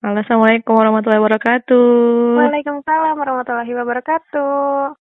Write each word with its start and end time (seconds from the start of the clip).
Halo, 0.00 0.16
Assalamualaikum 0.24 0.80
warahmatullahi 0.80 1.20
wabarakatuh. 1.20 1.84
Waalaikumsalam 2.40 3.20
warahmatullahi 3.20 3.68
wabarakatuh. 3.68 4.96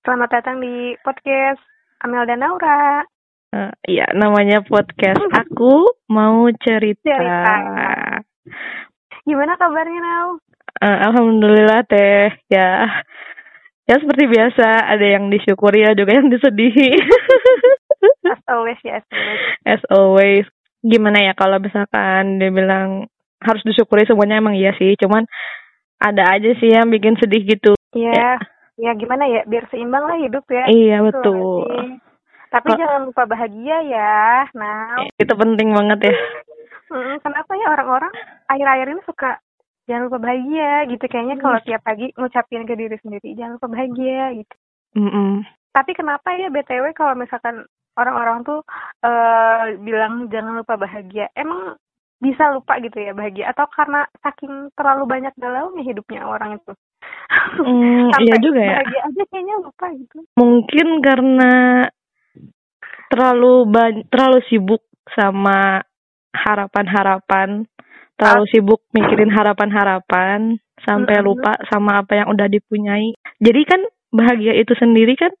Selamat 0.00 0.28
datang 0.32 0.64
di 0.64 0.96
podcast 1.04 1.60
Amel 2.00 2.24
dan 2.24 2.40
Naura. 2.40 3.04
Uh, 3.52 3.68
iya, 3.84 4.08
namanya 4.16 4.64
podcast 4.64 5.20
Aku 5.44 5.92
Mau 6.08 6.48
Cerita. 6.56 7.04
Cerita. 7.04 7.52
Gimana 9.28 9.60
kabarnya, 9.60 10.00
Nau? 10.00 10.40
Uh, 10.80 10.98
Alhamdulillah, 11.12 11.84
Teh. 11.84 12.32
Ya, 12.48 12.88
ya 13.84 13.94
seperti 14.00 14.24
biasa, 14.24 14.88
ada 14.88 15.04
yang 15.04 15.28
disyukuri, 15.28 15.84
ada 15.84 15.92
juga 15.92 16.16
yang 16.16 16.32
disedihi. 16.32 16.96
As 18.32 18.40
always, 18.48 18.80
ya, 18.80 19.04
as 19.04 19.04
always. 19.12 19.40
As 19.68 19.82
always. 19.92 20.46
Gimana 20.80 21.28
ya 21.28 21.36
kalau 21.36 21.60
misalkan 21.60 22.40
dibilang 22.40 23.12
harus 23.40 23.62
disyukuri 23.64 24.04
semuanya 24.04 24.38
emang 24.38 24.54
iya 24.54 24.72
sih, 24.76 24.94
cuman 24.96 25.24
ada 25.96 26.32
aja 26.32 26.50
sih 26.56 26.72
yang 26.72 26.88
bikin 26.88 27.16
sedih 27.16 27.44
gitu. 27.44 27.72
Iya. 27.92 28.40
Ya. 28.80 28.92
gimana 28.96 29.28
ya, 29.28 29.44
biar 29.44 29.68
seimbang 29.68 30.08
lah 30.08 30.16
hidup 30.16 30.44
ya. 30.48 30.64
Iya, 30.64 31.04
Gitu 31.04 31.06
betul. 31.12 31.68
sih? 31.68 32.00
Tapi 32.48 32.68
Kok- 32.72 32.78
jangan 32.80 33.00
lupa 33.04 33.22
bahagia 33.28 33.76
ya, 33.84 34.16
Nau. 34.56 35.04
Itu 35.16 35.32
penting 35.36 35.68
banget 35.72 36.12
ya. 36.12 36.14
Mm, 36.90 37.22
kenapa 37.22 37.54
ya 37.54 37.70
orang-orang 37.70 38.10
akhir-akhir 38.50 38.86
ini 38.90 39.02
suka 39.06 39.38
jangan 39.86 40.10
lupa 40.10 40.26
bahagia 40.26 40.90
gitu 40.90 41.06
kayaknya 41.06 41.38
kalau 41.38 41.62
tiap 41.62 41.86
pagi 41.86 42.10
ngucapin 42.18 42.66
ke 42.66 42.74
diri 42.74 42.98
sendiri 42.98 43.30
jangan 43.38 43.62
lupa 43.62 43.70
bahagia 43.70 44.34
gitu. 44.34 44.54
Mm-mm. 44.98 45.46
Tapi 45.70 45.94
kenapa 45.94 46.34
ya 46.34 46.50
BTW 46.50 46.90
kalau 46.98 47.14
misalkan 47.14 47.62
orang-orang 47.94 48.42
tuh 48.42 48.66
eh 49.06 49.78
bilang 49.78 50.26
jangan 50.34 50.58
lupa 50.58 50.74
bahagia, 50.74 51.30
emang 51.38 51.78
bisa 52.20 52.52
lupa 52.52 52.76
gitu 52.84 53.00
ya 53.00 53.16
bahagia 53.16 53.50
atau 53.50 53.64
karena 53.72 54.04
saking 54.20 54.68
terlalu 54.76 55.04
banyak 55.08 55.32
galaunya 55.40 55.82
hidupnya 55.82 56.22
orang 56.28 56.60
itu? 56.60 56.72
Mm, 57.58 58.08
Sampai 58.12 58.24
iya 58.28 58.36
juga 58.44 58.60
ya. 58.60 58.76
Bahagia 58.76 59.00
aja 59.08 59.22
kayaknya 59.32 59.54
lupa 59.64 59.86
gitu. 59.96 60.18
Mungkin 60.36 60.86
karena 61.00 61.52
terlalu 63.10 63.54
ban- 63.68 64.04
terlalu 64.12 64.38
sibuk 64.46 64.82
sama 65.16 65.82
harapan-harapan, 66.30 67.66
terlalu 68.14 68.44
sibuk 68.52 68.80
mikirin 68.94 69.32
harapan-harapan 69.32 70.60
sampai 70.86 71.14
Mm-mm. 71.18 71.26
lupa 71.26 71.56
sama 71.72 72.00
apa 72.04 72.12
yang 72.20 72.28
udah 72.30 72.46
dipunyai. 72.46 73.16
Jadi 73.42 73.60
kan 73.66 73.80
bahagia 74.14 74.54
itu 74.56 74.72
sendiri 74.78 75.16
kan 75.18 75.32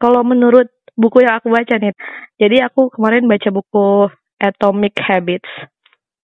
kalau 0.00 0.22
menurut 0.24 0.70
buku 0.96 1.22
yang 1.26 1.38
aku 1.42 1.50
baca 1.52 1.74
nih. 1.76 1.92
Jadi 2.38 2.56
aku 2.62 2.88
kemarin 2.94 3.26
baca 3.28 3.48
buku 3.50 4.08
Atomic 4.40 4.94
Habits. 5.02 5.50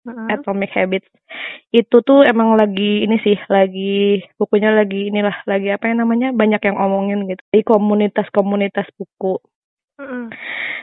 Mm-mm. 0.06 0.32
Atomic 0.32 0.72
Habits. 0.72 1.08
Itu 1.70 2.00
tuh 2.00 2.24
emang 2.24 2.56
lagi 2.56 3.04
ini 3.04 3.20
sih 3.20 3.36
lagi 3.52 4.24
bukunya 4.40 4.72
lagi 4.72 5.12
inilah 5.12 5.44
lagi 5.44 5.68
apa 5.70 5.92
yang 5.92 6.04
namanya 6.04 6.32
banyak 6.32 6.62
yang 6.64 6.76
omongin 6.80 7.28
gitu. 7.28 7.42
Di 7.52 7.60
komunitas-komunitas 7.64 8.88
buku. 8.96 9.36
Mm-mm. 10.00 10.32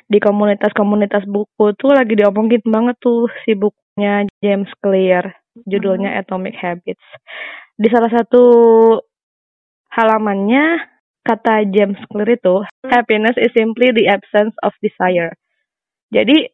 di 0.06 0.22
komunitas-komunitas 0.22 1.26
buku 1.26 1.74
tuh 1.74 1.90
lagi 1.90 2.14
diomongin 2.14 2.62
banget 2.70 3.02
tuh 3.02 3.26
si 3.42 3.58
bukunya 3.58 4.30
James 4.46 4.70
Clear. 4.78 5.34
Judulnya 5.66 6.22
Atomic 6.22 6.54
Habits. 6.62 7.02
Di 7.74 7.90
salah 7.90 8.14
satu 8.14 8.44
halamannya 9.90 10.86
kata 11.26 11.66
James 11.74 11.98
Clear 12.14 12.38
itu 12.38 12.62
happiness 12.86 13.34
is 13.42 13.50
simply 13.58 13.90
the 13.90 14.06
absence 14.06 14.54
of 14.62 14.78
desire. 14.86 15.34
Jadi 16.14 16.46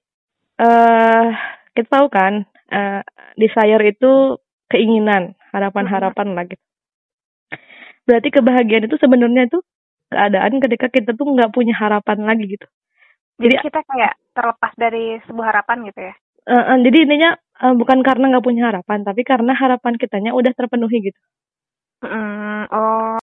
eh 0.63 1.27
kita 1.75 1.89
tahu 1.89 2.07
kan 2.07 2.45
eh, 2.73 3.01
desire 3.37 3.83
itu 3.85 4.41
keinginan, 4.67 5.37
harapan-harapan 5.53 6.33
lah 6.33 6.45
gitu. 6.49 6.63
Berarti 8.03 8.29
kebahagiaan 8.33 8.89
itu 8.89 8.97
sebenarnya 8.97 9.47
itu 9.47 9.61
keadaan 10.11 10.59
ketika 10.59 10.87
kita 10.89 11.13
tuh 11.13 11.25
nggak 11.29 11.53
punya 11.53 11.73
harapan 11.77 12.25
lagi 12.25 12.57
gitu. 12.57 12.67
Jadi 13.39 13.55
Jadi- 13.57 13.65
kita 13.69 13.79
kayak 13.85 14.13
terlepas 14.33 14.71
dari 14.77 15.17
sebuah 15.29 15.47
harapan 15.53 15.77
gitu 15.89 15.99
ya. 16.01 16.13
Eh, 16.43 16.53
eh, 16.59 16.77
jadi 16.83 16.97
intinya 17.07 17.29
eh, 17.37 17.73
bukan 17.77 17.99
karena 18.03 18.25
nggak 18.33 18.45
punya 18.45 18.63
harapan, 18.73 18.99
tapi 19.07 19.21
karena 19.23 19.53
harapan 19.55 19.93
kitanya 19.95 20.35
udah 20.35 20.51
terpenuhi 20.51 20.97
gitu. 21.13 21.19
Mm, 22.03 22.67
oh, 22.73 23.15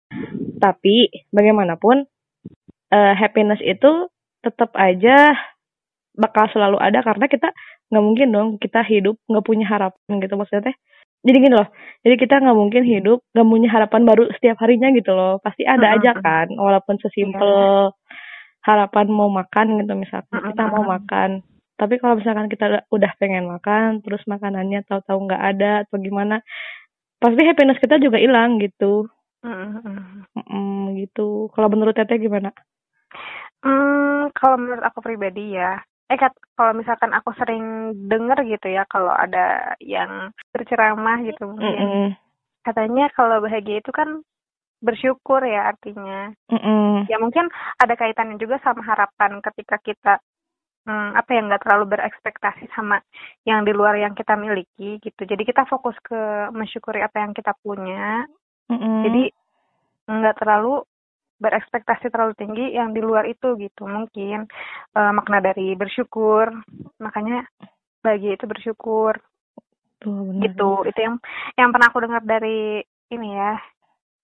Tapi 0.60 1.12
bagaimanapun 1.32 2.08
eh, 2.90 3.14
happiness 3.20 3.60
itu 3.64 4.08
tetap 4.40 4.72
aja 4.80 5.36
bakal 6.16 6.48
selalu 6.52 6.80
ada 6.80 7.00
karena 7.04 7.28
kita 7.28 7.52
nggak 7.90 8.04
mungkin 8.06 8.28
dong 8.30 8.48
kita 8.62 8.86
hidup 8.86 9.18
nggak 9.26 9.46
punya 9.46 9.66
harapan 9.66 10.14
gitu 10.22 10.34
maksudnya 10.38 10.72
teh. 10.72 10.78
Jadi 11.20 11.38
gini 11.44 11.52
loh, 11.52 11.68
jadi 12.00 12.16
kita 12.16 12.40
nggak 12.40 12.58
mungkin 12.58 12.84
hidup 12.88 13.20
nggak 13.36 13.48
punya 13.52 13.68
harapan 13.76 14.02
baru 14.08 14.24
setiap 14.40 14.56
harinya 14.64 14.88
gitu 14.96 15.12
loh. 15.12 15.36
Pasti 15.44 15.68
ada 15.68 16.00
aja 16.00 16.16
Mm-mm. 16.16 16.24
kan, 16.24 16.48
walaupun 16.56 16.96
sesimpel 17.04 17.92
harapan 18.64 19.06
mau 19.12 19.28
makan 19.28 19.84
gitu 19.84 19.94
misalkan 20.00 20.40
kita 20.48 20.64
mau 20.72 20.88
makan. 20.88 21.44
Tapi 21.76 21.96
kalau 22.00 22.20
misalkan 22.20 22.48
kita 22.48 22.88
udah- 22.92 23.16
pengen 23.20 23.52
makan, 23.52 24.00
terus 24.04 24.24
makanannya 24.28 24.84
tahu-tahu 24.88 25.28
nggak 25.28 25.44
ada 25.56 25.72
atau 25.84 25.96
gimana, 26.00 26.40
pasti 27.20 27.42
happiness 27.44 27.80
kita 27.84 28.00
juga 28.00 28.20
hilang 28.20 28.60
gitu. 28.64 29.08
Mm-mm. 29.44 30.24
Mm, 30.36 31.00
gitu. 31.04 31.52
Kalau 31.56 31.68
menurut 31.72 31.96
Teteh 31.96 32.20
gimana? 32.20 32.52
Hmm, 33.60 34.32
kalau 34.36 34.56
menurut 34.56 34.84
aku 34.84 35.04
pribadi 35.04 35.56
ya, 35.56 35.84
eh 36.10 36.18
kalau 36.58 36.74
misalkan 36.74 37.14
aku 37.14 37.30
sering 37.38 37.94
denger 38.10 38.42
gitu 38.50 38.68
ya, 38.74 38.84
kalau 38.90 39.14
ada 39.14 39.78
yang 39.78 40.34
berceramah 40.50 41.22
gitu 41.22 41.46
mungkin, 41.46 41.70
Mm-mm. 41.70 42.08
katanya 42.66 43.14
kalau 43.14 43.38
bahagia 43.46 43.78
itu 43.78 43.94
kan 43.94 44.26
bersyukur 44.82 45.46
ya 45.46 45.70
artinya. 45.70 46.34
Mm-mm. 46.50 47.06
Ya 47.06 47.22
mungkin 47.22 47.54
ada 47.78 47.94
kaitannya 47.94 48.42
juga 48.42 48.58
sama 48.66 48.82
harapan 48.82 49.38
ketika 49.44 49.78
kita 49.86 50.14
hmm, 50.90 51.14
apa 51.14 51.30
ya 51.30 51.46
nggak 51.46 51.62
terlalu 51.62 51.86
berekspektasi 51.94 52.66
sama 52.74 52.98
yang 53.46 53.62
di 53.62 53.72
luar 53.76 53.94
yang 54.02 54.18
kita 54.18 54.34
miliki 54.34 54.98
gitu. 55.04 55.22
Jadi 55.30 55.46
kita 55.46 55.70
fokus 55.70 55.94
ke 56.02 56.50
mensyukuri 56.50 57.06
apa 57.06 57.22
yang 57.22 57.38
kita 57.38 57.54
punya. 57.62 58.26
Mm-mm. 58.72 59.06
Jadi 59.06 59.24
nggak 60.10 60.42
terlalu 60.42 60.82
berekspektasi 61.40 62.12
terlalu 62.12 62.36
tinggi 62.36 62.76
yang 62.76 62.92
di 62.92 63.02
luar 63.02 63.26
itu 63.26 63.56
gitu. 63.58 63.88
Mungkin 63.88 64.46
eh, 64.96 65.12
makna 65.16 65.40
dari 65.40 65.74
bersyukur. 65.74 66.52
Makanya 67.00 67.48
bahagia 68.04 68.36
itu 68.36 68.46
bersyukur. 68.46 69.18
Benar. 70.00 70.48
gitu. 70.48 70.88
itu 70.88 71.00
yang 71.04 71.16
yang 71.60 71.70
pernah 71.76 71.92
aku 71.92 72.00
dengar 72.00 72.24
dari 72.24 72.80
ini 73.12 73.36
ya 73.36 73.60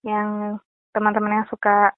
yang 0.07 0.55
teman-teman 0.95 1.43
yang 1.43 1.47
suka 1.51 1.91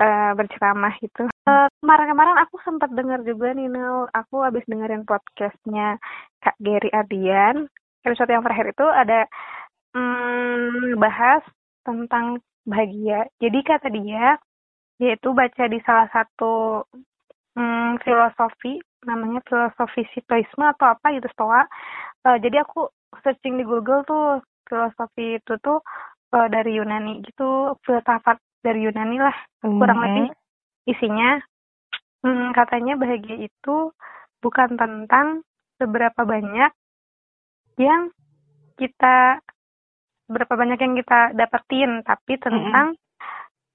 eh, 0.00 0.32
berceramah 0.32 0.96
gitu. 1.04 1.28
Eh, 1.28 1.68
kemarin-kemarin 1.84 2.40
aku 2.40 2.56
sempat 2.64 2.88
dengar 2.96 3.20
juga 3.28 3.52
nih 3.52 3.68
Nel. 3.68 4.08
Aku 4.16 4.40
habis 4.40 4.64
dengerin 4.64 5.04
podcastnya 5.04 6.00
Kak 6.40 6.56
Gary 6.56 6.88
Ardian 6.96 7.68
episode 8.02 8.30
yang 8.32 8.42
terakhir 8.42 8.74
itu 8.74 8.86
ada 8.88 9.20
hmm, 9.94 10.98
bahas 10.98 11.42
tentang 11.86 12.42
bahagia. 12.66 13.26
Jadi 13.42 13.58
kata 13.62 13.88
dia 13.90 14.38
dia 15.00 15.18
itu 15.18 15.34
baca 15.34 15.64
di 15.66 15.78
salah 15.82 16.06
satu 16.14 16.84
hmm, 17.58 17.98
filosofi 18.06 18.78
namanya 19.02 19.42
filosofi 19.42 20.06
Stoisme 20.14 20.62
atau 20.62 20.94
apa 20.94 21.10
gitu 21.10 21.26
Stoa 21.34 21.66
Eh, 22.22 22.38
jadi 22.38 22.62
aku 22.62 22.86
searching 23.26 23.58
di 23.58 23.64
Google 23.66 24.06
tuh 24.06 24.38
filosofi 24.70 25.42
itu 25.42 25.54
tuh 25.58 25.82
eh, 26.30 26.48
dari 26.54 26.78
Yunani 26.78 27.18
gitu 27.26 27.74
filsafat 27.82 28.38
dari 28.62 28.86
Yunani 28.86 29.18
lah 29.18 29.34
kurang 29.58 29.98
Mm-mm. 29.98 30.06
lebih. 30.06 30.28
Isinya 30.86 31.42
hmm, 32.22 32.54
katanya 32.54 32.94
bahagia 32.94 33.50
itu 33.50 33.90
bukan 34.38 34.78
tentang 34.78 35.42
seberapa 35.82 36.22
banyak 36.22 36.70
yang 37.82 38.14
kita 38.78 39.42
berapa 40.34 40.54
banyak 40.60 40.78
yang 40.84 40.94
kita 41.00 41.20
dapetin 41.38 41.90
tapi 42.08 42.32
tentang 42.40 42.86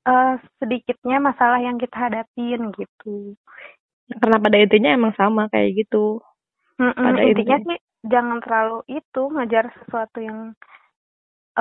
eh, 0.10 0.34
sedikitnya 0.60 1.18
masalah 1.30 1.60
yang 1.68 1.78
kita 1.84 1.98
hadapin 2.06 2.62
gitu 2.80 3.38
Karena 4.22 4.38
pada 4.44 4.58
intinya 4.64 4.90
emang 4.98 5.14
sama 5.20 5.44
kayak 5.54 5.70
gitu. 5.88 6.20
Mm-mm, 6.82 7.12
Pada 7.12 7.22
intinya 7.28 7.58
intinya. 7.58 7.66
sih 7.66 7.78
jangan 8.14 8.38
terlalu 8.44 8.78
itu 9.00 9.22
ngejar 9.34 9.66
sesuatu 9.78 10.18
yang 10.30 10.40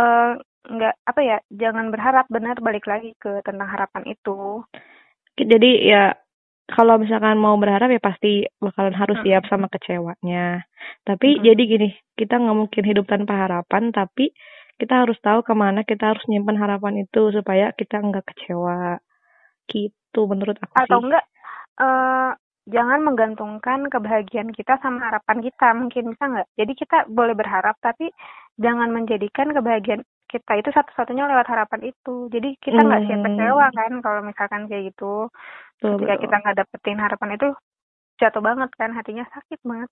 eh 0.00 0.32
nggak 0.74 0.94
apa 1.10 1.20
ya 1.30 1.38
jangan 1.62 1.86
berharap 1.94 2.26
benar 2.34 2.56
balik 2.66 2.84
lagi 2.92 3.10
ke 3.22 3.30
tentang 3.46 3.68
harapan 3.72 4.02
itu 4.14 4.64
Jadi 5.36 5.70
ya 5.92 6.16
kalau 6.66 6.98
misalkan 6.98 7.38
mau 7.38 7.54
berharap 7.62 7.88
ya 7.92 8.00
pasti 8.02 8.42
bakalan 8.58 8.96
harus 8.96 9.18
siap 9.22 9.46
sama 9.46 9.68
kecewanya. 9.70 10.64
Tapi 11.06 11.28
Mm-mm. 11.36 11.46
jadi 11.46 11.62
gini, 11.72 11.88
kita 12.18 12.34
nggak 12.42 12.58
mungkin 12.58 12.84
hidup 12.90 13.06
tanpa 13.06 13.34
harapan, 13.46 13.94
tapi 13.94 14.34
kita 14.80 14.94
harus 15.06 15.18
tahu 15.26 15.40
ke 15.48 15.54
mana 15.62 15.80
kita 15.90 16.04
harus 16.14 16.24
nyimpan 16.30 16.56
harapan 16.62 16.94
itu 17.04 17.20
supaya 17.36 17.66
kita 17.80 17.96
nggak 18.06 18.24
kecewa. 18.30 18.98
Gitu 19.72 20.20
menurut 20.32 20.58
aku 20.64 20.78
atau 20.78 20.98
sih. 21.00 21.02
enggak 21.04 21.24
eh 21.80 22.30
jangan 22.66 23.00
menggantungkan 23.06 23.86
kebahagiaan 23.92 24.50
kita 24.50 24.74
sama 24.82 24.98
harapan 25.06 25.38
kita 25.46 25.68
mungkin 25.76 26.04
bisa 26.12 26.24
nggak 26.26 26.48
jadi 26.58 26.72
kita 26.74 26.96
boleh 27.08 27.34
berharap 27.38 27.76
tapi 27.78 28.10
jangan 28.58 28.90
menjadikan 28.90 29.54
kebahagiaan 29.54 30.02
kita 30.26 30.52
itu 30.58 30.70
satu-satunya 30.74 31.30
lewat 31.30 31.46
harapan 31.46 31.80
itu 31.94 32.26
jadi 32.34 32.48
kita 32.58 32.78
nggak 32.82 33.02
siap 33.06 33.20
Hmm. 33.22 33.26
kecewa 33.30 33.66
kan 33.70 33.92
kalau 34.02 34.20
misalkan 34.26 34.62
kayak 34.66 34.90
gitu 34.90 35.30
Betul, 35.78 35.96
ketika 35.96 36.14
betul. 36.16 36.22
kita 36.26 36.34
nggak 36.42 36.56
dapetin 36.60 36.98
harapan 36.98 37.30
itu 37.38 37.48
jatuh 38.20 38.42
banget 38.42 38.70
kan 38.80 38.90
hatinya 38.96 39.24
sakit 39.30 39.60
banget 39.62 39.90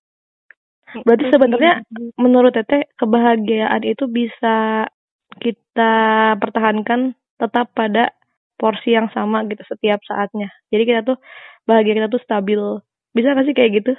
Berarti 1.05 1.25
sih. 1.27 1.33
sebenarnya 1.33 1.73
menurut 2.19 2.53
Teteh 2.55 2.87
kebahagiaan 2.95 3.81
itu 3.83 4.05
bisa 4.07 4.87
kita 5.41 5.93
pertahankan 6.39 7.17
tetap 7.35 7.71
pada 7.75 8.15
porsi 8.55 8.95
yang 8.95 9.11
sama 9.11 9.43
gitu 9.51 9.61
setiap 9.67 9.99
saatnya. 10.07 10.47
Jadi 10.71 10.83
kita 10.87 11.01
tuh 11.03 11.17
bahagia 11.67 11.99
kita 11.99 12.07
tuh 12.07 12.21
stabil. 12.23 12.61
Bisa 13.11 13.35
gak 13.35 13.47
sih 13.47 13.55
kayak 13.55 13.71
gitu? 13.83 13.93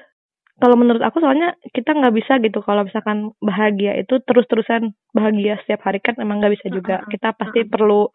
Kalau 0.57 0.73
menurut 0.81 1.05
aku 1.05 1.21
soalnya 1.21 1.53
kita 1.77 1.93
nggak 1.93 2.17
bisa 2.17 2.41
gitu 2.41 2.65
kalau 2.65 2.89
misalkan 2.89 3.37
bahagia 3.45 3.93
itu 4.01 4.25
terus-terusan 4.25 4.97
bahagia 5.13 5.61
setiap 5.61 5.85
hari 5.85 6.01
kan 6.01 6.17
emang 6.17 6.41
nggak 6.41 6.57
bisa 6.57 6.73
juga. 6.73 7.05
Kita 7.13 7.37
pasti 7.37 7.69
perlu 7.69 8.09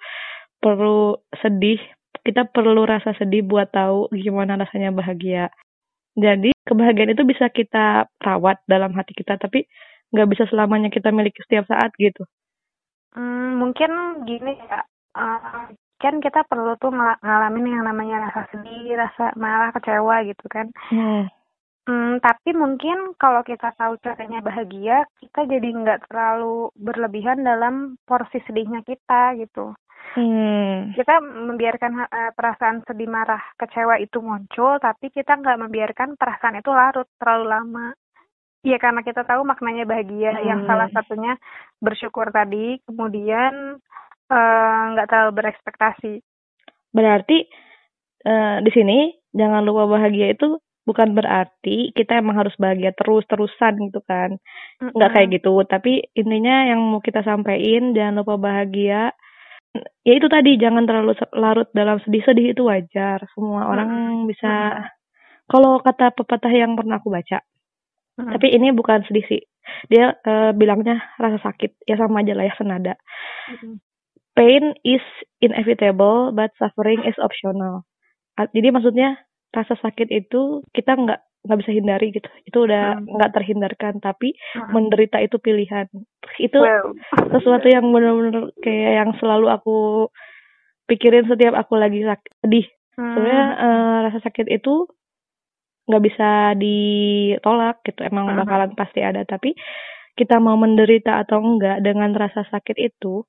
perlu 0.58 1.22
sedih. 1.38 1.78
Kita 2.26 2.50
perlu 2.50 2.82
rasa 2.82 3.14
sedih 3.14 3.46
buat 3.46 3.70
tahu 3.70 4.10
gimana 4.18 4.58
rasanya 4.58 4.90
bahagia. 4.90 5.54
Jadi 6.16 6.52
kebahagiaan 6.68 7.16
itu 7.16 7.24
bisa 7.24 7.48
kita 7.48 8.08
rawat 8.19 8.60
dalam 8.68 8.92
hati 8.98 9.16
kita, 9.16 9.40
tapi 9.40 9.66
nggak 10.12 10.28
bisa 10.31 10.44
selamanya 10.52 10.92
kita 10.92 11.10
miliki 11.16 11.40
setiap 11.48 11.66
saat 11.72 11.92
gitu. 11.96 12.28
Hmm, 13.16 13.60
mungkin 13.60 14.24
gini 14.28 14.56
ya, 14.56 14.80
eh, 15.19 15.68
kan 16.02 16.16
kita 16.24 16.44
perlu 16.48 16.75
tuh 16.80 16.92
ngala- 16.92 17.19
ngalamin 17.24 17.66
yang 17.75 17.84
namanya 17.88 18.28
rasa 18.28 18.42
sedih, 18.52 18.96
rasa 18.96 19.31
malah 19.40 19.72
kecewa 19.75 20.16
gitu 20.28 20.46
kan. 20.52 20.68
Hmm. 20.92 21.28
Hmm, 21.88 22.22
tapi 22.22 22.54
mungkin 22.54 23.18
kalau 23.18 23.42
kita 23.42 23.74
tahu 23.74 23.98
caranya 24.06 24.40
bahagia, 24.40 25.04
kita 25.18 25.50
jadi 25.50 25.68
nggak 25.81 26.08
terlalu 26.08 26.69
berlebihan 26.78 27.42
dalam 27.42 27.98
porsi 28.06 28.38
sedihnya 28.46 28.86
kita 28.86 29.34
gitu. 29.42 29.74
Hmm. 30.12 30.92
Kita 30.92 31.24
membiarkan 31.24 31.92
eh, 32.03 32.31
perasaan 32.36 32.83
sedih, 32.83 33.07
marah, 33.07 33.39
kecewa 33.56 33.95
itu 34.03 34.19
muncul, 34.19 34.75
tapi 34.83 35.07
kita 35.07 35.39
nggak 35.39 35.62
membiarkan 35.63 36.19
perasaan 36.19 36.59
itu 36.59 36.68
larut 36.74 37.07
terlalu 37.15 37.45
lama. 37.48 37.88
Iya 38.62 38.77
karena 38.77 39.01
kita 39.01 39.25
tahu 39.25 39.42
maknanya 39.42 39.89
bahagia, 39.89 40.38
yang 40.45 40.62
Hmm. 40.63 40.69
salah 40.69 40.89
satunya 40.94 41.33
bersyukur 41.80 42.30
tadi, 42.30 42.77
kemudian 42.86 43.80
eh, 44.31 44.81
nggak 44.95 45.07
terlalu 45.12 45.31
berekspektasi. 45.44 46.13
Berarti 46.92 47.38
eh, 48.27 48.57
di 48.62 48.71
sini 48.71 48.98
jangan 49.31 49.63
lupa 49.63 49.88
bahagia 49.98 50.36
itu 50.36 50.59
bukan 50.83 51.15
berarti 51.15 51.95
kita 51.95 52.19
emang 52.19 52.36
harus 52.42 52.53
bahagia 52.59 52.92
terus-terusan 52.95 53.80
gitu 53.88 54.03
kan. 54.03 54.36
Nggak 54.81 55.12
kayak 55.15 55.30
gitu, 55.39 55.56
tapi 55.63 56.03
intinya 56.13 56.68
yang 56.68 56.80
mau 56.83 57.00
kita 57.00 57.24
sampaikan 57.24 57.95
jangan 57.95 58.21
lupa 58.21 58.36
bahagia. 58.38 59.15
Ya 60.02 60.14
itu 60.18 60.28
tadi 60.28 60.60
jangan 60.60 60.84
terlalu 60.84 61.16
larut 61.38 61.70
dalam 61.72 62.02
sedih-sedih 62.04 62.52
itu 62.52 62.68
wajar. 62.68 63.24
Semua 63.32 63.72
orang 63.72 63.90
Mm-mm. 63.90 64.28
bisa 64.28 64.84
kalau 65.48 65.80
kata 65.80 66.12
pepatah 66.12 66.52
yang 66.52 66.76
pernah 66.76 67.00
aku 67.00 67.08
baca, 67.14 67.40
Mm-mm. 68.20 68.32
tapi 68.36 68.52
ini 68.52 68.76
bukan 68.76 69.06
sedih 69.08 69.24
sih. 69.30 69.42
Dia 69.88 70.12
eh, 70.18 70.52
bilangnya 70.58 71.00
rasa 71.16 71.40
sakit. 71.40 71.88
Ya 71.88 71.96
sama 71.96 72.26
aja 72.26 72.36
lah 72.36 72.50
ya 72.50 72.54
senada. 72.60 72.94
Mm-mm. 73.48 73.80
Pain 74.36 74.76
is 74.88 75.04
inevitable, 75.44 76.32
but 76.32 76.52
suffering 76.56 77.04
is 77.04 77.16
optional. 77.20 77.84
Jadi 78.40 78.72
maksudnya 78.72 79.20
rasa 79.52 79.76
sakit 79.76 80.08
itu 80.08 80.64
kita 80.72 80.96
nggak 80.96 81.20
nggak 81.42 81.60
bisa 81.60 81.72
hindari 81.72 82.14
gitu. 82.14 82.30
Itu 82.46 82.66
udah 82.66 82.98
Hmm. 82.98 83.18
nggak 83.18 83.34
terhindarkan. 83.34 83.94
Tapi 83.98 84.34
Mm-mm. 84.34 84.70
menderita 84.72 85.18
itu 85.18 85.38
pilihan. 85.38 85.90
Itu 86.38 86.62
Wow. 86.62 86.94
sesuatu 87.34 87.66
yang 87.66 87.90
benar-benar 87.90 88.54
kayak 88.62 88.92
yang 89.02 89.12
selalu 89.18 89.50
aku 89.50 89.78
pikirin 90.86 91.26
setiap 91.26 91.56
aku 91.56 91.76
lagi 91.76 92.04
sakit, 92.04 92.32
sedih. 92.42 92.68
Hmm. 92.94 93.16
Sebenarnya 93.16 93.46
eh, 93.58 93.98
rasa 94.06 94.20
sakit 94.22 94.48
itu 94.48 94.86
nggak 95.88 96.04
bisa 96.04 96.30
ditolak 96.56 97.82
gitu. 97.84 98.06
Emang 98.06 98.30
Mhm. 98.30 98.38
bakalan 98.38 98.72
pasti 98.78 99.02
ada. 99.02 99.26
Tapi 99.26 99.58
kita 100.14 100.38
mau 100.38 100.56
menderita 100.56 101.24
atau 101.24 101.40
enggak 101.40 101.82
dengan 101.82 102.12
rasa 102.14 102.44
sakit 102.46 102.78
itu, 102.78 103.24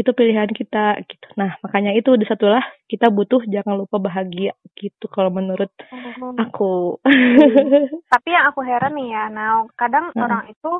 itu 0.00 0.10
pilihan 0.18 0.50
kita 0.58 0.78
gitu. 1.10 1.26
Nah 1.40 1.50
makanya 1.64 1.92
itu 1.98 2.10
disatulah 2.22 2.64
kita 2.92 3.06
butuh 3.16 3.42
jangan 3.54 3.74
lupa 3.84 3.96
bahagia 4.06 4.52
gitu 4.80 5.04
kalau 5.14 5.30
menurut 5.38 5.70
Hmm. 5.90 6.40
aku. 6.40 6.98
Tapi 8.12 8.28
yang 8.34 8.44
aku 8.50 8.60
heran 8.66 8.92
nih 8.98 9.08
ya, 9.14 9.24
nah 9.30 9.48
kadang 9.78 10.10
Mm-mm. 10.16 10.24
orang 10.24 10.50
itu 10.50 10.70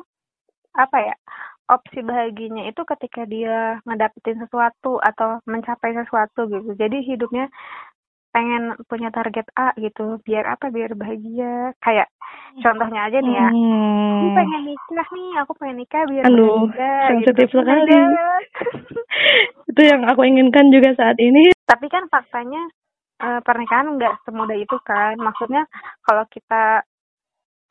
apa 0.75 0.97
ya 1.03 1.15
opsi 1.71 1.99
bahagianya 2.03 2.67
itu 2.71 2.81
ketika 2.83 3.23
dia 3.27 3.79
ngedapetin 3.87 4.39
sesuatu 4.43 4.99
atau 4.99 5.39
mencapai 5.47 5.95
sesuatu 5.95 6.47
gitu. 6.51 6.71
Jadi 6.75 6.97
hidupnya 7.07 7.47
pengen 8.31 8.79
punya 8.87 9.11
target 9.11 9.47
A 9.53 9.75
gitu, 9.77 10.19
biar 10.23 10.47
apa? 10.55 10.71
Biar 10.71 10.95
bahagia. 10.95 11.75
Kayak 11.83 12.07
contohnya 12.63 13.07
aja 13.11 13.19
nih 13.19 13.35
ya, 13.35 13.49
aku 13.51 14.25
Hmm. 14.25 14.35
pengen 14.35 14.61
nikah 14.67 15.07
nih, 15.11 15.31
aku 15.43 15.51
pengen 15.59 15.77
nikah 15.83 16.03
biar 16.07 16.23
Aduh, 16.27 16.67
bahagia. 16.71 16.93
sensitif 17.11 17.47
gitu. 17.51 17.57
sekali. 17.59 17.99
Itu 19.71 19.81
yang 19.83 20.01
aku 20.07 20.21
inginkan 20.23 20.71
juga 20.71 20.95
saat 20.95 21.19
ini. 21.19 21.51
Tapi 21.67 21.87
kan 21.87 22.07
faktanya 22.07 22.63
eh, 23.21 23.39
pernikahan 23.43 23.95
nggak 23.99 24.23
semudah 24.27 24.57
itu 24.57 24.77
kan. 24.83 25.15
Maksudnya 25.19 25.67
kalau 26.03 26.23
kita 26.27 26.83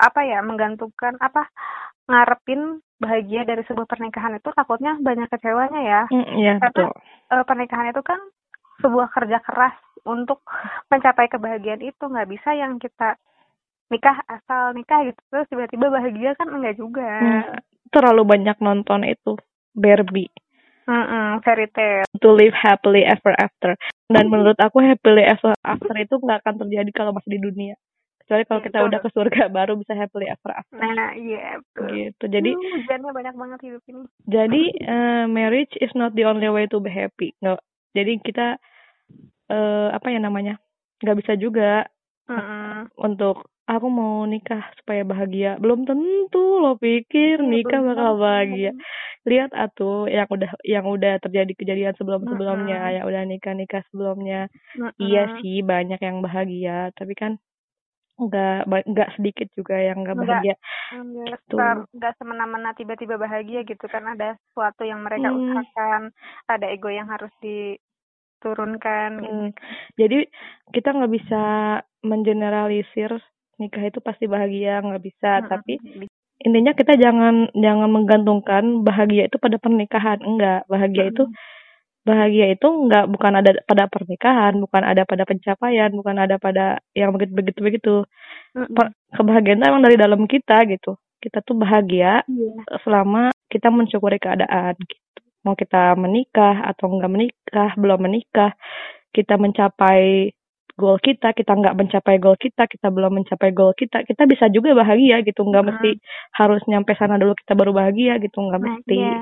apa 0.01 0.21
ya 0.25 0.41
menggantungkan 0.41 1.21
apa 1.21 1.45
ngarepin 2.09 2.81
bahagia 2.97 3.45
dari 3.45 3.61
sebuah 3.69 3.85
pernikahan 3.89 4.37
itu 4.37 4.49
takutnya 4.53 4.97
banyak 5.01 5.29
kecewanya 5.29 5.81
ya. 5.81 6.03
Hmm, 6.09 6.25
Iya 6.37 6.53
Karena 6.61 6.89
betul. 6.89 6.89
eh, 7.33 7.45
pernikahan 7.45 7.89
itu 7.93 8.03
kan 8.05 8.21
sebuah 8.81 9.09
kerja 9.13 9.39
keras 9.45 9.77
untuk 10.05 10.45
mencapai 10.89 11.27
kebahagiaan 11.29 11.83
itu 11.85 12.01
nggak 12.01 12.31
bisa 12.31 12.55
yang 12.57 12.77
kita 12.81 13.17
nikah 13.91 14.23
asal 14.31 14.71
nikah 14.73 15.03
gitu 15.03 15.21
terus 15.29 15.47
tiba-tiba 15.51 15.91
bahagia 15.91 16.39
kan 16.39 16.49
enggak 16.49 16.79
juga. 16.79 17.11
Hmm, 17.21 17.59
terlalu 17.91 18.23
banyak 18.23 18.57
nonton 18.63 19.03
itu 19.05 19.35
Barbie. 19.75 20.31
Mm-mm, 20.91 21.39
fairy 21.47 21.71
tale. 21.71 22.03
to 22.19 22.35
live 22.35 22.57
happily 22.57 23.07
ever 23.07 23.31
after. 23.39 23.79
Dan 24.11 24.27
menurut 24.27 24.59
aku 24.59 24.83
happily 24.83 25.23
ever 25.23 25.55
after 25.63 25.95
itu 25.95 26.19
nggak 26.19 26.43
akan 26.43 26.67
terjadi 26.67 26.91
kalau 26.91 27.15
masih 27.15 27.39
di 27.39 27.41
dunia. 27.43 27.75
Kecuali 28.23 28.43
kalau 28.47 28.61
kita 28.63 28.79
udah 28.83 28.99
ke 28.99 29.11
surga 29.15 29.43
baru 29.51 29.79
bisa 29.79 29.95
happily 29.95 30.27
ever 30.27 30.51
after. 30.51 30.79
Nah, 30.83 31.15
iya 31.15 31.63
betul. 31.63 31.87
Gitu. 31.95 32.25
Jadi 32.27 32.51
hujannya 32.55 33.11
banyak 33.11 33.35
banget 33.39 33.61
hidup 33.71 33.83
ini. 33.87 34.03
jadi 34.27 34.63
eh, 34.87 35.25
marriage 35.31 35.75
is 35.79 35.95
not 35.95 36.15
the 36.19 36.27
only 36.27 36.51
way 36.51 36.67
to 36.67 36.83
be 36.83 36.91
happy. 36.91 37.39
Nggak. 37.39 37.63
Jadi 37.95 38.13
kita 38.27 38.59
eh 39.53 39.89
apa 39.97 40.07
ya 40.15 40.19
namanya? 40.23 40.55
nggak 41.03 41.17
bisa 41.21 41.33
juga 41.45 41.87
Mm-mm. 42.31 42.87
untuk 43.01 43.37
aku 43.67 43.87
mau 43.89 44.27
nikah 44.27 44.63
supaya 44.79 45.03
bahagia. 45.07 45.57
Belum 45.63 45.87
tentu 45.89 46.59
lo 46.63 46.77
pikir 46.77 47.39
Iya, 47.41 47.51
nikah 47.53 47.81
bakal 47.89 48.11
bahagia. 48.21 48.71
Lihat 49.31 49.51
atuh 49.55 50.09
yang 50.11 50.29
udah 50.29 50.51
yang 50.65 50.87
udah 50.89 51.13
terjadi 51.25 51.53
kejadian 51.55 51.95
sebelum-sebelumnya, 51.99 52.77
Mm-mm. 52.77 52.95
yang 52.99 53.05
udah 53.11 53.23
nikah-nikah 53.31 53.83
sebelumnya. 53.91 54.49
Mm-mm. 54.77 54.95
Iya 55.01 55.21
sih 55.41 55.57
banyak 55.65 56.01
yang 56.03 56.19
bahagia, 56.25 56.91
tapi 56.99 57.15
kan 57.17 57.33
nggak 58.21 58.69
nggak 58.91 59.09
sedikit 59.17 59.49
juga 59.57 59.75
yang 59.81 60.05
nggak 60.05 60.19
bahagia. 60.19 60.55
Nggak 60.93 61.29
Gitu. 61.31 61.57
nggak 61.97 62.13
semena-mena 62.19 62.71
tiba-tiba 62.77 63.15
bahagia 63.17 63.61
gitu 63.65 63.87
kan 63.89 64.05
ada 64.13 64.37
sesuatu 64.51 64.83
yang 64.85 65.01
mereka 65.07 65.31
Hmm. 65.31 65.41
usahakan 65.41 66.03
ada 66.51 66.67
ego 66.69 66.89
yang 66.91 67.09
harus 67.09 67.31
diturunkan 67.41 67.90
gitu. 68.41 69.29
Hmm, 69.29 69.49
Jadi 70.01 70.19
kita 70.73 70.89
nggak 70.97 71.13
bisa 71.13 71.43
mengeneralisir 72.01 73.13
nikah 73.61 73.85
itu 73.85 74.01
pasti 74.01 74.25
bahagia 74.25 74.81
nggak 74.81 75.05
bisa, 75.05 75.45
Mm-mm. 75.45 75.51
tapi 75.53 75.77
intinya 76.41 76.73
kita 76.73 76.97
jangan 76.97 77.53
jangan 77.53 77.89
menggantungkan 77.93 78.81
bahagia 78.81 79.29
itu 79.29 79.37
pada 79.37 79.61
pernikahan 79.61 80.17
enggak 80.25 80.65
bahagia 80.65 81.13
itu 81.13 81.29
bahagia 82.01 82.57
itu 82.57 82.65
enggak 82.65 83.05
bukan 83.13 83.33
ada 83.45 83.51
pada 83.69 83.85
pernikahan 83.93 84.57
bukan 84.57 84.83
ada 84.89 85.05
pada 85.05 85.29
pencapaian 85.29 85.93
bukan 85.93 86.17
ada 86.17 86.41
pada 86.41 86.81
yang 86.97 87.13
begitu 87.13 87.37
begitu 87.37 87.61
begitu. 87.61 87.95
Per- 88.57 88.97
kebahagiaan 89.13 89.61
itu 89.61 89.69
emang 89.69 89.85
dari 89.85 89.97
dalam 90.01 90.25
kita 90.25 90.65
gitu 90.65 90.97
kita 91.21 91.45
tuh 91.45 91.61
bahagia 91.61 92.25
Iya. 92.25 92.81
selama 92.89 93.29
kita 93.53 93.69
mensyukuri 93.69 94.17
keadaan 94.17 94.73
gitu 94.81 94.97
mau 95.47 95.57
kita 95.57 95.97
menikah 95.97 96.65
atau 96.69 96.93
enggak 96.93 97.13
menikah 97.13 97.71
belum 97.81 98.01
menikah 98.05 98.53
kita 99.11 99.41
mencapai 99.41 100.31
goal 100.79 100.97
kita 101.03 101.37
kita 101.37 101.53
nggak 101.53 101.77
mencapai 101.77 102.17
goal 102.17 102.37
kita 102.41 102.65
kita 102.65 102.89
belum 102.89 103.21
mencapai 103.21 103.51
goal 103.53 103.77
kita 103.77 104.05
kita 104.07 104.25
bisa 104.25 104.49
juga 104.49 104.73
bahagia 104.73 105.21
gitu 105.25 105.45
nggak 105.45 105.65
Mm-mm. 105.65 105.77
mesti 105.77 105.91
harus 106.37 106.63
nyampe 106.69 106.97
sana 106.97 107.21
dulu 107.21 107.37
kita 107.37 107.53
baru 107.53 107.73
bahagia 107.77 108.17
gitu 108.21 108.39
nggak 108.41 108.63
mesti 108.65 108.97
iya. 108.97 109.21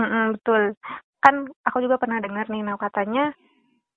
Mm-mm, 0.00 0.38
betul. 0.38 0.62
Kan 1.20 1.50
aku 1.66 1.84
juga 1.84 2.00
pernah 2.00 2.22
dengar 2.24 2.48
nih, 2.48 2.64
nah 2.64 2.80
katanya 2.80 3.36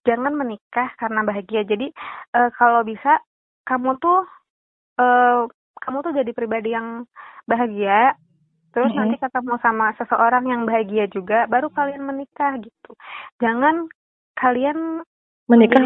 jangan 0.04 0.36
menikah 0.36 0.92
karena 1.00 1.24
bahagia. 1.24 1.64
Jadi 1.64 1.88
eh, 2.36 2.50
kalau 2.60 2.84
bisa 2.84 3.24
kamu 3.64 3.96
tuh 4.04 4.20
eh, 5.00 5.42
kamu 5.80 5.98
tuh 6.04 6.14
jadi 6.16 6.32
pribadi 6.36 6.76
yang 6.76 7.08
bahagia 7.48 8.16
terus 8.74 8.90
Mm-mm. 8.90 9.00
nanti 9.00 9.16
ketemu 9.22 9.54
sama 9.62 9.86
seseorang 9.96 10.44
yang 10.50 10.62
bahagia 10.66 11.06
juga 11.08 11.46
baru 11.48 11.70
kalian 11.70 12.04
menikah 12.04 12.58
gitu 12.60 12.92
jangan 13.40 13.88
kalian 14.36 15.06
Menikah. 15.46 15.84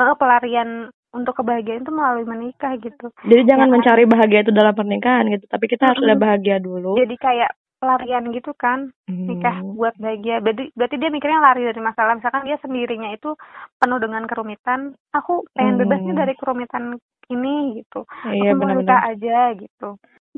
eh, 0.00 0.14
pelarian 0.20 0.90
untuk 1.12 1.36
kebahagiaan 1.36 1.84
itu 1.84 1.92
melalui 1.92 2.24
menikah 2.24 2.72
gitu 2.80 3.12
Jadi 3.24 3.42
jangan 3.44 3.68
Ya 3.68 3.72
mencari 3.76 4.04
bahagia 4.08 4.40
itu 4.42 4.52
dalam 4.52 4.72
pernikahan 4.72 5.24
gitu, 5.28 5.44
tapi 5.48 5.64
kita 5.68 5.82
harus 5.92 6.00
Mm-mm. 6.00 6.08
udah 6.08 6.18
bahagia 6.18 6.56
dulu. 6.60 6.92
jadi 6.98 7.14
kayak 7.16 7.50
pelarian 7.82 8.24
gitu 8.30 8.52
kan 8.54 8.78
nikah 9.10 9.54
Hmm. 9.58 9.74
buat 9.74 9.94
bahagia 9.98 10.38
berarti 10.38 10.70
berarti 10.74 10.96
dia 10.98 11.10
mikirnya 11.10 11.40
lari 11.42 11.62
dari 11.66 11.80
masalah 11.82 12.14
misalkan 12.18 12.42
dia 12.46 12.58
sendirinya 12.62 13.10
itu 13.10 13.34
penuh 13.78 13.98
dengan 14.02 14.22
kerumitan 14.26 14.80
aku 15.14 15.46
pengen 15.54 15.78
bebas 15.82 15.98
nih 16.02 16.14
Hmm. 16.14 16.20
dari 16.22 16.34
kerumitan 16.38 16.84
ini 17.30 17.82
gitu 17.82 18.02
Iya 18.22 18.50
aku 18.50 18.54
mau 18.58 18.70
nikah 18.70 19.00
aja 19.02 19.36
gitu 19.58 19.88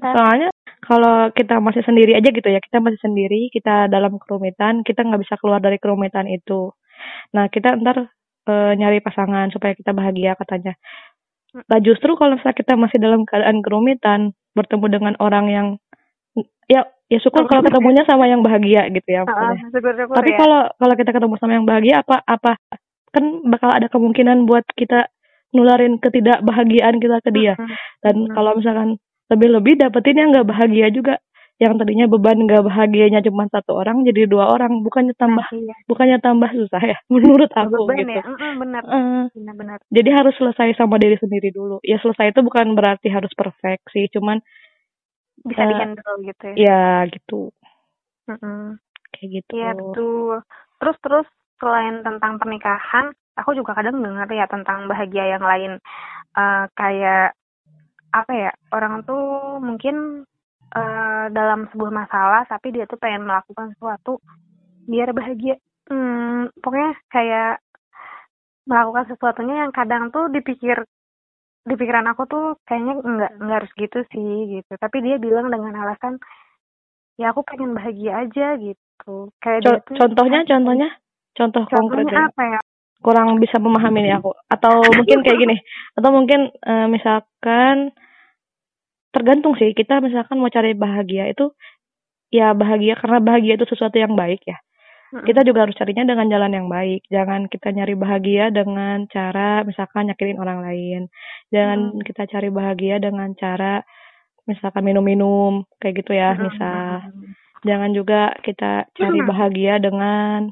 Soalnya 0.01 0.51
kalau 0.85 1.31
kita 1.33 1.63
masih 1.63 1.83
sendiri 1.87 2.19
aja 2.19 2.29
gitu 2.29 2.45
ya, 2.45 2.61
kita 2.61 2.83
masih 2.83 3.01
sendiri, 3.01 3.49
kita 3.49 3.87
dalam 3.89 4.19
kerumitan, 4.21 4.83
kita 4.83 5.07
nggak 5.07 5.23
bisa 5.23 5.35
keluar 5.39 5.63
dari 5.63 5.79
kerumitan 5.79 6.27
itu. 6.27 6.75
Nah 7.33 7.47
kita 7.49 7.79
ntar 7.81 8.11
eh, 8.51 8.73
nyari 8.77 9.01
pasangan 9.01 9.49
supaya 9.55 9.73
kita 9.73 9.95
bahagia 9.95 10.35
katanya. 10.37 10.75
Nah 11.55 11.79
justru 11.79 12.19
kalau 12.19 12.35
misalnya 12.37 12.59
kita 12.59 12.75
masih 12.75 12.99
dalam 12.99 13.23
keadaan 13.23 13.63
kerumitan, 13.63 14.21
bertemu 14.55 14.87
dengan 14.91 15.15
orang 15.23 15.47
yang 15.51 15.67
ya 16.67 16.87
ya 17.07 17.19
syukur 17.21 17.47
kalau 17.47 17.63
ketemunya 17.63 18.03
sama 18.09 18.27
yang 18.27 18.43
bahagia 18.43 18.91
gitu 18.91 19.09
ya. 19.09 19.23
Heeh, 19.23 19.31
maksudnya. 19.31 19.71
syukur-syukur 19.71 20.15
Tapi 20.19 20.31
ya. 20.35 20.39
kalau 20.41 20.61
kalau 20.75 20.95
kita 20.99 21.11
ketemu 21.15 21.35
sama 21.39 21.53
yang 21.55 21.67
bahagia 21.67 21.95
apa 22.03 22.17
apa 22.27 22.53
kan 23.15 23.25
bakal 23.47 23.71
ada 23.71 23.87
kemungkinan 23.87 24.51
buat 24.51 24.67
kita 24.75 25.07
nularin 25.55 26.03
ketidakbahagiaan 26.03 26.99
kita 26.99 27.23
ke 27.23 27.31
dia. 27.31 27.55
Dan 28.03 28.27
kalau 28.35 28.59
misalkan 28.59 28.99
lebih-lebih 29.33 29.75
dapetin 29.81 30.17
yang 30.21 30.29
nggak 30.35 30.49
bahagia 30.49 30.89
juga. 30.93 31.15
Yang 31.63 31.73
tadinya 31.87 32.07
beban 32.11 32.39
nggak 32.45 32.63
bahagianya 32.67 33.21
cuma 33.23 33.47
satu 33.47 33.79
orang 33.79 34.03
jadi 34.09 34.27
dua 34.27 34.51
orang, 34.51 34.83
bukannya 34.83 35.15
tambah 35.15 35.47
Nah, 35.47 35.59
iya. 35.59 35.75
bukannya 35.87 36.19
tambah 36.19 36.51
susah 36.51 36.83
ya 36.83 36.97
menurut 37.15 37.51
aku 37.55 37.87
beban 37.87 37.97
gitu. 38.03 38.11
ya 38.19 38.23
Mm-mm, 38.27 38.53
benar 38.63 38.83
Eh, 38.85 39.25
benar-benar 39.35 39.79
jadi 39.95 40.11
harus 40.19 40.35
selesai 40.37 40.75
sama 40.77 40.99
diri 40.99 41.17
sendiri 41.17 41.49
dulu. 41.55 41.79
Ya 41.87 41.97
selesai 42.03 42.35
itu 42.35 42.41
bukan 42.43 42.75
berarti 42.75 43.09
harus 43.09 43.31
perfect 43.39 43.87
sih, 43.95 44.11
cuman 44.11 44.43
bisa 45.49 45.63
Eh, 45.63 45.69
dihandle 45.71 46.15
gitu 46.29 46.45
ya 46.53 46.57
ya 46.65 47.07
gitu, 47.15 47.53
Mm-mm. 48.31 48.79
kayak 49.13 49.29
gitu. 49.41 49.53
Iya 49.57 49.69
betul. 49.79 50.43
Terus 50.81 50.97
terus 51.05 51.27
selain 51.61 52.03
tentang 52.07 52.33
pernikahan, 52.41 53.07
aku 53.39 53.51
juga 53.59 53.73
kadang 53.79 54.01
dengar 54.05 54.29
ya 54.33 54.47
tentang 54.51 54.89
bahagia 54.91 55.25
yang 55.39 55.45
lain. 55.45 55.73
Eh, 56.39 56.65
kayak 56.79 57.35
apa 58.19 58.33
ya 58.45 58.51
orang 58.77 58.95
tuh 59.09 59.23
mungkin 59.69 59.95
eh, 60.77 61.25
dalam 61.37 61.61
sebuah 61.71 61.93
masalah 62.01 62.41
tapi 62.53 62.67
dia 62.75 62.85
tuh 62.91 62.99
pengen 63.03 63.23
melakukan 63.29 63.67
sesuatu 63.75 64.11
biar 64.91 65.09
bahagia. 65.19 65.57
Hmm, 65.91 66.49
pokoknya 66.63 66.91
kayak 67.15 67.49
melakukan 68.69 69.05
sesuatunya 69.13 69.55
yang 69.67 69.73
kadang 69.79 70.09
tuh 70.15 70.25
dipikir 70.33 70.77
di 71.69 71.75
pikiran 71.81 72.07
aku 72.13 72.23
tuh 72.33 72.45
kayaknya 72.69 72.95
enggak 73.09 73.33
enggak 73.41 73.57
harus 73.61 73.73
gitu 73.83 73.99
sih 74.13 74.31
gitu. 74.61 74.73
Tapi 74.83 74.97
dia 75.07 75.17
bilang 75.25 75.47
dengan 75.53 75.75
alasan 75.83 76.15
ya 77.21 77.25
aku 77.33 77.41
pengen 77.49 77.71
bahagia 77.77 78.13
aja 78.23 78.45
gitu. 78.65 79.11
Kayak 79.43 79.61
dia 79.67 79.79
Co- 79.79 79.83
tuh 79.89 79.99
contohnya, 79.99 80.41
contohnya, 80.51 80.89
contoh 81.37 81.65
konkret 81.75 82.07
contohnya 82.07 82.15
ya. 82.17 82.23
apa 82.29 82.43
ya? 82.53 82.61
Kurang 83.05 83.37
bisa 83.37 83.61
memahami 83.61 84.09
nih 84.09 84.17
aku. 84.17 84.33
Atau 84.49 84.81
mungkin 84.89 85.21
kayak 85.21 85.39
gini. 85.39 85.57
Atau 85.93 86.11
mungkin 86.11 86.49
eh, 86.51 86.87
misalkan 86.89 87.93
tergantung 89.13 89.55
sih. 89.61 89.77
Kita 89.77 90.01
misalkan 90.01 90.41
mau 90.41 90.49
cari 90.49 90.73
bahagia 90.75 91.29
itu 91.31 91.53
ya 92.33 92.51
bahagia 92.51 92.99
karena 92.99 93.21
bahagia 93.23 93.55
itu 93.61 93.67
sesuatu 93.69 93.95
yang 93.95 94.17
baik 94.17 94.43
ya. 94.49 94.59
Kita 95.15 95.47
juga 95.47 95.63
harus 95.63 95.79
carinya 95.79 96.03
dengan 96.11 96.27
jalan 96.27 96.51
yang 96.51 96.67
baik. 96.67 97.07
Jangan 97.07 97.47
kita 97.47 97.71
nyari 97.71 97.95
bahagia 97.95 98.51
dengan 98.51 99.07
cara 99.07 99.63
misalkan 99.63 100.11
nyakitin 100.11 100.43
orang 100.43 100.67
lain. 100.67 101.07
Jangan 101.55 101.95
Mm. 101.95 102.03
kita 102.03 102.27
cari 102.27 102.51
bahagia 102.51 102.99
dengan 102.99 103.31
cara 103.39 103.87
misalkan 104.51 104.83
minum-minum 104.83 105.71
kayak 105.79 106.03
gitu 106.03 106.19
ya 106.19 106.35
misal. 106.35 107.15
Jangan 107.63 107.95
juga 107.95 108.35
kita 108.43 108.91
cari 108.91 109.19
Hmm. 109.23 109.29
bahagia 109.31 109.75
dengan 109.79 110.51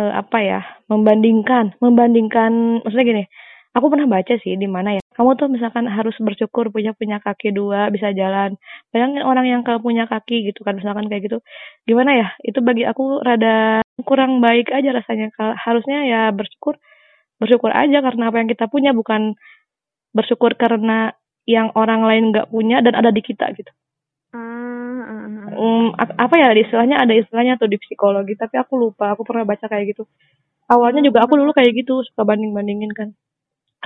eh, 0.00 0.12
apa 0.12 0.38
ya 0.40 0.60
membandingkan 0.88 1.74
membandingkan 1.80 2.84
maksudnya 2.84 3.06
gini 3.06 3.24
aku 3.76 3.86
pernah 3.92 4.08
baca 4.08 4.34
sih 4.40 4.56
di 4.56 4.68
mana 4.68 4.96
ya 4.96 5.02
kamu 5.16 5.32
tuh 5.40 5.48
misalkan 5.48 5.88
harus 5.88 6.12
bersyukur 6.20 6.68
punya 6.68 6.92
punya 6.92 7.16
kaki 7.24 7.48
dua 7.56 7.88
bisa 7.88 8.12
jalan. 8.12 8.60
Bayangin 8.92 9.24
orang 9.24 9.48
yang 9.48 9.60
gak 9.64 9.80
punya 9.80 10.04
kaki 10.04 10.52
gitu 10.52 10.60
kan 10.60 10.76
misalkan 10.76 11.08
kayak 11.08 11.24
gitu. 11.24 11.38
Gimana 11.88 12.12
ya 12.12 12.28
itu 12.44 12.60
bagi 12.60 12.84
aku 12.84 13.24
rada 13.24 13.80
kurang 14.04 14.44
baik 14.44 14.68
aja 14.68 14.92
rasanya. 14.92 15.32
Harusnya 15.56 16.04
ya 16.04 16.20
bersyukur 16.36 16.76
bersyukur 17.40 17.72
aja 17.72 18.04
karena 18.04 18.28
apa 18.28 18.36
yang 18.44 18.48
kita 18.52 18.68
punya 18.68 18.92
bukan 18.92 19.40
bersyukur 20.12 20.52
karena 20.60 21.16
yang 21.48 21.72
orang 21.72 22.04
lain 22.04 22.24
nggak 22.36 22.52
punya 22.52 22.84
dan 22.84 22.92
ada 22.92 23.08
di 23.08 23.24
kita 23.24 23.56
gitu. 23.56 23.72
Mm, 24.36 25.00
ap- 25.96 26.16
apa 26.16 26.34
ya 26.36 26.48
istilahnya 26.52 27.00
ada 27.02 27.12
istilahnya 27.16 27.56
tuh 27.56 27.66
di 27.66 27.80
psikologi 27.80 28.36
tapi 28.36 28.56
aku 28.60 28.76
lupa 28.76 29.12
aku 29.16 29.24
pernah 29.24 29.44
baca 29.48 29.66
kayak 29.66 29.96
gitu. 29.96 30.04
Awalnya 30.66 31.06
juga 31.06 31.22
aku 31.22 31.38
dulu 31.38 31.54
kayak 31.54 31.72
gitu 31.78 32.02
suka 32.02 32.26
banding 32.26 32.50
bandingin 32.52 32.90
kan. 32.92 33.14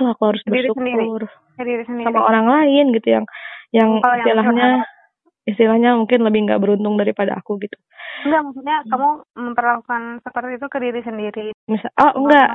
Oh 0.01 0.11
aku 0.11 0.21
harus 0.33 0.41
sendiri. 0.41 0.69
bersyukur 0.73 1.29
Ke 1.57 1.63
diri 1.67 1.83
sendiri. 1.85 2.05
sama 2.09 2.21
orang 2.25 2.45
lain 2.49 2.85
gitu 2.95 3.07
yang 3.21 3.25
yang 3.71 3.89
Kalau 4.01 4.15
yang 4.17 4.25
istilahnya 4.25 4.69
istilahnya 5.45 5.89
mungkin 5.97 6.19
lebih 6.25 6.39
nggak 6.49 6.61
beruntung 6.61 6.95
daripada 6.97 7.37
aku 7.37 7.57
gitu. 7.61 7.77
Enggak, 8.21 8.41
maksudnya 8.45 8.77
kamu 8.85 9.09
memperlakukan 9.33 10.01
seperti 10.21 10.51
itu 10.61 10.67
ke 10.69 10.77
diri 10.77 11.01
sendiri. 11.01 11.47
misal 11.65 11.89
oh 11.97 12.11
enggak. 12.17 12.49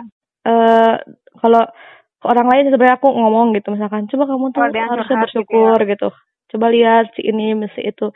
Eh 0.47 0.95
kalau 1.43 1.63
ke 2.17 2.27
orang 2.27 2.47
lain 2.49 2.65
sebenarnya 2.73 2.97
aku 2.99 3.09
ngomong 3.13 3.53
gitu 3.55 3.69
misalkan 3.75 4.09
coba 4.09 4.25
kamu 4.31 4.47
tuh 4.51 4.61
Oh, 4.63 4.67
harusnya 4.67 4.87
curhat 4.89 5.07
gitu 5.07 5.23
bersyukur 5.23 5.79
gitu, 5.85 6.09
coba 6.55 6.67
lihat 6.73 7.05
si 7.13 7.21
ini 7.29 7.53
si 7.77 7.81
itu 7.85 8.07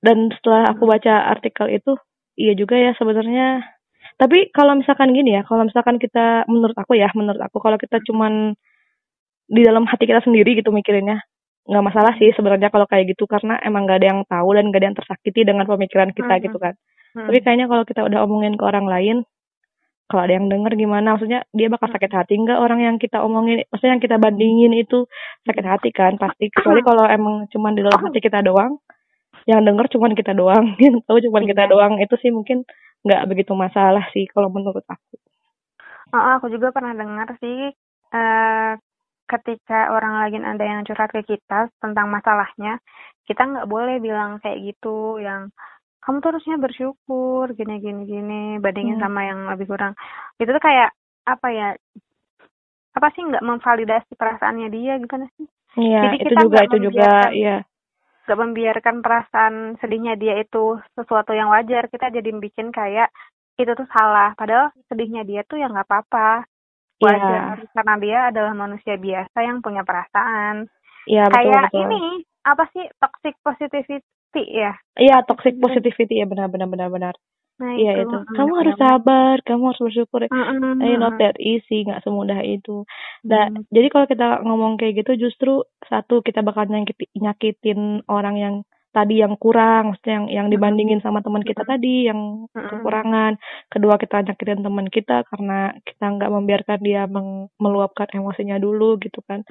dan 0.00 0.28
setelah 0.32 0.72
aku 0.72 0.84
Hmm. 0.84 0.92
baca 0.92 1.14
artikel 1.28 1.66
itu 1.70 1.92
iya 2.36 2.52
juga 2.52 2.76
ya 2.76 2.92
sebenarnya 2.96 3.64
tapi 4.16 4.52
kalau 4.52 4.76
misalkan 4.76 5.12
gini 5.12 5.36
ya 5.36 5.42
kalau 5.44 5.64
misalkan 5.64 5.96
kita 5.96 6.44
menurut 6.48 6.76
aku 6.76 6.96
ya 6.96 7.08
menurut 7.16 7.40
aku 7.40 7.56
kalau 7.58 7.76
kita 7.76 8.00
cuman 8.04 8.52
di 9.50 9.60
dalam 9.64 9.88
hati 9.88 10.04
kita 10.06 10.22
sendiri 10.22 10.54
gitu 10.54 10.70
mikirinnya 10.70 11.24
nggak 11.66 11.84
masalah 11.84 12.12
sih 12.16 12.32
sebenarnya 12.32 12.68
kalau 12.68 12.86
kayak 12.88 13.12
gitu 13.14 13.28
karena 13.28 13.60
emang 13.62 13.84
gak 13.86 14.00
ada 14.02 14.08
yang 14.16 14.20
tahu 14.26 14.48
dan 14.56 14.72
gak 14.72 14.80
ada 14.80 14.86
yang 14.90 14.98
tersakiti 14.98 15.40
dengan 15.44 15.64
pemikiran 15.66 16.10
kita 16.10 16.34
Mhm. 16.38 16.42
gitu 16.48 16.58
kan 16.58 16.74
Hmm. 17.10 17.26
tapi 17.26 17.38
kayaknya 17.42 17.66
kalau 17.66 17.82
kita 17.82 18.00
udah 18.06 18.22
omongin 18.22 18.54
ke 18.54 18.62
orang 18.62 18.86
lain, 18.86 19.16
kalau 20.06 20.26
ada 20.26 20.34
yang 20.38 20.46
denger 20.46 20.78
gimana? 20.78 21.18
Maksudnya 21.18 21.42
dia 21.50 21.66
bakal 21.66 21.90
sakit 21.90 22.06
hati 22.06 22.38
nggak 22.38 22.54
orang 22.54 22.82
yang 22.82 22.96
kita 23.02 23.18
omongin? 23.18 23.66
Maksudnya 23.66 23.98
yang 23.98 24.02
kita 24.02 24.16
bandingin 24.18 24.72
itu 24.74 25.10
sakit 25.42 25.66
hati 25.66 25.90
kan 25.90 26.14
pasti. 26.18 26.50
Kecuali 26.50 26.82
kalau 26.82 27.06
emang 27.06 27.50
cuman 27.50 27.74
di 27.74 27.82
dalam 27.82 27.98
hati 27.98 28.18
kita 28.18 28.42
doang, 28.42 28.78
yang 29.48 29.60
denger 29.66 29.86
cuman 29.94 30.12
kita 30.18 30.32
doang, 30.36 30.64
yang 30.84 31.00
tahu 31.06 31.18
cuman 31.26 31.44
kita 31.50 31.64
Iya. 31.64 31.70
doang. 31.70 31.92
Itu 32.02 32.14
sih 32.20 32.30
mungkin 32.34 32.64
nggak 33.06 33.22
begitu 33.30 33.52
masalah 33.56 34.04
sih 34.12 34.24
kalau 34.28 34.48
menurut 34.52 34.84
aku. 34.88 35.16
Oh, 36.12 36.22
aku 36.38 36.50
juga 36.50 36.74
pernah 36.74 36.92
dengar 36.96 37.28
sih 37.38 37.70
eh 38.10 38.70
ketika 39.30 39.94
orang 39.94 40.26
lain 40.26 40.42
ada 40.42 40.64
yang 40.66 40.80
curhat 40.82 41.14
ke 41.14 41.22
kita 41.22 41.70
tentang 41.78 42.10
masalahnya, 42.10 42.82
kita 43.30 43.46
nggak 43.46 43.70
boleh 43.70 44.02
bilang 44.02 44.42
kayak 44.42 44.58
gitu 44.74 45.22
yang 45.22 45.54
kamu 46.02 46.18
tuh 46.18 46.28
harusnya 46.34 46.56
bersyukur 46.58 47.46
gini 47.54 47.78
gini 47.78 48.02
gini 48.10 48.42
bandingin 48.58 48.98
Hmm. 48.98 49.04
sama 49.06 49.20
yang 49.30 49.40
lebih 49.54 49.70
kurang. 49.70 49.94
Itu 50.42 50.50
tuh 50.50 50.62
kayak 50.62 50.90
apa 51.30 51.48
ya? 51.54 51.68
Apa 52.98 53.06
sih 53.14 53.22
nggak 53.22 53.44
memvalidasi 53.46 54.12
perasaannya 54.18 54.68
dia 54.74 54.98
gimana 54.98 55.30
sih? 55.38 55.46
Iya, 55.78 55.98
Jadi 56.10 56.16
itu 56.26 56.34
juga 56.42 56.58
itu 56.66 56.76
juga 56.90 57.08
iya. 57.30 57.62
Gak 58.30 58.38
membiarkan 58.38 59.02
perasaan 59.02 59.74
sedihnya 59.82 60.14
dia 60.14 60.38
itu 60.38 60.78
sesuatu 60.94 61.34
yang 61.34 61.50
wajar. 61.50 61.90
Kita 61.90 62.14
jadi 62.14 62.30
bikin 62.30 62.70
kayak 62.70 63.10
itu 63.58 63.74
tuh 63.74 63.90
salah. 63.90 64.38
Padahal 64.38 64.70
sedihnya 64.86 65.26
dia 65.26 65.42
tuh 65.42 65.58
ya 65.58 65.66
nggak 65.66 65.90
apa-apa. 65.90 66.46
Iya. 67.02 67.10
Wajar. 67.10 67.56
Karena 67.74 67.94
dia 67.98 68.18
adalah 68.30 68.54
manusia 68.54 68.94
biasa 68.94 69.38
yang 69.42 69.58
punya 69.58 69.82
perasaan. 69.82 70.70
Iya, 71.10 71.26
betul 71.26 71.34
kayak 71.34 71.64
betul. 71.74 71.80
ini, 71.90 72.02
apa 72.46 72.64
sih, 72.70 72.86
toxic 73.02 73.34
positivity 73.42 74.44
ya? 74.46 74.78
Iya, 74.94 75.26
toxic 75.26 75.58
positivity 75.58 76.22
ya 76.22 76.26
benar 76.30 76.46
benar 76.46 76.70
benar 76.70 76.88
benar. 76.92 77.14
Nah, 77.60 77.76
Iya 77.76 77.92
itu. 78.02 78.16
Mm, 78.24 78.34
Kamu 78.34 78.52
harus 78.56 78.76
sabar, 78.80 79.36
kamu 79.44 79.62
harus 79.68 79.82
bersyukur. 79.84 80.20
Mm-mm, 80.26 80.80
Eh, 80.80 80.96
not 80.96 81.12
mm-mm. 81.12 81.20
that 81.20 81.36
easy, 81.36 81.84
nggak 81.84 82.00
semudah 82.00 82.40
itu. 82.40 82.88
Nah, 83.28 83.52
Hmm. 83.52 83.68
jadi 83.68 83.86
kalau 83.92 84.06
kita 84.08 84.26
ngomong 84.42 84.80
kayak 84.80 85.04
gitu 85.04 85.28
justru 85.28 85.60
satu 85.84 86.24
kita 86.24 86.40
bakal 86.40 86.64
nyakiti, 86.66 87.12
nyakitin 87.20 88.00
orang 88.08 88.36
yang 88.40 88.54
tadi 88.90 89.22
yang 89.22 89.38
kurang, 89.38 89.92
maksudnya 89.94 90.18
yang 90.18 90.26
yang 90.28 90.46
dibandingin 90.50 90.98
sama 90.98 91.22
teman 91.22 91.44
kita 91.46 91.62
tadi 91.62 92.08
yang 92.08 92.48
kekurangan. 92.50 93.38
Kedua 93.70 93.94
kita 94.00 94.24
nyakitin 94.24 94.66
teman 94.66 94.88
kita 94.90 95.22
karena 95.30 95.76
kita 95.84 96.04
nggak 96.10 96.32
membiarkan 96.32 96.78
dia 96.82 97.04
meng- 97.06 97.52
meluapkan 97.60 98.08
emosinya 98.10 98.56
dulu 98.58 98.98
gitu 98.98 99.20
kan. 99.28 99.44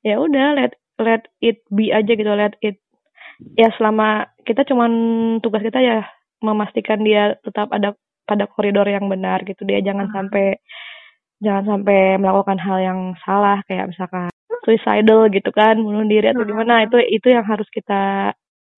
Ya 0.00 0.16
udah 0.16 0.56
let 0.56 0.72
let 0.96 1.28
it 1.42 1.60
be 1.68 1.92
aja 1.92 2.08
gitu, 2.08 2.30
let 2.30 2.56
it 2.64 2.80
ya 3.52 3.68
selama 3.76 4.32
kita 4.48 4.64
cuman 4.64 4.92
tugas 5.44 5.60
kita 5.60 5.76
ya 5.76 6.08
memastikan 6.42 7.00
dia 7.00 7.34
tetap 7.42 7.72
ada 7.72 7.94
pada 8.26 8.44
koridor 8.46 8.84
yang 8.86 9.06
benar 9.06 9.42
gitu. 9.44 9.62
Dia 9.62 9.80
jangan 9.80 10.10
Hmm. 10.10 10.16
sampai 10.16 10.46
jangan 11.38 11.64
sampai 11.76 12.16
melakukan 12.16 12.56
hal 12.58 12.78
yang 12.80 13.00
salah 13.22 13.60
kayak 13.68 13.92
misalkan 13.92 14.32
suicidal 14.64 15.28
gitu 15.30 15.52
kan 15.52 15.76
bunuh 15.78 16.02
diri 16.04 16.32
atau 16.32 16.42
Hmm. 16.42 16.50
gimana. 16.50 16.84
Itu 16.84 16.98
itu 16.98 17.26
yang 17.30 17.44
harus 17.46 17.68
kita 17.70 18.32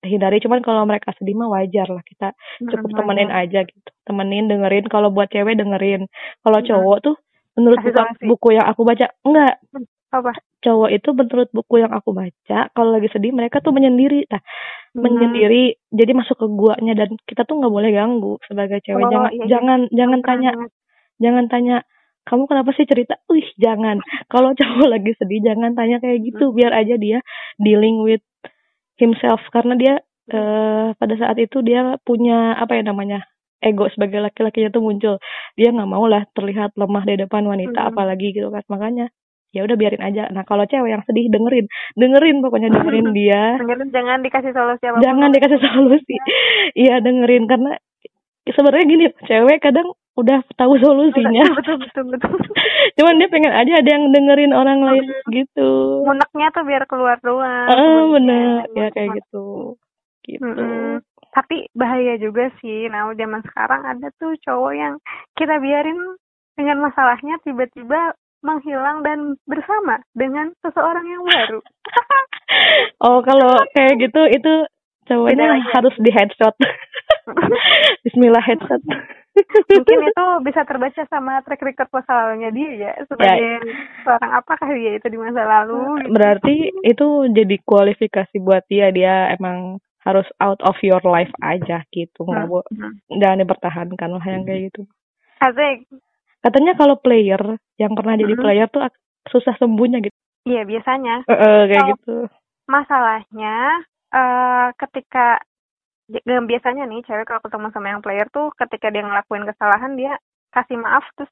hindari. 0.04 0.38
Cuman 0.38 0.60
kalau 0.62 0.84
mereka 0.84 1.10
sedih 1.16 1.34
mah 1.34 1.50
wajar 1.50 1.88
lah. 1.88 2.02
Kita 2.04 2.30
cukup 2.62 2.90
Hmm, 2.92 2.98
temenin 3.02 3.30
wajar. 3.30 3.42
aja 3.46 3.60
gitu. 3.66 3.90
Temenin 4.04 4.46
dengerin. 4.46 4.84
Kalau 4.86 5.08
buat 5.10 5.26
cewek 5.28 5.58
dengerin. 5.58 6.06
Kalau 6.44 6.58
cowok 6.60 6.98
tuh 7.02 7.16
menurut 7.58 7.78
buku, 7.82 8.02
buku 8.22 8.48
yang 8.54 8.66
aku 8.68 8.82
baca 8.86 9.06
enggak. 9.24 9.58
Apa? 10.08 10.32
Cowok 10.58 10.90
itu 10.90 11.08
menurut 11.14 11.48
buku 11.54 11.74
yang 11.78 11.92
aku 11.94 12.10
baca 12.10 12.68
kalau 12.74 12.90
lagi 12.90 13.06
sedih 13.14 13.30
mereka 13.30 13.62
tuh 13.62 13.70
menyendiri 13.70 14.26
nah 14.26 14.42
Hmm. 14.96 15.04
menyendiri 15.04 15.76
jadi 15.92 16.16
masuk 16.16 16.40
ke 16.40 16.46
guanya 16.48 16.96
dan 16.96 17.12
kita 17.28 17.44
tuh 17.44 17.60
nggak 17.60 17.70
boleh 17.70 17.90
ganggu 17.92 18.40
sebagai 18.48 18.80
cewek. 18.82 19.04
Oh, 19.04 19.12
jangan 19.12 19.30
iya, 19.30 19.36
iya. 19.36 19.48
jangan 19.52 19.80
jangan 19.92 20.20
tanya 20.24 20.50
jangan 21.20 21.44
tanya 21.52 21.76
kamu 22.24 22.44
kenapa 22.48 22.70
sih 22.72 22.88
cerita? 22.88 23.20
Wih 23.28 23.44
jangan. 23.60 24.00
Kalau 24.32 24.56
cowok 24.56 24.88
lagi 24.88 25.12
sedih 25.20 25.44
jangan 25.44 25.76
tanya 25.76 26.00
kayak 26.00 26.24
gitu. 26.24 26.50
Biar 26.56 26.72
aja 26.72 26.96
dia 26.96 27.20
dealing 27.60 28.00
with 28.00 28.24
himself. 28.96 29.44
Karena 29.52 29.76
dia 29.76 29.94
eh, 30.32 30.88
pada 30.96 31.14
saat 31.20 31.36
itu 31.36 31.60
dia 31.60 31.96
punya 32.04 32.56
apa 32.56 32.80
ya 32.80 32.82
namanya 32.88 33.24
ego 33.60 33.92
sebagai 33.92 34.24
laki-lakinya 34.24 34.72
tuh 34.72 34.82
muncul. 34.82 35.14
Dia 35.56 35.68
nggak 35.68 35.88
mau 35.88 36.04
lah 36.08 36.24
terlihat 36.32 36.74
lemah 36.80 37.04
di 37.04 37.14
depan 37.20 37.44
wanita 37.44 37.80
Hmm. 37.86 37.90
apalagi 37.92 38.32
gitu 38.32 38.48
kan. 38.48 38.64
Makanya 38.72 39.12
ya 39.52 39.64
udah 39.64 39.76
biarin 39.80 40.02
aja. 40.04 40.28
Nah 40.28 40.44
kalau 40.44 40.68
cewek 40.68 40.90
yang 40.92 41.02
sedih 41.08 41.32
dengerin. 41.32 41.66
Dengerin 41.96 42.36
pokoknya 42.44 42.68
dengerin 42.72 43.08
dia. 43.18 43.56
Dengerin 43.56 43.88
jangan 43.90 44.18
dikasih 44.20 44.52
solusi 44.52 44.84
apa 44.84 45.00
jangan 45.00 45.28
dikasih 45.32 45.58
solusi. 45.60 46.16
Iya 46.78 47.00
dengerin. 47.00 47.48
Karena 47.48 47.72
sebenarnya 48.44 48.86
gini 48.86 49.04
cewek 49.24 49.58
kadang 49.64 49.88
udah 50.18 50.42
tahu 50.58 50.74
solusinya. 50.82 51.46
Betul 51.54 51.78
betul 51.78 52.04
betul 52.10 52.34
cuman 52.98 53.14
dia 53.22 53.28
pengen 53.30 53.54
aja 53.54 53.72
ada 53.78 53.90
yang 53.90 54.04
dengerin 54.10 54.52
orang 54.52 54.82
lain 54.82 55.06
gitu. 55.30 56.02
Muneknya 56.02 56.50
tuh 56.50 56.64
biar 56.66 56.82
keluar 56.90 57.16
doang 57.22 57.70
ah 57.70 58.02
bener. 58.10 58.66
ya 58.74 58.88
kayak 58.90 59.22
gitu. 59.22 59.78
Gitu. 60.26 60.44
Mm-mm. 60.44 61.00
tapi 61.32 61.70
bahaya 61.72 62.18
juga 62.18 62.50
sih. 62.58 62.90
Nah 62.90 63.14
zaman 63.14 63.40
sekarang 63.46 63.86
ada 63.86 64.10
tuh 64.18 64.34
cowok 64.42 64.72
yang 64.74 64.94
kita 65.38 65.56
biarin 65.62 66.18
dengan 66.58 66.82
masalahnya 66.82 67.38
tiba-tiba 67.46 68.18
menghilang 68.42 69.02
dan 69.02 69.34
bersama 69.44 70.02
dengan 70.14 70.54
seseorang 70.62 71.06
yang 71.06 71.22
baru 71.26 71.60
oh 73.06 73.18
kalau 73.22 73.54
kayak 73.74 73.98
gitu 73.98 74.22
itu 74.30 74.52
cowoknya 75.08 75.46
ya. 75.56 75.58
harus 75.74 75.94
di 75.98 76.10
headshot 76.12 76.54
Bismillah 78.04 78.44
headshot 78.44 78.82
mungkin 79.70 79.98
itu 80.02 80.26
bisa 80.42 80.66
terbaca 80.66 81.02
sama 81.06 81.38
track 81.46 81.62
record 81.62 81.90
masa 81.94 82.10
lalunya 82.10 82.50
dia 82.50 82.70
ya 82.74 82.92
sebagai 83.06 83.62
seorang 84.02 84.32
apakah 84.34 84.68
dia 84.74 84.98
itu 84.98 85.06
di 85.06 85.18
masa 85.18 85.42
lalu 85.46 85.78
gitu. 86.02 86.10
berarti 86.10 86.54
itu 86.82 87.06
jadi 87.30 87.56
kualifikasi 87.62 88.36
buat 88.42 88.66
dia 88.66 88.90
dia 88.90 89.30
emang 89.38 89.78
harus 90.02 90.26
out 90.42 90.58
of 90.66 90.74
your 90.82 91.02
life 91.06 91.30
aja 91.44 91.84
gitu 91.94 92.26
nggak 92.26 92.46
bo 92.50 92.66
Hmm. 92.74 92.98
jangan 93.20 93.42
dipertahankan 93.46 94.10
lah 94.18 94.24
yang 94.26 94.42
kayak 94.46 94.72
gitu 94.72 94.82
Asik. 95.38 95.86
Katanya 96.40 96.72
kalau 96.74 96.96
player 96.96 97.40
yang 97.76 97.92
pernah 97.92 98.14
jadi 98.14 98.34
Mhm. 98.34 98.42
player 98.42 98.66
tuh 98.68 98.82
susah 99.26 99.54
sembuhnya 99.56 99.98
gitu. 100.00 100.16
Iya 100.46 100.62
biasanya. 100.64 101.24
Eh, 101.24 101.32
eh, 101.32 101.62
kayak 101.66 101.78
Kalau- 101.78 101.92
gitu. 101.98 102.16
masalahnya 102.66 103.56
eh 104.08 104.68
ketika 104.78 105.40
biasanya 106.24 106.88
nih 106.88 107.04
cewek 107.04 107.28
kalau 107.28 107.44
ketemu 107.44 107.68
sama 107.70 107.92
yang 107.92 108.00
player 108.00 108.24
tuh 108.28 108.48
ketika 108.56 108.88
dia 108.88 109.04
ngelakuin 109.04 109.44
kesalahan 109.44 109.92
dia 109.92 110.16
kasih 110.48 110.80
maaf 110.80 111.04
terus 111.14 111.28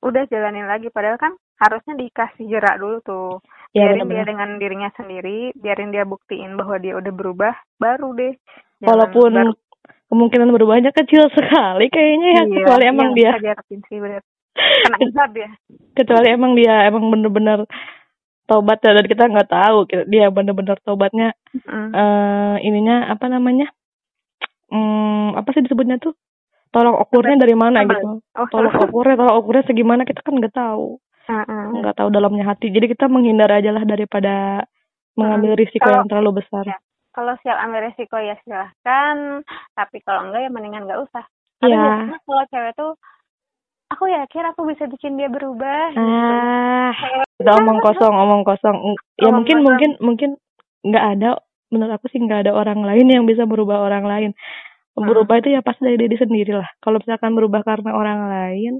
udah 0.00 0.22
jalanin 0.28 0.66
lagi. 0.66 0.86
Padahal 0.88 1.18
kan 1.18 1.32
harusnya 1.58 1.96
dikasih 1.96 2.46
jerak 2.46 2.78
dulu 2.78 3.02
tuh. 3.02 3.42
Ya 3.74 3.90
biarin 3.90 4.06
dia 4.06 4.06
benar-benar 4.06 4.26
dengan 4.30 4.48
dirinya 4.56 4.90
sendiri 4.94 5.50
biarin 5.58 5.90
dia 5.90 6.06
buktiin 6.06 6.54
bahwa 6.54 6.78
dia 6.78 6.94
udah 6.94 7.10
berubah 7.10 7.54
baru 7.74 8.14
deh 8.14 8.34
Jangan 8.78 8.86
walaupun 8.86 9.32
baru- 9.34 9.58
kemungkinan 10.06 10.48
berubahnya 10.54 10.90
kecil 10.94 11.26
sekali 11.34 11.90
kayaknya 11.90 12.28
ya 12.30 12.42
Iya, 12.46 12.54
kecuali 12.54 12.84
emang 12.86 13.10
iya, 13.18 13.34
dia 13.34 13.54
sih 13.90 13.98
bener 13.98 14.22
kena 14.54 14.96
hisab 15.02 15.30
dia 15.34 15.50
kecuali 15.92 16.28
emang 16.30 16.52
dia 16.54 16.86
emang 16.86 17.10
bener-bener 17.10 17.66
tobat 18.44 18.76
ya, 18.84 18.92
dan 18.92 19.06
kita 19.08 19.24
nggak 19.24 19.48
tahu 19.48 19.78
dia 20.06 20.28
bener-bener 20.28 20.76
tobatnya 20.80 21.32
Mm. 21.54 21.90
eh 21.94 22.56
ininya 22.66 23.08
apa 23.08 23.30
namanya? 23.30 23.70
Hmm, 24.66 25.38
apa 25.38 25.54
sih 25.54 25.62
disebutnya 25.62 26.02
tuh? 26.02 26.18
Tolong 26.68 26.98
ukurnya 26.98 27.38
dari 27.38 27.54
mana 27.54 27.86
gitu. 27.86 28.18
Oh 28.34 28.46
tolong 28.50 28.74
ukurnya 28.74 29.14
tolong 29.14 29.38
ukurnya 29.38 29.62
segimana 29.62 30.02
kita 30.02 30.18
kan 30.20 30.34
nggak 30.34 30.50
tahu. 30.50 30.98
Nggak 31.78 31.94
tahu 31.94 32.08
dalamnya 32.10 32.42
hati. 32.44 32.74
Jadi 32.74 32.90
kita 32.90 33.06
menghindar 33.06 33.46
aja 33.48 33.70
lah 33.70 33.86
daripada 33.86 34.66
mengambil 35.14 35.54
risiko 35.54 35.86
Kalau- 35.86 36.02
yang 36.02 36.10
terlalu 36.10 36.42
besar. 36.42 36.66
Ya. 36.66 36.78
kalau 37.14 37.38
siap 37.46 37.54
ambil 37.62 37.86
resiko 37.86 38.18
ya 38.18 38.34
silahkan. 38.42 39.46
Tapi 39.78 40.02
kalau 40.02 40.26
enggak 40.26 40.42
ya 40.42 40.50
mendingan 40.50 40.90
nggak 40.90 41.00
usah. 41.06 41.22
Tapi 41.62 41.70
Iya. 41.70 41.78
biasanya 41.78 42.18
kalau 42.26 42.44
cewek 42.50 42.72
tuh 42.74 42.90
aku 43.94 44.10
yakin 44.10 44.44
aku 44.50 44.60
bisa 44.66 44.84
bikin 44.90 45.14
dia 45.14 45.30
berubah 45.30 45.94
gitu. 45.94 46.02
ah 46.02 46.92
kita 47.38 47.50
omong 47.60 47.78
kosong 47.82 48.14
omong 48.14 48.42
kosong. 48.42 48.76
Ya 49.18 49.30
Omong 49.30 49.42
mungkin 49.42 49.56
kosong. 49.58 49.66
mungkin 49.66 49.90
mungkin 50.02 50.30
nggak 50.84 51.04
ada 51.18 51.30
menurut 51.70 51.92
aku 51.98 52.06
sih 52.10 52.18
nggak 52.22 52.46
ada 52.46 52.52
orang 52.54 52.82
lain 52.82 53.06
yang 53.10 53.24
bisa 53.24 53.46
merubah 53.46 53.82
orang 53.82 54.04
lain. 54.06 54.32
Hmm. 54.94 55.10
berubah 55.10 55.42
itu 55.42 55.50
ya 55.50 55.58
pasti 55.58 55.90
dari 55.90 55.98
diri 55.98 56.14
sendiri 56.14 56.54
lah 56.54 56.70
kalau 56.78 57.02
misalkan 57.02 57.34
berubah 57.34 57.66
karena 57.66 57.90
orang 57.98 58.20
lain. 58.30 58.74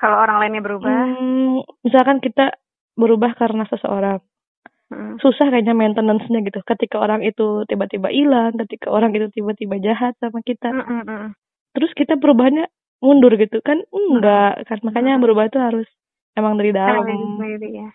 Kalau 0.00 0.16
orang 0.16 0.40
lainnya 0.40 0.64
berubah? 0.64 0.88
Hmm, 0.92 1.60
misalkan 1.84 2.20
kita 2.24 2.56
berubah 2.96 3.36
karena 3.36 3.68
seseorang. 3.68 4.20
Mm, 4.86 5.18
susah 5.20 5.50
kayaknya 5.52 5.76
maintenance-nya 5.76 6.40
gitu. 6.46 6.64
Ketika 6.64 7.00
orang 7.00 7.20
itu 7.20 7.64
tiba-tiba 7.68 8.08
hilang 8.08 8.56
ketika 8.64 8.88
orang 8.88 9.12
itu 9.12 9.28
tiba-tiba 9.32 9.76
jahat 9.82 10.16
sama 10.20 10.40
kita. 10.40 10.72
Mm, 10.72 10.84
mm, 10.84 11.04
mm. 11.04 11.28
terus 11.76 11.92
kita 11.92 12.16
perubahannya 12.16 12.64
mundur 13.00 13.32
gitu. 13.36 13.60
Kan 13.60 13.84
enggak. 13.90 14.66
Kan 14.68 14.78
makanya 14.84 15.20
berubah 15.20 15.48
itu 15.48 15.58
harus 15.60 15.88
emang 16.36 16.56
dari 16.60 16.70
dalam. 16.72 17.04
ya. 17.62 17.90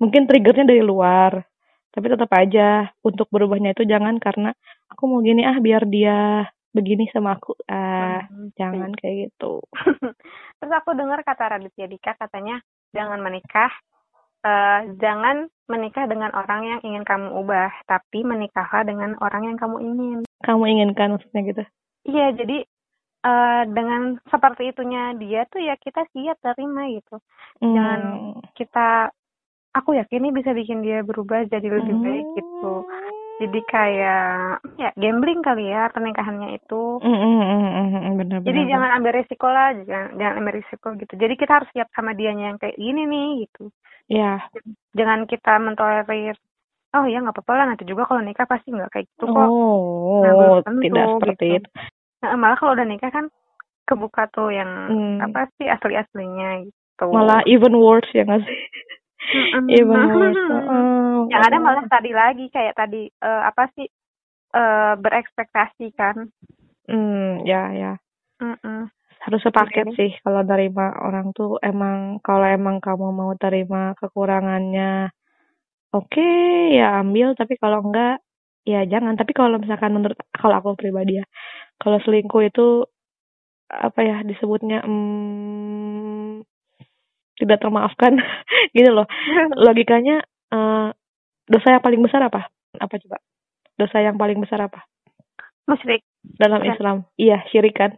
Mungkin 0.00 0.30
triggernya 0.30 0.64
dari 0.66 0.82
luar. 0.84 1.44
Tapi 1.90 2.06
tetap 2.06 2.30
aja 2.38 2.86
untuk 3.02 3.26
berubahnya 3.34 3.74
itu 3.74 3.82
jangan 3.82 4.22
karena 4.22 4.54
aku 4.86 5.10
mau 5.10 5.18
gini 5.26 5.42
ah 5.42 5.58
biar 5.58 5.90
dia 5.90 6.46
begini 6.70 7.10
sama 7.10 7.34
aku. 7.34 7.58
Ah 7.66 8.30
jangan 8.54 8.94
kayak 8.94 9.30
gitu. 9.30 9.58
Terus 10.62 10.72
aku 10.72 10.94
dengar 10.94 11.18
kata 11.26 11.58
Raditya 11.58 11.90
Dika 11.90 12.14
katanya 12.14 12.62
jangan 12.94 13.18
menikah 13.18 13.70
eh, 14.46 14.80
jangan 15.02 15.50
menikah 15.66 16.06
dengan 16.06 16.30
orang 16.34 16.62
yang 16.66 16.80
ingin 16.86 17.04
kamu 17.06 17.30
ubah 17.42 17.70
tapi 17.86 18.22
menikahlah 18.22 18.86
dengan 18.86 19.18
orang 19.18 19.50
yang 19.50 19.58
kamu 19.58 19.76
ingin. 19.82 20.18
Kamu 20.46 20.62
inginkan 20.66 21.18
maksudnya 21.18 21.42
gitu? 21.42 21.62
Iya, 22.08 22.32
jadi 22.32 22.64
eh 23.20 23.62
dengan 23.76 24.16
seperti 24.32 24.62
itunya 24.72 25.12
dia 25.20 25.44
tuh 25.52 25.60
ya 25.60 25.74
kita 25.76 26.00
siap 26.12 26.36
terima 26.40 26.88
gitu. 26.96 27.16
Hmm. 27.60 27.74
Jangan 27.76 28.00
Kita, 28.60 29.08
aku 29.72 29.96
yakin 29.96 30.20
ini 30.20 30.30
bisa 30.36 30.52
bikin 30.52 30.84
dia 30.84 31.00
berubah 31.00 31.48
jadi 31.48 31.64
lebih 31.64 31.94
Hmm. 31.96 32.04
baik 32.04 32.26
gitu. 32.36 32.72
Jadi 33.40 33.60
kayak 33.72 34.20
ya 34.76 34.88
gambling 35.00 35.40
kali 35.40 35.64
ya 35.72 35.88
pernikahannya 35.88 36.60
itu. 36.60 37.00
Hmm, 37.00 37.16
hmm, 37.24 37.40
hmm, 37.40 37.88
hmm, 38.04 38.12
benar 38.20 38.38
Jadi 38.44 38.60
jangan 38.68 38.90
ambil 39.00 39.12
resiko 39.16 39.46
lah, 39.48 39.72
jangan, 39.88 40.08
jangan 40.20 40.34
ambil 40.44 40.54
resiko 40.60 40.88
gitu. 41.00 41.12
Jadi 41.16 41.34
kita 41.40 41.52
harus 41.56 41.68
siap 41.72 41.88
sama 41.96 42.12
dianya 42.12 42.52
yang 42.52 42.58
kayak 42.60 42.76
gini 42.76 43.02
nih 43.08 43.28
gitu. 43.48 43.72
ya 44.12 44.44
Jangan 44.92 45.24
kita 45.24 45.52
mentolerir. 45.56 46.36
Oh 46.90 47.06
ya 47.06 47.22
nggak 47.22 47.32
apa-apa 47.38 47.52
lah 47.54 47.64
nanti 47.70 47.84
juga 47.86 48.02
kalau 48.04 48.20
nikah 48.20 48.44
pasti 48.44 48.74
nggak 48.74 48.90
kayak 48.92 49.06
gitu 49.08 49.24
kok. 49.24 49.48
oh 49.48 50.20
Nah, 50.20 50.60
tentu, 50.66 50.84
tidak 50.84 51.06
seperti 51.16 51.44
gitu. 51.46 51.56
itu 51.56 51.68
Nah, 52.20 52.36
malah 52.36 52.56
kalau 52.56 52.72
udah 52.74 52.84
nikah 52.84 53.08
kan 53.08 53.26
kebuka 53.84 54.28
tuh 54.28 54.48
yang 54.50 54.68
Hmm. 54.86 55.18
apa 55.20 55.48
sih 55.56 55.66
asli-aslinya 55.66 56.62
gitu. 56.62 57.06
malah 57.08 57.40
even 57.44 57.72
worse 57.74 58.06
ya 58.12 58.22
nggak 58.22 58.44
sih 58.44 58.60
even 59.72 60.04
worse 60.10 60.36
Oh, 60.70 61.26
yang 61.26 61.42
ada 61.42 61.56
malah 61.56 61.82
tadi 61.86 62.12
lagi 62.12 62.46
kayak 62.48 62.76
tadi 62.76 63.08
eh, 63.08 63.42
apa 63.42 63.72
sih 63.72 63.88
eh 64.50 64.92
berekspektasi 64.96 65.86
kan. 65.92 66.28
hmm 66.84 67.42
ya 67.42 67.62
ya 67.72 67.92
Mm-mm. 68.38 68.90
harus 69.20 69.40
sepaket 69.40 69.86
Jadi- 69.86 69.96
sih 69.96 70.10
kalau 70.20 70.42
terima 70.42 70.92
orang 70.98 71.32
tuh 71.32 71.56
emang 71.60 72.20
kalau 72.20 72.44
emang 72.44 72.78
kamu 72.78 73.10
mau 73.10 73.32
terima 73.34 73.94
kekurangannya 73.96 75.08
oke 75.90 76.28
ya 76.70 77.00
ambil 77.00 77.32
tapi 77.32 77.56
kalau 77.56 77.80
enggak 77.82 78.20
ya 78.62 78.84
jangan 78.84 79.14
tapi 79.14 79.32
kalau 79.32 79.56
misalkan 79.56 79.92
menurut 79.92 80.18
kalau 80.30 80.54
aku 80.54 80.76
pribadi 80.76 81.16
ya 81.16 81.26
kalau 81.80 81.98
selingkuh 82.04 82.44
itu 82.44 82.84
apa 83.70 84.00
ya 84.02 84.16
disebutnya 84.26 84.84
hmm, 84.84 86.44
tidak 87.40 87.58
termaafkan 87.64 88.20
gitu 88.76 88.92
loh. 88.92 89.08
Logikanya 89.66 90.20
eh, 90.52 90.88
dosa 91.48 91.68
yang 91.72 91.82
paling 91.82 92.04
besar 92.04 92.20
apa? 92.28 92.52
Apa 92.76 92.94
coba? 93.00 93.18
Dosa 93.80 93.98
yang 94.04 94.20
paling 94.20 94.38
besar 94.38 94.60
apa? 94.68 94.84
Musyrik. 95.64 96.04
Dalam 96.36 96.60
Ya. 96.60 96.76
Islam. 96.76 96.96
Iya 97.16 97.38
syirik 97.48 97.80
kan? 97.80 97.96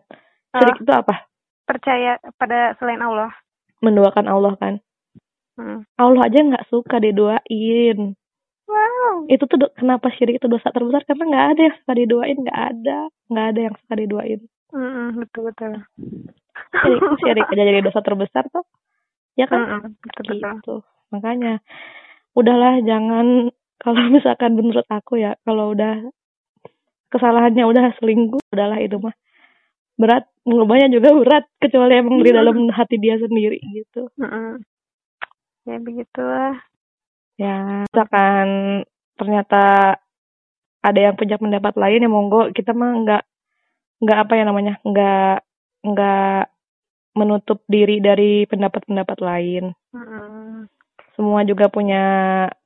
Syirik 0.54 0.86
itu 0.86 0.92
apa? 0.94 1.26
Percaya 1.66 2.22
pada 2.38 2.78
selain 2.78 3.02
Allah. 3.02 3.34
Menduakan 3.82 4.30
Allah 4.30 4.54
kan? 4.60 4.78
Hmm. 5.58 5.84
Allah 5.98 6.22
aja 6.30 6.38
nggak 6.38 6.70
suka 6.70 6.96
diduain 7.02 8.16
itu 9.28 9.44
tuh 9.46 9.58
kenapa 9.74 10.10
syirik 10.14 10.38
itu 10.42 10.48
dosa 10.50 10.68
terbesar? 10.74 11.02
Karena 11.08 11.24
nggak 11.28 11.46
ada 11.54 11.60
yang 11.60 11.76
suka 11.80 11.92
diduain 11.96 12.38
nggak 12.38 12.60
ada. 12.74 12.98
Nggak 13.30 13.46
ada 13.52 13.60
yang 13.60 13.74
suka 13.80 13.94
diduain 13.96 14.40
Mm-mm, 14.72 15.20
betul 15.20 15.52
betul. 15.52 15.72
Syirik 16.80 17.04
syirik 17.20 17.46
aja 17.52 17.62
jadi 17.68 17.80
dosa 17.84 18.00
terbesar 18.00 18.48
tuh? 18.48 18.64
Ya 19.36 19.44
kan? 19.44 19.60
Mm-mm, 19.60 20.00
betul 20.00 20.24
betul. 20.32 20.40
Gitu. 20.40 20.76
Makanya 21.12 21.60
udahlah 22.32 22.80
jangan. 22.82 23.52
Kalau 23.82 23.98
misalkan 24.14 24.54
menurut 24.54 24.86
aku 24.86 25.18
ya 25.18 25.34
kalau 25.42 25.74
udah 25.74 26.06
kesalahannya 27.10 27.66
udah 27.66 27.90
selingkuh 27.98 28.38
udahlah 28.54 28.78
itu 28.78 28.94
mah. 28.94 29.10
Berat 29.98 30.30
ngubahnya 30.46 30.86
juga 30.94 31.10
berat 31.18 31.50
kecuali 31.58 31.98
emang 31.98 32.22
di 32.22 32.30
dalam 32.30 32.54
hati 32.78 33.02
dia 33.02 33.18
sendiri 33.18 33.58
gitu. 33.74 34.06
Mm-mm. 34.22 34.62
ya 35.66 35.82
begitulah. 35.82 36.62
Ya 37.42 37.82
misalkan 37.90 38.46
ternyata 39.22 39.62
ada 40.82 40.98
yang 40.98 41.14
punya 41.14 41.38
pendapat 41.38 41.78
lain 41.78 42.02
ya 42.02 42.10
monggo 42.10 42.50
kita 42.50 42.74
mah 42.74 42.90
nggak 43.06 43.22
nggak 44.02 44.18
apa 44.18 44.32
ya 44.34 44.44
namanya 44.44 44.74
nggak 44.82 45.36
nggak 45.86 46.42
menutup 47.14 47.62
diri 47.70 48.02
dari 48.02 48.50
pendapat-pendapat 48.50 49.18
lain 49.22 49.70
Mm-mm. 49.94 50.66
semua 51.14 51.46
juga 51.46 51.70
punya 51.70 52.02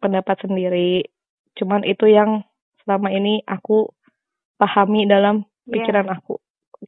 pendapat 0.00 0.48
sendiri 0.48 1.04
cuman 1.60 1.84
itu 1.84 2.08
yang 2.08 2.40
selama 2.84 3.12
ini 3.12 3.44
aku 3.44 3.92
pahami 4.56 5.04
dalam 5.04 5.44
Iya. 5.66 5.82
pikiran 5.82 6.08
aku 6.14 6.38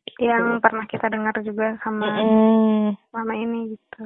gitu. 0.06 0.22
yang 0.22 0.62
pernah 0.62 0.86
kita 0.86 1.10
dengar 1.10 1.34
juga 1.42 1.74
sama 1.82 2.06
Mm-mm. 2.06 2.94
selama 3.10 3.34
ini 3.34 3.74
gitu 3.74 4.04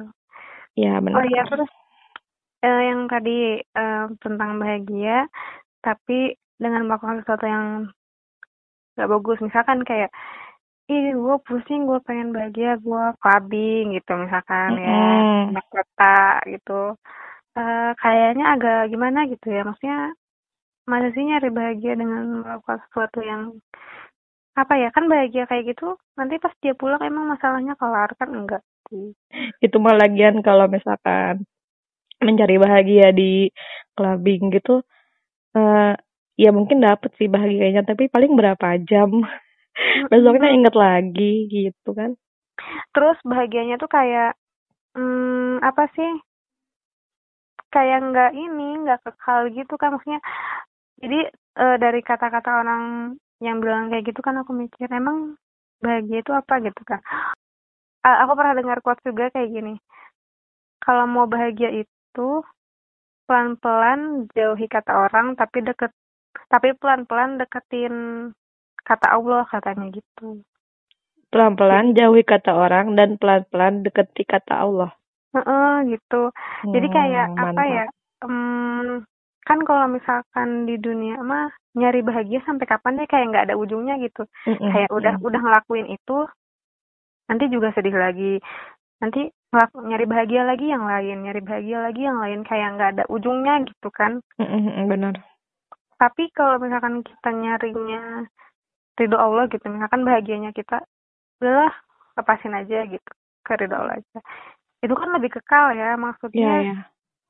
ya 0.73 0.97
benar 0.97 1.21
oh 1.21 1.25
iya 1.29 1.45
terus 1.45 1.69
eh, 2.63 2.81
yang 2.89 3.11
tadi 3.11 3.59
eh, 3.59 4.05
tentang 4.23 4.57
bahagia 4.57 5.27
tapi 5.83 6.33
dengan 6.55 6.87
melakukan 6.87 7.21
sesuatu 7.21 7.45
yang 7.45 7.65
gak 8.95 9.09
bagus. 9.11 9.37
Misalkan 9.43 9.83
kayak 9.83 10.09
ih 10.91 11.15
gue 11.15 11.35
pusing 11.47 11.87
gue 11.87 11.99
pengen 12.03 12.35
bahagia 12.35 12.75
gue 12.75 13.03
clubbing 13.23 13.95
gitu 13.95 14.11
misalkan 14.19 14.75
ya 14.75 14.99
Mm-mm. 14.99 15.55
naik 15.55 15.67
kota 15.71 16.43
gitu. 16.47 16.95
Eh, 17.53 17.91
kayaknya 18.01 18.45
agak 18.57 18.89
gimana 18.91 19.29
gitu 19.29 19.47
ya 19.51 19.61
maksudnya 19.67 20.15
masa 20.83 21.15
sih 21.15 21.23
nyari 21.23 21.47
bahagia 21.47 21.95
dengan 21.95 22.43
melakukan 22.43 22.79
sesuatu 22.87 23.23
yang 23.23 23.55
apa 24.53 24.73
ya 24.77 24.89
kan 24.93 25.09
bahagia 25.09 25.49
kayak 25.49 25.73
gitu 25.73 25.97
nanti 26.19 26.37
pas 26.37 26.53
dia 26.61 26.77
pulang 26.77 27.01
emang 27.01 27.25
masalahnya 27.25 27.73
kelar 27.79 28.11
kan 28.19 28.29
enggak 28.29 28.61
sih? 28.91 29.15
Itu 29.63 29.79
mah 29.79 29.95
lagian 29.97 30.43
kalau 30.45 30.67
misalkan 30.67 31.47
mencari 32.27 32.55
bahagia 32.57 33.11
di 33.11 33.51
clubbing 33.93 34.49
gitu 34.55 34.81
eh 35.53 35.93
ya 36.33 36.49
mungkin 36.49 36.81
dapet 36.81 37.13
sih 37.19 37.29
bahagianya 37.29 37.85
tapi 37.85 38.09
paling 38.09 38.33
berapa 38.33 38.81
jam? 38.89 39.09
Besoknya 40.11 40.49
inget 40.53 40.73
lagi 40.73 41.45
gitu 41.49 41.89
kan. 41.93 42.17
Terus 42.93 43.17
bahagianya 43.25 43.77
tuh 43.77 43.89
kayak 43.89 44.33
hmm, 44.97 45.61
apa 45.61 45.83
sih? 45.93 46.11
Kayak 47.73 47.99
nggak 48.09 48.31
ini 48.37 48.67
nggak 48.85 49.01
kekal 49.05 49.49
gitu 49.53 49.73
kan 49.81 49.97
maksudnya 49.97 50.21
jadi 51.01 51.19
eh, 51.33 51.77
dari 51.81 52.01
kata-kata 52.01 52.49
orang 52.65 52.83
yang 53.41 53.59
bilang 53.61 53.89
kayak 53.93 54.09
gitu 54.09 54.21
kan 54.25 54.39
aku 54.41 54.53
mikir 54.55 54.89
emang 54.89 55.37
bahagia 55.81 56.21
itu 56.25 56.31
apa? 56.33 56.61
Gitu 56.61 56.81
kan. 56.85 57.01
Ah, 58.03 58.25
aku 58.25 58.33
pernah 58.35 58.53
dengar 58.57 58.77
quotes 58.83 59.05
juga 59.05 59.29
kayak 59.31 59.49
gini 59.53 59.73
kalau 60.83 61.07
mau 61.07 61.25
bahagia 61.25 61.71
itu 61.71 61.92
pelan-pelan 63.27 63.99
jauhi 64.37 64.65
kata 64.75 64.91
orang 65.05 65.27
tapi 65.39 65.57
deket 65.67 65.91
tapi 66.53 66.69
pelan-pelan 66.79 67.31
deketin 67.41 67.95
kata 68.87 69.07
Allah 69.17 69.43
katanya 69.53 69.87
gitu 69.97 70.43
pelan-pelan 71.31 71.85
jauhi 71.97 72.23
kata 72.31 72.51
orang 72.65 72.87
dan 72.97 73.09
pelan-pelan 73.19 73.73
deketi 73.85 74.23
kata 74.33 74.53
Allah 74.65 74.91
Heeh, 75.35 75.73
gitu 75.91 76.15
Jadi 76.73 76.87
kayak 76.95 77.25
Hmm, 77.25 77.37
apa 77.43 77.61
mantap. 77.67 77.67
ya? 77.75 77.85
em, 78.23 79.03
kan 79.47 79.59
kalau 79.67 79.85
misalkan 79.95 80.49
di 80.69 80.75
dunia 80.85 81.17
mah 81.31 81.49
nyari 81.79 81.99
bahagia 82.07 82.39
sampai 82.47 82.65
kapan 82.71 82.97
deh 83.01 83.07
kayak 83.11 83.25
nggak 83.29 83.45
ada 83.49 83.55
ujungnya 83.63 83.95
gitu. 84.05 84.21
Mm-mm, 84.47 84.71
Kayak 84.71 84.89
udah 84.97 85.13
mm. 85.15 85.25
udah 85.27 85.39
ngelakuin 85.43 85.87
itu, 85.95 86.13
nanti 87.29 87.45
juga 87.53 87.71
sedih 87.75 87.95
lagi. 87.95 88.39
Nanti 89.03 89.27
nyari 89.83 90.05
bahagia 90.07 90.47
lagi 90.47 90.71
yang 90.71 90.87
lain, 90.87 91.27
nyari 91.27 91.41
bahagia 91.43 91.83
lagi 91.83 92.01
yang 92.07 92.23
lain 92.23 92.41
kayak 92.47 92.79
nggak 92.79 92.89
ada 92.97 93.03
ujungnya 93.11 93.67
gitu 93.67 93.91
kan. 93.91 94.23
Mm-mm, 94.39 94.63
mm, 94.71 94.85
benar 94.87 95.19
Tapi 95.99 96.31
kalau 96.31 96.57
misalkan 96.63 97.03
kita 97.03 97.29
nyarinya 97.35 98.23
ridho 98.95 99.17
Allah 99.19 99.45
gitu, 99.51 99.65
misalkan 99.67 100.07
bahagianya 100.07 100.55
kita, 100.55 100.81
udahlah 101.43 101.73
lepasin 102.15 102.55
aja 102.55 102.87
gitu 102.87 103.11
ke 103.43 103.51
ridho 103.59 103.75
Allah 103.75 103.99
aja. 103.99 104.19
Itu 104.79 104.95
kan 104.95 105.11
lebih 105.11 105.35
kekal 105.35 105.75
ya, 105.75 105.99
maksudnya 105.99 106.63
ya 106.63 106.63
ya 106.63 106.75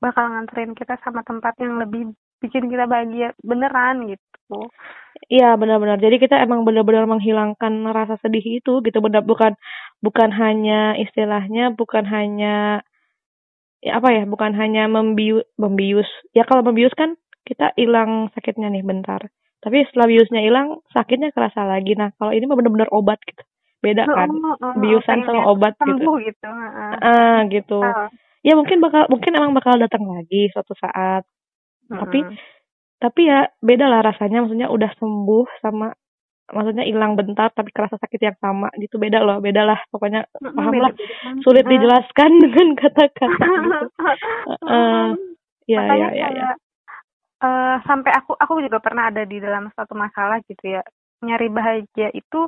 bakal 0.04 0.28
nganterin 0.28 0.76
kita 0.76 1.00
sama 1.00 1.24
tempat 1.24 1.56
yang 1.64 1.80
lebih 1.80 2.12
bikin 2.44 2.68
kita 2.68 2.84
bahagia 2.84 3.32
beneran 3.40 4.04
gitu. 4.04 4.68
Iya 5.32 5.56
benar-benar. 5.56 5.96
Jadi 5.96 6.20
kita 6.20 6.36
emang 6.44 6.68
benar-benar 6.68 7.08
menghilangkan 7.08 7.88
rasa 7.88 8.20
sedih 8.20 8.60
itu 8.60 8.84
gitu. 8.84 8.98
Benar 9.00 9.24
bukan 9.24 9.56
bukan 10.00 10.30
hanya 10.34 10.96
istilahnya 10.98 11.74
bukan 11.74 12.04
hanya 12.08 12.82
ya 13.84 14.00
apa 14.00 14.08
ya? 14.10 14.22
Bukan 14.24 14.56
hanya 14.56 14.88
membius 14.88 15.44
membius. 15.60 16.08
Ya 16.32 16.48
kalau 16.48 16.64
membius 16.64 16.94
kan 16.96 17.14
kita 17.44 17.76
hilang 17.76 18.32
sakitnya 18.32 18.72
nih 18.72 18.82
bentar. 18.82 19.28
Tapi 19.60 19.84
setelah 19.88 20.08
biusnya 20.08 20.40
hilang 20.44 20.80
sakitnya 20.92 21.32
kerasa 21.32 21.64
lagi. 21.64 21.96
Nah 21.96 22.12
kalau 22.16 22.32
ini 22.32 22.44
mah 22.48 22.56
benar-benar 22.56 22.90
obat 22.92 23.20
gitu. 23.24 23.44
Beda 23.84 24.08
kan? 24.08 24.32
Oh, 24.32 24.76
Biusan 24.80 25.28
sama 25.28 25.44
obat 25.52 25.76
gitu. 25.76 26.10
gitu. 26.24 26.48
heeh. 26.48 26.92
Ah 27.04 27.44
gitu. 27.52 27.80
Oh, 27.84 28.08
Ya 28.44 28.52
mungkin 28.60 28.84
bakal 28.84 29.08
mungkin 29.08 29.32
emang 29.32 29.56
bakal 29.56 29.80
datang 29.80 30.04
lagi 30.04 30.52
suatu 30.52 30.76
saat. 30.76 31.24
Tapi 31.88 32.18
mm-mm. 32.24 32.36
tapi 33.00 33.28
ya 33.28 33.48
beda 33.60 33.88
lah 33.88 34.00
rasanya 34.04 34.44
maksudnya 34.44 34.68
udah 34.72 34.92
sembuh 34.96 35.46
sama 35.64 35.92
maksudnya 36.52 36.84
hilang 36.84 37.16
bentar 37.16 37.48
tapi 37.56 37.72
kerasa 37.72 37.96
sakit 37.96 38.20
yang 38.20 38.36
sama 38.36 38.68
gitu 38.76 39.00
beda 39.00 39.24
loh 39.24 39.40
beda 39.40 39.64
lah 39.64 39.80
pokoknya 39.88 40.28
Mm-mm, 40.44 40.52
paham 40.52 40.76
lah 40.76 40.92
sulit 41.40 41.64
Heeh. 41.64 41.72
dijelaskan 41.72 42.30
dengan 42.44 42.68
kata-kata 42.76 43.46
gitu 43.64 43.86
ya 45.64 45.80
Makanya 45.80 46.08
ya 46.12 46.28
ya 46.28 46.28
ya 46.36 46.48
kayak 46.48 46.54
eh, 47.44 47.76
sampai 47.88 48.12
aku 48.14 48.32
aku 48.36 48.60
juga 48.64 48.78
pernah 48.80 49.08
ada 49.08 49.24
di 49.24 49.40
dalam 49.40 49.68
suatu 49.72 49.92
masalah 49.96 50.40
gitu 50.48 50.80
ya. 50.80 50.82
Nyari 51.24 51.48
bahagia 51.48 52.08
itu 52.12 52.40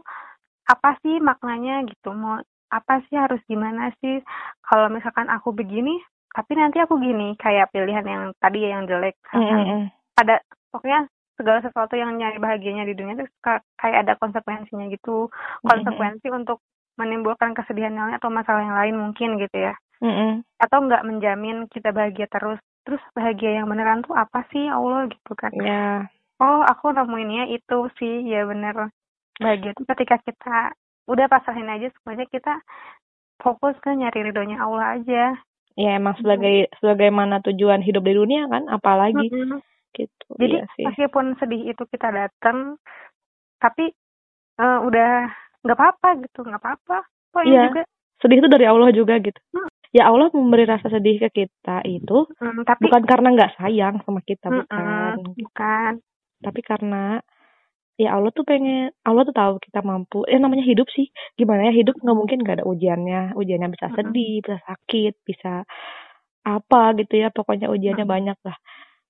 apa 0.69 1.01
sih 1.01 1.17
maknanya 1.23 1.85
gitu? 1.89 2.13
Mau 2.13 2.41
apa 2.69 2.95
sih 3.09 3.17
harus 3.17 3.41
gimana 3.49 3.93
sih? 4.03 4.21
Kalau 4.67 4.93
misalkan 4.93 5.31
aku 5.33 5.55
begini, 5.55 5.97
tapi 6.35 6.53
nanti 6.59 6.83
aku 6.83 6.99
gini, 7.01 7.33
kayak 7.41 7.73
pilihan 7.73 8.05
yang 8.05 8.25
tadi 8.37 8.59
yang 8.69 8.85
jelek. 8.85 9.17
Mm, 9.33 9.41
mm, 9.41 9.49
misalkan. 9.49 9.65
mm. 9.65 9.85
Pada 10.17 10.35
pokoknya 10.73 11.09
segala 11.37 11.61
sesuatu 11.61 11.95
yang 11.95 12.17
nyari 12.17 12.41
bahagianya 12.41 12.89
di 12.89 12.97
dunia 12.97 13.21
itu 13.21 13.29
ka- 13.45 13.65
kayak 13.77 14.09
ada 14.09 14.15
konsekuensinya 14.17 14.89
gitu. 14.91 15.29
Mm, 15.63 15.69
Konsekuensi 15.69 16.27
untuk 16.33 16.65
menimbulkan 16.97 17.53
kesedihan 17.53 17.93
yang 17.93 18.09
lain 18.09 18.19
atau 18.19 18.33
masalah 18.33 18.65
yang 18.65 18.77
lain 18.77 18.97
mungkin 18.97 19.37
gitu 19.37 19.57
ya. 19.57 19.75
Mm, 20.01 20.13
mm. 20.13 20.33
atau 20.61 20.79
nggak 20.85 21.05
menjamin 21.05 21.57
kita 21.69 21.93
bahagia 21.93 22.29
terus. 22.29 22.61
Terus 22.85 23.03
bahagia 23.13 23.61
yang 23.61 23.69
beneran 23.69 24.05
tuh 24.05 24.17
apa 24.17 24.45
sih? 24.53 24.65
Allah 24.69 25.09
gitu 25.13 25.33
kan. 25.37 25.53
Ya 25.57 26.09
oh 26.41 26.61
aku 26.65 26.93
nemuinnya 26.93 27.53
itu 27.53 27.79
sih. 28.01 28.25
Ya 28.25 28.49
bener. 28.49 28.93
Bahagia 29.37 29.77
itu 29.77 29.83
ketika 29.85 30.17
kita 30.25 30.73
udah 31.07 31.27
pasrahin 31.31 31.71
aja 31.71 31.93
semuanya 31.93 32.27
kita 32.27 32.61
fokus 33.41 33.77
ke 33.85 33.93
nyari 33.93 34.33
ridhonya 34.33 34.59
Allah 34.59 35.01
aja. 35.01 35.25
Ya 35.77 35.91
emang 36.01 36.17
sebagai 36.17 36.73
sebagaimana 36.81 37.45
tujuan 37.45 37.85
hidup 37.85 38.01
di 38.09 38.17
dunia 38.17 38.49
kan 38.49 38.65
apalagi 38.73 39.29
Mm-mm. 39.29 39.61
Gitu 39.97 40.27
jadi 40.37 40.57
iya 40.61 40.67
sih. 40.77 40.85
meskipun 40.85 41.35
sedih 41.37 41.73
itu 41.73 41.83
kita 41.89 42.13
datang 42.13 42.77
tapi 43.57 43.89
eh, 44.57 44.79
udah 44.85 45.11
nggak 45.61 45.77
apa-apa 45.77 46.09
gitu 46.23 46.45
nggak 46.45 46.63
apa-apa. 46.63 46.99
Kok 47.33 47.43
ini 47.43 47.51
Iya. 47.51 47.63
juga. 47.67 47.83
Sedih 48.17 48.39
itu 48.39 48.49
dari 48.49 48.65
Allah 48.65 48.89
juga 48.93 49.19
gitu. 49.19 49.41
Hmm. 49.53 49.69
ya 49.91 50.13
Allah 50.13 50.29
memberi 50.29 50.69
rasa 50.69 50.93
sedih 50.93 51.17
ke 51.19 51.31
kita 51.33 51.81
itu 51.89 52.29
mm, 52.37 52.69
tapi 52.69 52.85
bukan 52.85 53.03
karena 53.03 53.29
nggak 53.33 53.53
sayang 53.57 53.97
sama 54.05 54.21
kita 54.21 54.53
Mm-mm, 54.53 54.65
bukan. 54.69 55.17
bukan. 55.41 55.93
Tapi 56.39 56.61
karena 56.61 57.05
ya 57.97 58.13
Allah 58.13 58.29
tuh 58.29 58.45
pengen 58.45 58.93
Allah 59.03 59.25
tuh 59.25 59.33
tahu 59.33 59.57
kita 59.57 59.81
mampu. 59.81 60.29
Eh 60.29 60.37
namanya 60.37 60.63
hidup 60.63 60.85
sih. 60.93 61.09
Gimana 61.35 61.69
ya 61.69 61.73
hidup 61.73 61.97
nggak 61.97 62.13
mungkin 62.13 62.45
gak 62.45 62.61
ada 62.61 62.67
ujiannya. 62.69 63.33
Ujiannya 63.35 63.69
bisa 63.73 63.87
Mm-mm. 63.89 63.97
sedih 63.97 64.33
bisa 64.45 64.57
sakit 64.63 65.15
bisa 65.25 65.53
apa 66.45 66.83
gitu 66.97 67.15
ya. 67.17 67.29
Pokoknya 67.33 67.73
ujiannya 67.73 68.05
Mm. 68.05 68.13
banyak 68.13 68.39
lah 68.45 68.57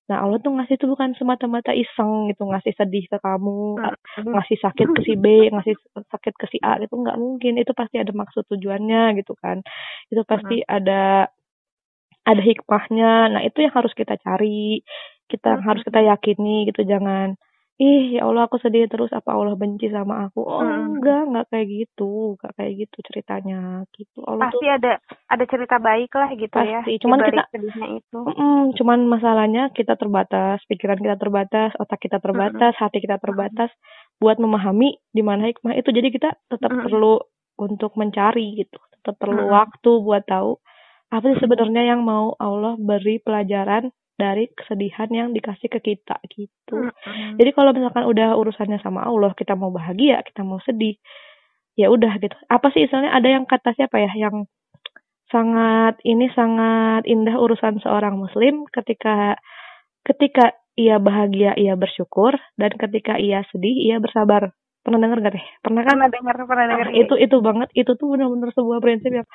Nah 0.07 0.23
Allah 0.23 0.39
tuh 0.39 0.55
ngasih 0.55 0.79
tuh 0.79 0.89
bukan 0.95 1.19
semata-mata 1.19 1.75
iseng 1.75 2.31
gitu 2.31 2.47
ngasih 2.47 2.79
sedih 2.79 3.11
ke 3.11 3.19
kamu, 3.19 3.75
ngasih 4.23 4.59
sakit 4.63 4.87
ke 4.95 5.01
si 5.03 5.15
B, 5.19 5.51
ngasih 5.51 5.75
sakit 5.93 6.35
ke 6.39 6.47
si 6.47 6.59
A 6.63 6.79
gitu 6.79 6.95
nggak 6.95 7.19
mungkin. 7.19 7.59
Itu 7.59 7.75
pasti 7.75 7.99
ada 7.99 8.15
maksud 8.15 8.47
tujuannya 8.47 9.19
gitu 9.19 9.35
kan. 9.35 9.67
Itu 10.07 10.23
pasti 10.23 10.63
ada 10.63 11.27
ada 12.23 12.43
hikmahnya. 12.43 13.35
Nah 13.35 13.43
itu 13.43 13.67
yang 13.67 13.75
harus 13.75 13.91
kita 13.99 14.15
cari, 14.23 14.83
kita 15.27 15.59
harus 15.59 15.83
kita 15.83 15.99
yakini 16.03 16.71
gitu. 16.71 16.87
Jangan 16.87 17.35
ih 17.77 18.17
ya 18.17 18.25
Allah 18.25 18.49
aku 18.49 18.57
sedih 18.57 18.89
terus 18.89 19.13
apa 19.13 19.37
Allah 19.37 19.53
benci 19.53 19.89
sama 19.89 20.27
aku. 20.27 20.41
Oh 20.41 20.65
Mm. 20.65 20.97
enggak, 20.97 21.23
enggak 21.25 21.47
kayak 21.51 21.67
gitu, 21.69 22.11
enggak 22.33 22.53
kayak 22.57 22.73
gitu 22.79 22.97
ceritanya 23.05 23.59
gitu. 23.93 24.19
Allah 24.23 24.49
tuh 24.49 24.57
Pasti 24.57 24.67
ada 24.67 24.93
ada 25.27 25.45
cerita 25.45 25.77
baik 25.77 26.09
lah 26.11 26.31
gitu 26.33 26.57
ya. 26.57 26.81
Pasti. 26.81 26.97
Cuman 26.99 27.19
kita- 27.21 27.49
itu. 27.93 28.19
Mm-mm, 28.19 28.61
cuman 28.75 28.99
masalahnya 29.07 29.69
kita 29.71 29.93
terbatas, 29.95 30.65
pikiran 30.65 30.97
kita 30.97 31.17
terbatas, 31.17 31.77
otak 31.77 32.01
kita 32.01 32.17
terbatas, 32.17 32.73
hati 32.75 32.99
kita 32.99 33.17
terbatas 33.17 33.69
buat 34.17 34.37
memahami 34.37 34.97
di 35.07 35.21
mana 35.21 35.45
hikmah 35.47 35.77
itu. 35.77 35.89
Jadi 35.91 36.09
kita 36.11 36.33
tetap 36.49 36.73
Mm-mm. 36.73 36.85
perlu 36.85 37.21
untuk 37.57 37.93
mencari 37.95 38.57
gitu, 38.59 38.81
tetap 38.95 39.17
perlu 39.17 39.43
Mm-mm. 39.43 39.53
waktu 39.53 39.91
buat 40.01 40.25
tahu 40.25 40.57
apa 41.07 41.23
sih 41.29 41.39
sebenarnya 41.39 41.87
yang 41.87 42.03
mau 42.03 42.35
Allah 42.37 42.75
beri 42.75 43.21
pelajaran 43.21 43.93
dari 44.17 44.49
kesedihan 44.53 45.09
yang 45.13 45.29
dikasih 45.37 45.69
ke 45.69 45.81
kita 45.85 46.17
gitu. 46.33 46.77
Mm-mm. 46.89 47.37
Jadi 47.37 47.51
kalau 47.53 47.77
misalkan 47.77 48.09
udah 48.09 48.33
urusannya 48.35 48.81
sama 48.81 49.05
Allah, 49.05 49.37
kita 49.37 49.53
mau 49.53 49.69
bahagia, 49.69 50.25
kita 50.25 50.41
mau 50.41 50.57
sedih, 50.65 50.97
ya 51.77 51.93
udah 51.93 52.17
gitu. 52.19 52.33
Apa 52.49 52.73
sih 52.73 52.89
istilahnya 52.89 53.13
ada 53.13 53.29
yang 53.29 53.45
kata 53.45 53.77
siapa 53.77 54.01
ya 54.01 54.11
yang 54.17 54.49
sangat 55.29 56.01
ini 56.07 56.33
sangat 56.33 57.05
indah 57.05 57.37
urusan 57.37 57.83
seorang 57.85 58.17
muslim 58.17 58.65
ketika 58.73 59.37
ketika 60.07 60.57
ia 60.79 60.97
bahagia 60.97 61.53
ia 61.59 61.77
bersyukur 61.77 62.37
dan 62.57 62.73
ketika 62.77 63.21
ia 63.21 63.45
sedih 63.53 63.77
ia 63.93 64.01
bersabar. 64.01 64.57
Pernah 64.81 65.03
dengar 65.03 65.19
gak 65.19 65.35
deh? 65.35 65.47
Pernah 65.61 65.83
kan? 65.83 65.99
Pernah 65.99 66.11
dengar 66.15 66.35
pernah 66.47 66.65
Ah, 66.65 66.71
dengar 66.73 66.89
itu 66.95 67.15
itu 67.19 67.37
banget 67.43 67.69
itu 67.75 67.91
tuh 67.99 68.07
benar-benar 68.07 68.55
sebuah 68.55 68.79
prinsip 68.79 69.11
yang 69.11 69.29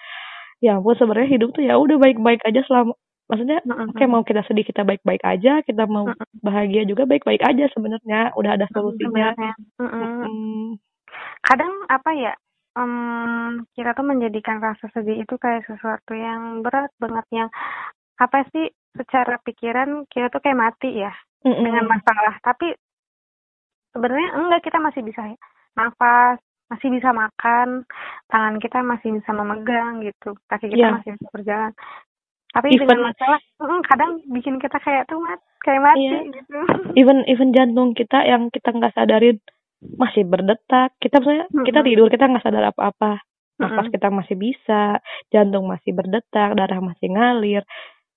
ya 0.64 0.78
ampun 0.78 0.96
sebenarnya 0.96 1.30
hidup 1.38 1.50
tuh 1.58 1.66
ya 1.66 1.76
udah 1.76 1.98
baik-baik 1.98 2.40
aja 2.46 2.62
selama 2.66 2.94
maksudnya 3.32 3.64
Mm-mm. 3.64 3.96
Oke 3.96 4.04
mau 4.12 4.28
kita 4.28 4.44
sedih 4.44 4.68
kita 4.68 4.84
baik-baik 4.84 5.24
aja, 5.24 5.64
kita 5.64 5.88
mau 5.88 6.12
Mm-mm. 6.12 6.44
bahagia 6.44 6.84
juga 6.84 7.08
baik-baik 7.08 7.40
aja 7.40 7.72
sebenarnya. 7.72 8.36
Udah 8.36 8.60
ada 8.60 8.68
solusinya. 8.76 9.32
Sebenarnya. 9.32 9.54
Mm-mm. 9.80 10.06
Mm, 10.28 10.68
kadang 11.48 11.74
apa 11.88 12.12
ya 12.12 12.34
em, 12.78 13.64
kita 13.76 13.96
tuh 13.96 14.06
menjadikan 14.06 14.60
rasa 14.60 14.88
sedih 14.92 15.24
itu 15.24 15.36
kayak 15.40 15.64
sesuatu 15.68 16.12
yang 16.12 16.60
berat 16.64 16.92
banget 17.00 17.26
yang 17.32 17.50
apa 18.20 18.46
sih 18.52 18.70
secara 18.94 19.40
pikiran 19.42 20.06
kita 20.12 20.28
tuh 20.30 20.44
kayak 20.44 20.60
mati 20.60 21.00
ya 21.00 21.12
mm-mm. 21.48 21.64
dengan 21.64 21.88
masalah 21.88 22.36
tapi 22.44 22.76
sebenarnya 23.92 24.30
enggak 24.40 24.62
kita 24.64 24.78
masih 24.80 25.02
bisa 25.04 25.24
nafas 25.76 26.40
masih 26.72 26.88
bisa 26.88 27.12
makan 27.12 27.84
tangan 28.32 28.56
kita 28.64 28.80
masih 28.80 29.20
bisa 29.20 29.32
memegang 29.36 30.00
gitu 30.00 30.40
kaki 30.48 30.72
kita 30.72 30.80
Iya. 30.80 30.96
masih 30.96 31.12
bisa 31.20 31.28
berjalan 31.36 31.72
tapi 32.52 32.76
Even- 32.76 32.84
dengan 32.84 33.10
masalah 33.10 33.40
mm, 33.58 33.82
kadang 33.88 34.12
bikin 34.28 34.56
kita 34.58 34.78
kayak 34.78 35.08
tuh 35.08 35.20
mat 35.20 35.40
kayak 35.62 35.82
mati 35.82 36.04
Iya. 36.04 36.20
gitu 36.36 36.58
Even 36.94 37.24
even 37.26 37.50
jantung 37.52 37.96
kita 37.96 38.24
yang 38.24 38.52
kita 38.52 38.72
nggak 38.72 38.92
sadarin 38.92 39.40
masih 39.82 40.24
berdetak. 40.24 40.94
Kita 41.00 41.18
misalnya 41.18 41.48
kita 41.64 41.80
Mm-mm. 41.80 41.90
tidur 41.90 42.08
kita 42.08 42.28
nggak 42.28 42.44
sadar 42.44 42.70
apa-apa. 42.70 43.24
Nafas 43.58 43.88
Mm-mm. 43.88 43.94
kita 43.94 44.08
masih 44.10 44.36
bisa, 44.36 45.00
jantung 45.30 45.66
masih 45.66 45.94
berdetak, 45.94 46.54
darah 46.54 46.82
masih 46.82 47.10
ngalir, 47.10 47.64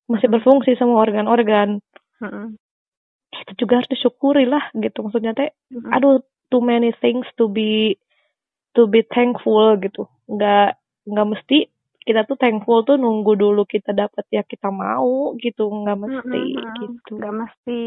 masih 0.05 0.29
berfungsi 0.29 0.75
semua 0.75 1.01
organ-organ. 1.01 1.81
Mm-mm. 2.21 2.57
Itu 3.33 3.65
juga 3.65 3.81
harus 3.81 3.89
disyukuri 3.89 4.45
lah 4.45 4.69
gitu. 4.75 5.01
Maksudnya 5.01 5.33
teh 5.33 5.53
Mm-mm. 5.71 5.89
aduh 5.89 6.21
too 6.53 6.61
many 6.61 6.93
things 6.99 7.25
to 7.37 7.47
be 7.47 7.97
to 8.75 8.85
be 8.85 9.07
thankful 9.07 9.75
gitu 9.79 10.05
nggak 10.27 10.77
nggak 11.07 11.27
mesti 11.29 11.59
kita 12.05 12.29
tuh 12.29 12.37
thankful 12.37 12.85
tuh 12.85 13.01
nunggu 13.01 13.33
dulu 13.35 13.65
kita 13.65 13.97
dapat 13.97 14.25
ya 14.29 14.45
kita 14.45 14.69
mau 14.69 15.33
gitu 15.41 15.73
nggak 15.73 15.99
mesti 16.05 16.43
Mm-mm. 16.53 16.77
gitu 16.85 17.13
nggak 17.17 17.35
mesti 17.35 17.81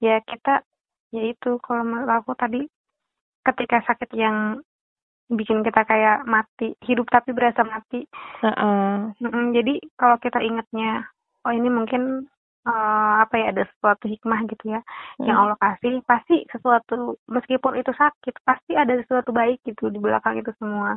ya 0.00 0.16
kita 0.24 0.64
ya 1.12 1.22
itu 1.28 1.60
kalau 1.60 1.84
menurut 1.84 2.08
aku 2.08 2.32
tadi 2.34 2.64
ketika 3.44 3.84
sakit 3.84 4.10
yang 4.16 4.60
bikin 5.30 5.62
kita 5.62 5.86
kayak 5.86 6.26
mati 6.26 6.74
hidup 6.82 7.06
tapi 7.06 7.30
berasa 7.30 7.62
mati 7.62 8.02
nah, 8.42 8.54
ah. 8.56 8.98
Mm-mm, 9.22 9.54
jadi 9.54 9.78
kalau 9.94 10.16
kita 10.18 10.42
ingatnya 10.42 11.06
oh 11.46 11.52
ini 11.54 11.68
mungkin 11.68 12.26
eh, 12.66 13.12
apa 13.24 13.34
ya 13.38 13.52
ada 13.52 13.64
sesuatu 13.68 14.08
hikmah 14.08 14.40
gitu 14.48 14.72
ya 14.72 14.80
yang 15.20 15.36
Mm. 15.36 15.42
Allah 15.46 15.58
kasih 15.60 16.00
pasti 16.08 16.44
sesuatu 16.48 17.20
meskipun 17.28 17.76
itu 17.76 17.92
sakit 17.92 18.34
pasti 18.42 18.72
ada 18.72 18.96
sesuatu 19.00 19.30
baik 19.30 19.60
gitu 19.68 19.92
di 19.92 20.00
belakang 20.00 20.40
itu 20.40 20.50
semua 20.56 20.96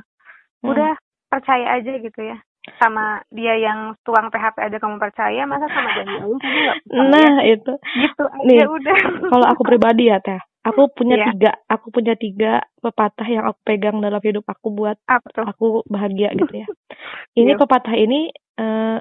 Mm. 0.63 0.71
udah 0.71 0.91
percaya 1.27 1.77
aja 1.77 1.91
gitu 1.99 2.21
ya 2.23 2.37
sama 2.79 3.19
dia 3.27 3.59
yang 3.59 3.91
tuang 4.01 4.31
PHP 4.31 4.55
aja 4.61 4.77
kamu 4.79 4.95
percaya 4.95 5.43
masa 5.43 5.67
sama 5.67 5.89
janji 5.93 6.15
Allah 6.15 6.39
kamu 6.39 6.57
nggak 6.57 6.77
percaya? 6.79 7.03
Nah 7.11 7.35
itu. 7.43 7.73
Gitu 7.75 8.23
aja 8.23 8.45
Nih, 8.47 8.63
udah. 8.63 8.97
kalau 9.27 9.45
aku 9.47 9.61
pribadi 9.63 10.07
ya 10.07 10.17
teh 10.17 10.39
aku 10.63 10.87
punya 10.89 11.19
Iya. 11.19 11.25
tiga 11.27 11.51
aku 11.67 11.91
punya 11.91 12.15
tiga 12.15 12.51
pepatah 12.79 13.27
yang 13.27 13.43
aku 13.43 13.59
pegang 13.61 13.99
dalam 13.99 14.23
hidup 14.23 14.47
aku 14.47 14.71
buat 14.71 14.95
apa 15.05 15.27
tuh? 15.29 15.43
aku 15.43 15.65
bahagia 15.85 16.31
gitu 16.33 16.63
ya. 16.63 16.67
Ini 17.39 17.51
Iya. 17.51 17.59
pepatah 17.59 17.93
ini 17.93 18.31
eh, 18.31 18.97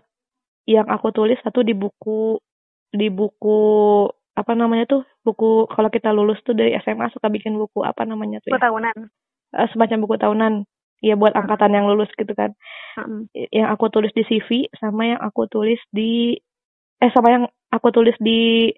yang 0.66 0.86
aku 0.90 1.14
tulis 1.14 1.38
satu 1.38 1.62
di 1.62 1.74
buku 1.74 2.42
di 2.90 3.08
buku 3.08 3.58
apa 4.32 4.52
namanya 4.52 4.88
tuh 4.88 5.02
buku 5.22 5.70
kalau 5.70 5.86
kita 5.86 6.10
lulus 6.10 6.42
tuh 6.42 6.56
dari 6.56 6.74
SMA 6.78 7.12
suka 7.12 7.28
bikin 7.28 7.54
buku 7.54 7.86
apa 7.86 8.02
namanya 8.02 8.42
tuh 8.42 8.52
ya? 8.52 8.58
Tahunan. 8.58 8.96
Eh, 9.52 9.68
semacam 9.70 9.98
buku 10.02 10.16
tahunan 10.18 10.52
ya 11.02 11.18
buat 11.18 11.34
angkatan 11.34 11.74
yang 11.74 11.84
lulus 11.84 12.08
gitu 12.14 12.30
kan 12.32 12.54
Mm-mm. 12.96 13.26
yang 13.50 13.68
aku 13.68 13.90
tulis 13.90 14.14
di 14.14 14.22
CV 14.22 14.70
sama 14.78 15.12
yang 15.12 15.20
aku 15.20 15.50
tulis 15.50 15.82
di 15.90 16.38
eh 16.98 17.10
sama 17.10 17.28
yang 17.28 17.44
aku 17.68 17.90
tulis 17.90 18.14
di 18.16 18.70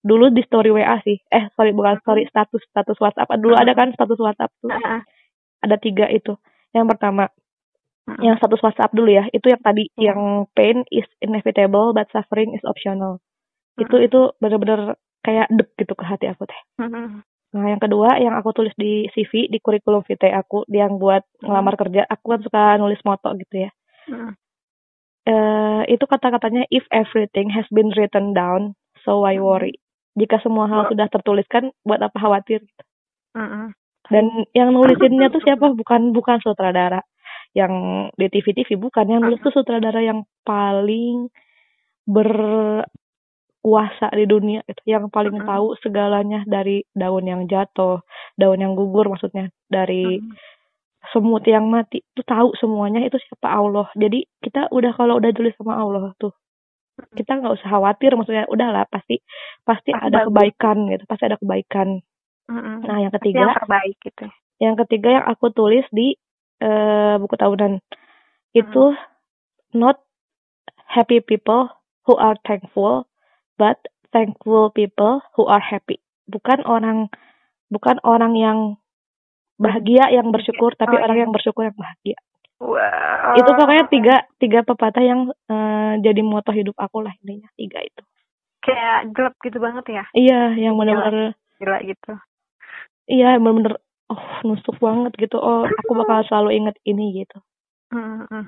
dulu 0.00 0.30
di 0.30 0.42
story 0.42 0.70
WA 0.70 0.98
sih 1.02 1.18
eh 1.28 1.50
sorry 1.54 1.70
bukan 1.70 1.98
story 2.00 2.26
status 2.26 2.62
status 2.66 2.98
WhatsApp 2.98 3.34
dulu 3.36 3.54
ada 3.54 3.74
kan 3.74 3.90
status 3.92 4.18
WhatsApp 4.18 4.50
tuh 4.58 4.70
Ah, 4.70 4.98
ah. 4.98 5.02
ada 5.60 5.76
tiga 5.76 6.06
itu 6.06 6.38
yang 6.70 6.86
pertama 6.86 7.26
Mm-mm. 8.02 8.18
yang 8.18 8.34
status 8.34 8.62
WhatsApp 8.62 8.90
dulu 8.90 9.10
ya 9.10 9.26
itu 9.30 9.46
yang 9.46 9.62
tadi 9.62 9.86
Iya. 9.94 10.14
yang 10.14 10.20
pain 10.54 10.82
is 10.90 11.06
inevitable 11.18 11.94
but 11.94 12.10
suffering 12.10 12.50
is 12.54 12.62
optional 12.62 13.18
itu 13.74 13.90
Mm-mm. 13.90 14.06
itu 14.06 14.20
bener-bener 14.38 14.94
kayak 15.22 15.46
dek 15.50 15.70
gitu 15.78 15.94
ke 15.94 16.02
hati 16.02 16.26
aku 16.26 16.46
teh 16.46 16.60
Mm-mm. 16.78 17.22
Nah 17.52 17.68
yang 17.68 17.80
kedua 17.80 18.16
yang 18.16 18.32
aku 18.32 18.56
tulis 18.56 18.72
di 18.74 19.06
CV 19.12 19.52
di 19.52 19.60
kurikulum 19.60 20.00
vitae 20.08 20.32
aku 20.32 20.64
yang 20.72 20.96
buat 20.96 21.20
ngelamar 21.44 21.76
kerja 21.76 22.08
aku 22.08 22.24
kan 22.32 22.40
suka 22.40 22.62
nulis 22.80 22.96
moto 23.04 23.28
gitu 23.36 23.68
ya 23.68 23.70
Mm-mm. 24.08 24.32
eh 25.28 25.82
itu 25.92 26.04
kata-katanya 26.08 26.64
if 26.72 26.82
everything 26.88 27.52
has 27.52 27.68
been 27.68 27.92
written 27.92 28.32
down 28.32 28.72
so 29.04 29.20
why 29.22 29.36
worry 29.36 29.76
jika 30.16 30.40
semua 30.40 30.64
hal 30.68 30.84
Oh. 30.84 30.90
sudah 30.92 31.08
tertuliskan 31.08 31.72
buat 31.84 32.00
apa 32.00 32.16
khawatir 32.16 32.64
gitu. 32.64 32.82
Mm-mm. 33.36 33.76
dan 34.08 34.24
yang 34.56 34.72
nulisinnya 34.72 35.28
tuh 35.28 35.40
siapa 35.46 35.76
bukan 35.76 36.16
bukan 36.16 36.40
sutradara 36.40 37.04
yang 37.52 37.72
di 38.16 38.32
TV 38.32 38.56
TV 38.56 38.80
bukan 38.80 39.12
yang 39.12 39.20
nulis 39.20 39.44
tuh 39.44 39.52
sutradara 39.52 40.00
yang 40.00 40.24
paling 40.42 41.28
berkuasa 43.62 44.10
di 44.18 44.26
dunia 44.26 44.60
itu 44.66 44.82
yang 44.90 45.06
paling 45.06 45.38
Mm-mm. 45.38 45.46
tahu 45.46 45.78
segalanya 45.78 46.42
dari 46.50 46.82
daun 46.98 47.22
yang 47.22 47.46
jatuh 47.46 48.02
daun 48.34 48.58
yang 48.58 48.74
gugur 48.74 49.06
maksudnya 49.06 49.54
dari 49.70 50.18
Mm-mm. 50.18 50.34
semut 51.14 51.46
yang 51.46 51.70
mati 51.70 52.02
tuh 52.18 52.26
tahu 52.26 52.58
semuanya 52.58 53.06
itu 53.06 53.22
siapa 53.22 53.54
Allah 53.54 53.86
jadi 53.94 54.26
kita 54.42 54.66
udah 54.74 54.92
kalau 54.98 55.22
udah 55.22 55.30
tulis 55.30 55.54
sama 55.54 55.78
Allah 55.78 56.10
tuh 56.18 56.34
kita 57.14 57.38
nggak 57.38 57.54
usah 57.62 57.68
khawatir 57.70 58.18
maksudnya 58.18 58.50
udahlah 58.50 58.82
pasti 58.90 59.22
pasti 59.62 59.94
ada 59.94 60.26
bagus. 60.26 60.34
kebaikan 60.34 60.76
gitu 60.90 61.04
pasti 61.06 61.24
ada 61.30 61.38
kebaikan 61.38 61.88
Mm-mm. 62.50 62.76
nah 62.82 62.98
yang 62.98 63.14
Pasti 63.14 63.30
ketiga 63.30 63.46
yang 63.46 63.54
terbaik 63.62 63.96
gitu 64.02 64.26
yang 64.58 64.74
ketiga 64.74 65.08
yang 65.22 65.24
aku 65.30 65.46
tulis 65.54 65.86
di 65.94 66.18
eh, 66.58 67.14
buku 67.14 67.38
tahunan 67.38 67.78
itu 68.58 68.84
not 69.70 70.02
happy 70.90 71.22
people 71.22 71.70
who 72.10 72.18
are 72.18 72.34
thankful 72.42 73.06
but 73.62 73.78
thankful 74.10 74.74
people 74.74 75.22
who 75.38 75.46
are 75.46 75.62
happy. 75.62 76.02
Bukan 76.26 76.66
orang 76.66 77.06
bukan 77.70 78.02
orang 78.02 78.34
yang 78.34 78.58
bahagia 79.62 80.10
yang 80.10 80.34
bersyukur 80.34 80.74
tapi 80.74 80.98
Oh, 80.98 81.02
orang 81.06 81.16
iya. 81.16 81.22
yang 81.22 81.32
bersyukur 81.32 81.70
yang 81.70 81.78
bahagia. 81.78 82.18
Wow. 82.58 83.38
Itu 83.38 83.50
pokoknya 83.54 83.84
tiga 83.86 84.16
tiga 84.42 84.60
pepatah 84.66 85.02
yang 85.02 85.30
eh, 85.30 85.92
jadi 86.02 86.20
moto 86.26 86.50
hidup 86.50 86.74
aku 86.74 87.06
lah 87.06 87.14
intinya 87.22 87.46
tiga 87.54 87.78
itu. 87.78 88.02
Kayak 88.62 89.14
gelap 89.14 89.34
gitu 89.42 89.58
banget 89.62 89.84
ya? 89.90 90.04
Iya 90.14 90.40
yang 90.58 90.74
benar-benar 90.74 91.38
gila 91.62 91.78
gitu. 91.86 92.12
Iya 93.06 93.38
benar-benar 93.38 93.78
oh 94.10 94.24
nusuk 94.46 94.78
banget 94.82 95.14
gitu. 95.18 95.38
Oh 95.38 95.66
aku 95.66 95.92
bakal 95.94 96.26
selalu 96.26 96.58
inget 96.58 96.76
ini 96.82 97.22
gitu. 97.22 97.38
Mm-mm. 97.94 98.46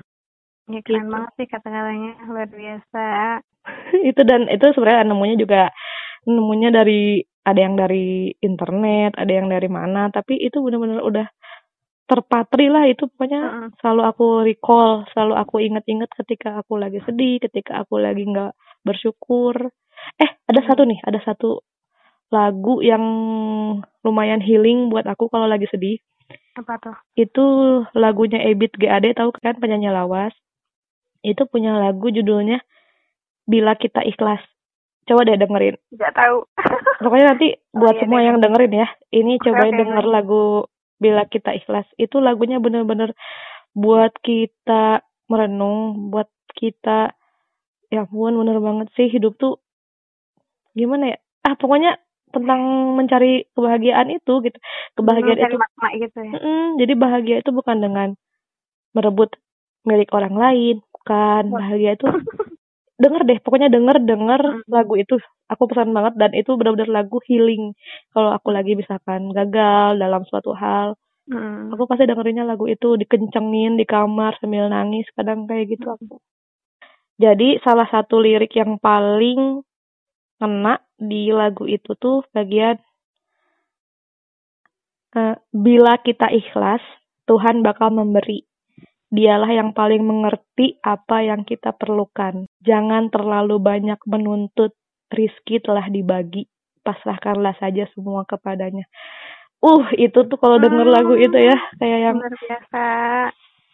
Ya 0.73 0.79
keren 0.85 1.05
Gitu. 1.05 1.13
banget 1.13 1.31
sih 1.37 1.47
kata-katanya 1.53 2.11
luar 2.29 2.49
biasa 2.49 3.03
itu 4.09 4.21
dan 4.29 4.45
itu 4.49 4.65
sebenarnya 4.73 5.03
nemunya 5.09 5.35
juga 5.41 5.61
nemunya 6.25 6.69
dari 6.73 7.21
ada 7.45 7.59
yang 7.61 7.77
dari 7.77 8.33
internet, 8.41 9.13
ada 9.21 9.29
yang 9.29 9.47
dari 9.53 9.69
mana, 9.69 10.09
tapi 10.09 10.33
itu 10.41 10.57
benar-benar 10.65 11.05
udah 11.05 11.27
terpatri 12.09 12.69
lah 12.73 12.85
itu 12.89 13.05
pokoknya 13.09 13.41
Mm-mm. 13.41 13.69
selalu 13.81 14.01
aku 14.09 14.25
recall, 14.45 15.05
selalu 15.13 15.33
aku 15.37 15.55
inget-inget 15.61 16.09
ketika 16.17 16.61
aku 16.61 16.77
lagi 16.77 17.01
sedih, 17.05 17.37
ketika 17.41 17.85
aku 17.85 18.01
lagi 18.01 18.25
nggak 18.25 18.53
bersyukur. 18.85 19.69
Eh, 20.21 20.31
ada 20.49 20.61
satu 20.65 20.85
nih, 20.89 21.01
ada 21.05 21.21
satu 21.21 21.61
lagu 22.33 22.81
yang 22.81 23.03
lumayan 24.05 24.41
healing 24.41 24.89
buat 24.89 25.05
aku 25.05 25.29
kalau 25.29 25.45
lagi 25.49 25.65
sedih. 25.69 25.97
Apa 26.57 26.73
tuh? 26.81 26.95
Itu 27.17 27.45
lagunya 27.95 28.41
Ebit 28.45 28.75
GAD 28.77 29.15
tahu 29.17 29.29
kan 29.41 29.57
penyanyi 29.61 29.89
lawas. 29.93 30.33
Itu 31.25 31.49
punya 31.49 31.73
lagu 31.81 32.13
judulnya 32.13 32.61
Bila 33.49 33.73
Kita 33.73 34.05
Ikhlas. 34.05 34.41
Coba 35.05 35.25
deh 35.25 35.37
dengerin. 35.37 35.77
Nggak 35.93 36.13
tahu. 36.13 36.37
Pokoknya 37.05 37.25
nanti 37.33 37.47
buat 37.73 37.97
iya 37.97 38.01
semua 38.05 38.19
deh. 38.21 38.25
yang 38.29 38.37
dengerin 38.41 38.73
ya. 38.73 38.87
Ini 39.13 39.33
Oke, 39.37 39.43
cobain 39.49 39.73
oke, 39.73 39.81
denger 39.81 40.05
lagu 40.05 40.43
Bila 40.97 41.23
Kita 41.29 41.53
Ikhlas. 41.53 41.85
Itu 41.97 42.21
lagunya 42.21 42.57
bener-bener 42.61 43.13
buat 43.73 44.13
kita 44.21 45.05
merenung, 45.29 46.09
buat 46.13 46.29
kita 46.55 47.13
ya 47.93 48.01
ampun 48.01 48.33
bener 48.41 48.57
banget 48.57 48.87
sih 48.97 49.07
hidup 49.13 49.37
tuh 49.37 49.61
gimana 50.73 51.13
ya? 51.13 51.17
Ah 51.45 51.53
pokoknya 51.53 52.01
tentang 52.33 52.61
mencari 52.97 53.47
kebahagiaan 53.53 54.11
itu 54.11 54.33
gitu. 54.43 54.57
Kebahagiaan 54.99 55.37
Mencari 55.37 55.53
itu 55.53 55.59
makna 55.61 55.89
gitu 56.01 56.17
ya. 56.19 56.33
Mm, 56.35 56.67
jadi 56.81 56.93
bahagia 56.97 57.35
itu 57.39 57.51
bukan 57.55 57.77
dengan 57.79 58.09
merebut 58.91 59.37
milik 59.85 60.09
orang 60.11 60.35
lain, 60.35 60.75
bukan. 61.05 61.43
Bahagia 61.53 61.91
itu 61.93 62.05
denger 63.03 63.21
deh, 63.29 63.37
pokoknya 63.45 63.69
denger 63.69 64.01
denger 64.01 64.41
Mm. 64.41 64.61
lagu 64.73 64.97
itu. 64.97 65.21
Aku 65.45 65.69
pesan 65.69 65.93
banget 65.93 66.17
dan 66.17 66.33
itu 66.33 66.57
benar-benar 66.57 66.89
lagu 66.89 67.21
healing. 67.29 67.77
Kalau 68.09 68.33
aku 68.33 68.49
lagi 68.49 68.73
misalkan 68.73 69.29
gagal 69.29 70.01
dalam 70.01 70.25
suatu 70.25 70.57
hal, 70.57 70.97
Mm. 71.29 71.73
aku 71.73 71.85
pasti 71.85 72.09
dengerinnya 72.09 72.45
lagu 72.45 72.65
itu 72.65 72.97
dikencengin 72.97 73.77
di 73.77 73.85
kamar 73.85 74.37
sambil 74.41 74.69
nangis, 74.69 75.05
kadang 75.13 75.45
kayak 75.45 75.77
gitu 75.77 75.89
aku. 75.93 76.17
Jadi 77.21 77.61
salah 77.61 77.87
satu 77.89 78.19
lirik 78.19 78.51
yang 78.57 78.77
paling 78.81 79.61
kena 80.41 80.83
di 80.99 81.31
lagu 81.31 81.63
itu 81.65 81.95
tuh 81.95 82.25
bagian 82.35 82.75
eh, 85.15 85.35
bila 85.55 85.95
kita 86.03 86.27
ikhlas, 86.27 86.83
Tuhan 87.25 87.63
bakal 87.63 87.89
memberi. 87.95 88.43
Dialah 89.15 89.47
yang 89.47 89.71
paling 89.71 90.03
mengerti 90.03 90.75
apa 90.83 91.23
yang 91.23 91.47
kita 91.47 91.71
perlukan. 91.71 92.51
Jangan 92.59 93.07
terlalu 93.07 93.63
banyak 93.63 93.99
menuntut. 94.03 94.75
Rizki 95.07 95.63
telah 95.63 95.87
dibagi. 95.87 96.49
Pasrahkanlah 96.83 97.55
saja 97.55 97.87
semua 97.95 98.27
kepadanya. 98.27 98.83
Uh, 99.63 99.87
itu 99.95 100.19
tuh 100.27 100.37
kalau 100.37 100.59
denger 100.59 100.85
lagu 100.85 101.15
itu 101.15 101.33
ya, 101.33 101.55
kayak 101.79 101.99
yang 102.11 102.17
Luar 102.19 102.35
biasa. 102.35 102.85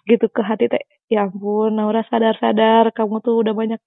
gitu 0.05 0.25
ke 0.29 0.41
hati 0.45 0.69
teh. 0.69 0.85
Ya 1.11 1.27
ampun, 1.27 1.75
Naura 1.75 2.05
sadar-sadar 2.07 2.93
kamu 2.95 3.19
tuh 3.25 3.41
udah 3.43 3.51
banyak 3.51 3.81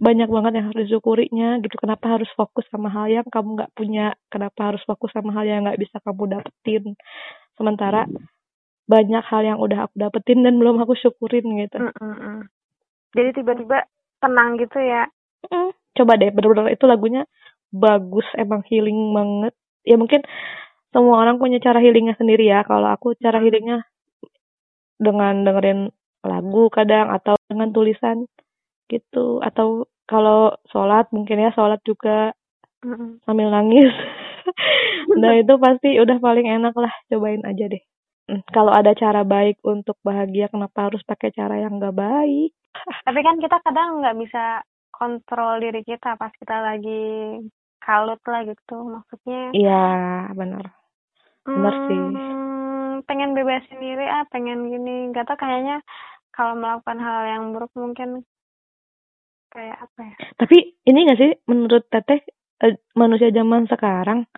banyak 0.00 0.28
banget 0.32 0.52
yang 0.56 0.66
harus 0.72 0.86
disyukurinya 0.86 1.48
gitu. 1.64 1.76
Kenapa 1.76 2.16
harus 2.16 2.30
fokus 2.38 2.64
sama 2.72 2.88
hal 2.92 3.06
yang 3.10 3.26
kamu 3.28 3.48
nggak 3.58 3.72
punya? 3.76 4.14
Kenapa 4.32 4.72
harus 4.72 4.82
fokus 4.86 5.10
sama 5.12 5.30
hal 5.36 5.44
yang 5.48 5.66
nggak 5.66 5.80
bisa 5.80 5.96
kamu 6.00 6.40
dapetin? 6.40 6.94
Sementara 7.58 8.06
banyak 8.90 9.22
hal 9.22 9.42
yang 9.46 9.58
udah 9.62 9.86
aku 9.86 9.94
dapetin 9.94 10.42
dan 10.42 10.58
belum 10.58 10.82
aku 10.82 10.98
syukurin 10.98 11.46
gitu. 11.62 11.78
Mm, 11.78 11.94
mm, 11.94 12.16
mm. 12.18 12.40
Jadi 13.14 13.30
tiba-tiba 13.38 13.86
tenang 14.18 14.58
gitu 14.58 14.78
ya. 14.82 15.06
Mm, 15.46 15.70
Coba 15.94 16.18
deh, 16.18 16.34
bener-bener 16.34 16.74
itu 16.74 16.84
lagunya 16.90 17.22
bagus, 17.70 18.26
emang 18.34 18.66
healing 18.66 19.14
banget. 19.14 19.54
Ya 19.86 19.94
mungkin 19.94 20.26
semua 20.90 21.22
orang 21.22 21.38
punya 21.38 21.62
cara 21.62 21.78
healingnya 21.78 22.18
sendiri 22.18 22.50
ya. 22.50 22.66
Kalau 22.66 22.90
aku 22.90 23.14
cara 23.22 23.38
healingnya 23.38 23.86
dengan 24.98 25.46
dengerin 25.46 25.80
lagu 26.26 26.68
kadang 26.74 27.14
atau 27.14 27.38
dengan 27.46 27.70
tulisan 27.70 28.26
gitu. 28.90 29.38
Atau 29.38 29.86
kalau 30.10 30.58
sholat 30.74 31.06
mungkin 31.14 31.38
ya 31.38 31.54
sholat 31.54 31.78
juga 31.86 32.34
Mm, 32.80 32.96
mm. 32.96 33.10
sambil 33.28 33.52
nangis. 33.52 33.92
nah 35.20 35.36
itu 35.36 35.52
pasti 35.60 36.00
udah 36.00 36.16
paling 36.16 36.48
enak 36.48 36.72
lah, 36.72 36.88
cobain 37.12 37.44
aja 37.44 37.68
deh. 37.68 37.82
Mm, 38.30 38.46
Kalau 38.54 38.70
ada 38.70 38.94
cara 38.94 39.26
baik 39.26 39.58
untuk 39.66 39.98
bahagia, 40.06 40.46
kenapa 40.46 40.86
harus 40.86 41.02
pakai 41.02 41.34
cara 41.34 41.58
yang 41.58 41.82
gak 41.82 41.98
baik? 41.98 42.54
Tapi 43.06 43.20
kan 43.26 43.42
kita 43.42 43.58
kadang 43.66 43.98
nggak 43.98 44.18
bisa 44.22 44.62
kontrol 44.94 45.58
diri 45.58 45.82
kita 45.82 46.14
pas 46.14 46.30
kita 46.38 46.62
lagi 46.62 47.02
kalut 47.82 48.22
lah 48.22 48.46
gitu. 48.46 48.76
Maksudnya 48.86 49.50
Iya, 49.50 50.30
benar. 50.38 50.64
bener 51.42 51.74
sih. 51.90 51.98
hmm, 51.98 53.02
pengen 53.10 53.34
bebas 53.34 53.66
sendiri 53.66 54.06
ah, 54.06 54.22
pengen 54.30 54.70
gini. 54.70 55.10
Gak 55.10 55.26
tau 55.26 55.40
kayaknya 55.40 55.82
kalau 56.30 56.54
melakukan 56.54 57.02
hal 57.02 57.20
yang 57.26 57.44
buruk 57.50 57.72
mungkin 57.74 58.22
kayak 59.50 59.82
apa 59.82 60.00
ya? 60.06 60.14
Tapi 60.38 60.56
ini 60.86 60.98
gak 61.10 61.18
sih 61.18 61.32
menurut 61.50 61.82
Teteh 61.90 62.22
eh, 62.62 62.78
manusia 62.94 63.34
zaman 63.34 63.66
sekarang 63.66 64.28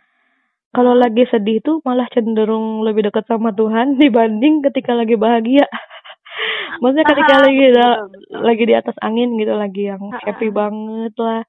kalau 0.72 0.96
lagi 0.96 1.28
sedih 1.28 1.60
tuh 1.60 1.84
malah 1.84 2.08
cenderung 2.10 2.80
lebih 2.82 3.08
dekat 3.08 3.28
sama 3.28 3.52
Tuhan 3.52 3.96
dibanding 4.02 4.64
ketika 4.64 4.96
lagi 4.96 5.14
bahagia. 5.14 5.68
Maksudnya 6.80 7.06
ketika 7.06 7.34
Ah, 7.36 7.42
lagi 7.44 7.64
betul, 7.68 8.08
betul, 8.08 8.40
lagi 8.40 8.62
di 8.64 8.74
atas 8.74 8.96
angin 8.98 9.36
gitu, 9.36 9.52
lagi 9.52 9.82
yang 9.86 10.02
happy 10.10 10.48
ah. 10.48 10.52
banget 10.52 11.14
lah. 11.20 11.40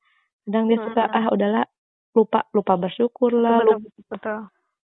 Kadang 0.44 0.64
dia 0.68 0.78
suka 0.84 1.04
ah 1.08 1.26
udahlah 1.32 1.64
lupa 2.14 2.40
lupa 2.54 2.74
bersyukur 2.78 3.32
lah, 3.34 3.64
betul, 3.64 3.80
lupa. 3.80 3.90
betul, 4.12 4.38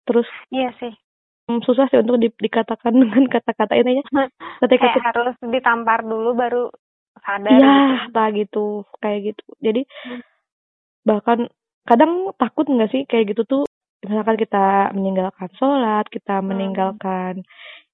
terus 0.03 0.29
Iya 0.49 0.73
sih. 0.75 0.91
hmm, 1.47 1.61
susah 1.63 1.87
sih 1.87 2.01
untuk 2.01 2.17
di- 2.19 2.33
dikatakan 2.35 2.91
dengan 2.99 3.29
kata-kata 3.29 3.77
intinya 3.77 4.03
ketika 4.65 4.91
Kayak 4.91 5.05
harus 5.13 5.35
ditampar 5.39 6.01
dulu 6.03 6.33
baru 6.33 6.63
sadar 7.21 7.53
Iya, 7.53 7.71
gitu. 7.71 8.11
tak 8.11 8.27
gitu, 8.35 8.65
kayak 8.99 9.19
gitu. 9.31 9.45
Jadi 9.61 9.81
Hmm. 10.03 10.21
bahkan 11.05 11.39
kadang 11.85 12.33
takut 12.35 12.65
nggak 12.67 12.89
sih 12.91 13.03
kayak 13.05 13.35
gitu 13.35 13.43
tuh, 13.45 13.63
misalkan 14.03 14.37
kita 14.37 14.91
meninggalkan 14.95 15.49
sholat, 15.57 16.05
kita 16.11 16.39
Hmm. 16.39 16.51
meninggalkan 16.51 17.43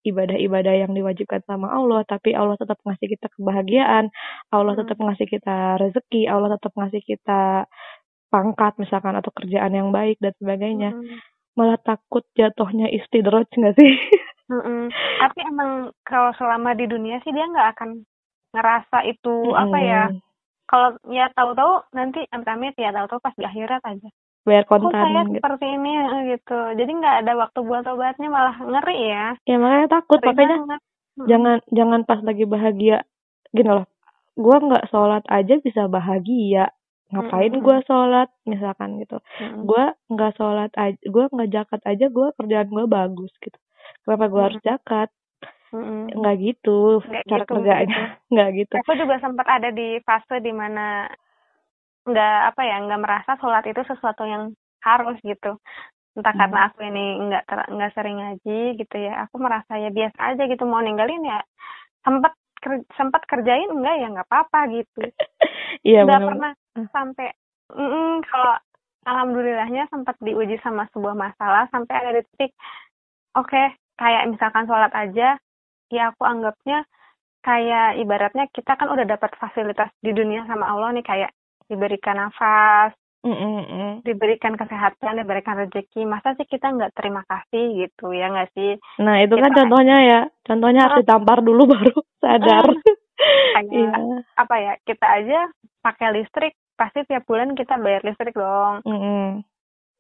ibadah-ibadah 0.07 0.73
yang 0.79 0.91
diwajibkan 0.95 1.43
sama 1.43 1.69
Allah, 1.75 2.01
tapi 2.07 2.31
Allah 2.31 2.55
tetap 2.55 2.79
ngasih 2.87 3.07
kita 3.13 3.27
kebahagiaan, 3.35 4.09
Allah 4.49 4.73
Hmm. 4.73 4.81
tetap 4.85 4.97
ngasih 4.97 5.27
kita 5.27 5.77
rezeki, 5.77 6.25
Allah 6.25 6.55
tetap 6.55 6.71
ngasih 6.73 7.01
kita 7.03 7.67
pangkat 8.29 8.77
misalkan 8.77 9.17
atau 9.17 9.33
kerjaan 9.33 9.73
yang 9.73 9.89
baik 9.89 10.21
dan 10.21 10.33
sebagainya. 10.37 10.93
Mm-mm. 10.93 11.17
Malah 11.57 11.81
takut 11.81 12.23
jatuhnya 12.37 12.87
istidroj 12.93 13.49
nggak 13.49 13.75
sih? 13.75 13.91
Mm-mm. 14.53 14.93
Tapi 15.21 15.39
emang 15.49 15.89
kalau 16.05 16.31
selama 16.37 16.77
di 16.77 16.85
dunia 16.85 17.17
sih 17.25 17.33
dia 17.33 17.49
nggak 17.49 17.69
akan 17.75 17.89
ngerasa 18.53 18.97
itu 19.09 19.35
apa 19.57 19.77
ya? 19.81 20.03
Mm-mm. 20.13 20.21
Kalau 20.69 20.89
ya 21.09 21.25
tahu-tahu 21.33 21.89
nanti 21.97 22.21
amit-amit 22.29 22.77
ya 22.77 22.93
tahu-tahu 22.93 23.17
pas 23.17 23.33
di 23.33 23.45
akhirat 23.49 23.81
aja. 23.81 24.09
Kok 24.65 24.91
saya 24.91 25.21
kontan 25.21 25.27
gitu. 25.29 25.37
seperti 25.37 25.65
ini 25.69 25.91
eh, 25.93 26.21
gitu. 26.33 26.59
Jadi 26.79 26.91
nggak 26.97 27.15
ada 27.25 27.33
waktu 27.37 27.59
buat 27.61 27.85
obatnya 27.85 28.27
malah 28.31 28.57
ngeri 28.57 28.99
ya. 29.11 29.27
Ya 29.45 29.55
makanya 29.61 29.87
takut, 30.01 30.17
Ngeri 30.19 30.29
makanya 30.33 30.57
banget. 30.57 30.81
Jangan 31.19 31.57
jangan 31.69 31.99
pas 32.07 32.19
lagi 32.23 32.43
bahagia 32.47 32.97
gini 33.53 33.69
loh 33.69 33.85
gua 34.39 34.57
nggak 34.63 34.87
sholat 34.87 35.23
aja 35.27 35.59
bisa 35.59 35.91
bahagia 35.91 36.71
ngapain 37.09 37.53
gua 37.59 37.83
sholat 37.83 38.29
misalkan 38.47 39.01
gitu 39.03 39.19
Mm-mm. 39.41 39.67
gua 39.67 39.97
nggak 40.07 40.33
sholat 40.39 40.71
aja 40.79 40.99
gua 41.11 41.25
nggak 41.27 41.49
zakat 41.51 41.81
aja 41.83 42.05
gua 42.07 42.31
kerjaan 42.39 42.69
gua 42.71 42.85
bagus 42.87 43.33
gitu 43.43 43.59
kenapa 44.07 44.25
gua 44.31 44.41
harus 44.47 44.61
zakat 44.63 45.09
Mm-mm. 45.75 46.13
nggak 46.13 46.35
gitu 46.39 47.01
Nggak 47.03 47.23
cara 47.27 47.43
gitu, 47.43 47.51
kerjanya 47.51 48.03
nggak 48.33 48.49
gitu 48.63 48.73
Aku 48.79 48.93
juga 48.95 49.15
sempat 49.19 49.47
ada 49.49 49.69
di 49.73 49.99
fase 50.05 50.39
di 50.39 50.53
mana 50.53 51.09
nggak 52.07 52.35
apa 52.53 52.61
ya 52.63 52.75
nggak 52.85 53.01
merasa 53.01 53.31
sholat 53.41 53.63
itu 53.67 53.81
sesuatu 53.83 54.23
yang 54.23 54.53
harus 54.83 55.17
gitu 55.23 55.59
entah 56.17 56.33
Hmm. 56.33 56.41
karena 56.41 56.59
aku 56.71 56.79
ini 56.83 57.03
nggak 57.27 57.43
nggak 57.69 57.91
sering 57.95 58.17
ngaji 58.19 58.59
gitu 58.79 58.95
ya 58.97 59.27
aku 59.27 59.35
merasa 59.39 59.77
ya 59.79 59.89
biasa 59.91 60.19
aja 60.33 60.43
gitu 60.47 60.63
mau 60.67 60.81
ninggalin 60.83 61.23
ya 61.23 61.39
sempat 62.03 62.33
ker- 62.63 62.87
sempat 62.95 63.21
kerjain 63.27 63.69
enggak 63.71 63.95
ya 63.99 64.07
nggak 64.11 64.27
apa-apa 64.27 64.59
gitu 64.73 64.99
iya 65.87 66.03
nggak 66.05 66.23
pernah 66.27 66.51
Hmm. 66.77 66.85
sampai 66.93 67.27
mm, 67.73 68.23
kalau 68.29 68.55
alhamdulillahnya 69.03 69.89
sempat 69.89 70.15
diuji 70.21 70.61
sama 70.61 70.85
sebuah 70.93 71.17
masalah 71.17 71.65
sampai 71.73 71.93
ada 71.97 72.11
di 72.19 72.21
titik 72.29 72.51
oke 73.35 73.63
kayak 73.99 74.23
misalkan 74.31 74.63
sholat 74.69 74.93
aja 74.95 75.35
ya 75.89 76.03
aku 76.13 76.23
anggapnya 76.23 76.85
kayak 77.41 77.97
ibaratnya 78.03 78.45
kita 78.53 78.75
kan 78.77 78.87
udah 78.91 79.05
dapat 79.07 79.31
fasilitas 79.39 79.89
di 80.03 80.11
dunia 80.13 80.45
sama 80.45 80.69
Allah 80.69 80.93
nih 80.93 81.05
kayak 81.07 81.31
diberikan 81.69 82.17
nafas 82.17 82.91
Mm, 83.19 83.35
mm, 83.35 83.63
mm. 83.67 83.93
diberikan 84.07 84.55
kesehatan 84.55 85.19
diberikan 85.19 85.59
rezeki 85.59 86.07
masa 86.07 86.39
sih 86.39 86.47
kita 86.47 86.71
nggak 86.71 86.95
terima 86.95 87.19
kasih 87.27 87.83
gitu 87.83 88.15
ya 88.15 88.31
nggak 88.31 88.47
sih? 88.55 88.79
Nah 88.95 89.19
itu 89.19 89.35
kan 89.35 89.51
Kita- 89.51 89.57
contohnya 89.59 89.97
ya 89.99 90.19
contohnya 90.41 90.87
harus 90.87 91.03
ditampar 91.03 91.43
dulu 91.43 91.67
baru 91.67 91.99
sadar. 92.23 92.63
Iya. 93.67 94.23
apa 94.39 94.55
ya 94.55 94.73
kita 94.87 95.03
aja 95.03 95.51
pakai 95.83 96.15
listrik 96.15 96.55
pasti 96.79 97.03
tiap 97.03 97.27
bulan 97.27 97.59
kita 97.59 97.75
bayar 97.75 98.07
listrik 98.07 98.31
dong. 98.31 98.87
Mm-mm. 98.87 99.43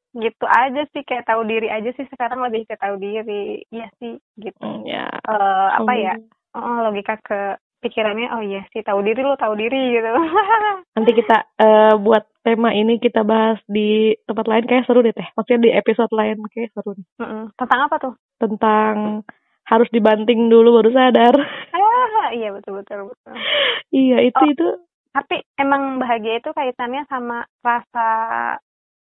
gitu 0.09 0.47
aja 0.47 0.87
sih 0.89 1.03
kayak 1.03 1.27
tahu 1.27 1.43
diri 1.43 1.67
aja 1.67 1.91
sih 1.93 2.07
sekarang 2.07 2.39
lebih 2.41 2.65
ke 2.65 2.79
tahu 2.79 2.95
diri. 2.97 3.67
Iya 3.67 3.91
sih 3.99 4.15
gitu. 4.39 4.63
Mm, 4.63 4.87
ya. 4.87 5.11
Eh, 5.11 5.67
apa 5.75 5.91
ya 5.93 6.15
Alhamdulillah. 6.15 6.55
oh, 6.55 6.77
logika 6.87 7.15
ke 7.19 7.39
pikirannya 7.79 8.27
oh 8.31 8.41
iya 8.41 8.61
sih 8.69 8.83
tahu 8.83 8.99
diri 9.01 9.23
lo 9.23 9.35
tahu 9.35 9.55
diri 9.55 9.95
gitu. 9.95 10.09
Nanti 10.95 11.11
kita 11.13 11.37
eh, 11.55 11.93
buat 11.95 12.27
tema 12.43 12.71
ini 12.71 12.97
kita 12.97 13.23
bahas 13.23 13.59
di 13.65 14.15
tempat 14.23 14.45
lain 14.45 14.65
kayak 14.65 14.85
seru 14.85 14.99
deh 14.99 15.11
teh. 15.11 15.27
Maksudnya 15.33 15.61
di 15.63 15.71
episode 15.71 16.11
lain 16.11 16.37
kayak 16.51 16.71
seru 16.71 16.91
nih. 16.93 17.05
Mm-mm. 17.19 17.43
tentang 17.55 17.79
apa 17.87 17.95
tuh? 17.97 18.13
Tentang 18.37 19.23
harus 19.63 19.89
dibanting 19.89 20.49
dulu 20.49 20.81
baru 20.81 20.89
sadar. 20.89 21.35
Ah 21.71 22.29
iya 22.31 22.51
betul 22.51 22.79
betul 22.79 23.09
betul. 23.09 23.33
Iya 23.95 24.17
itu 24.21 24.37
Oh. 24.37 24.49
itu. 24.49 24.67
tapi 25.09 25.41
emang 25.57 25.97
bahagia 25.97 26.37
itu 26.37 26.53
kaitannya 26.53 27.01
sama 27.09 27.41
rasa 27.65 28.07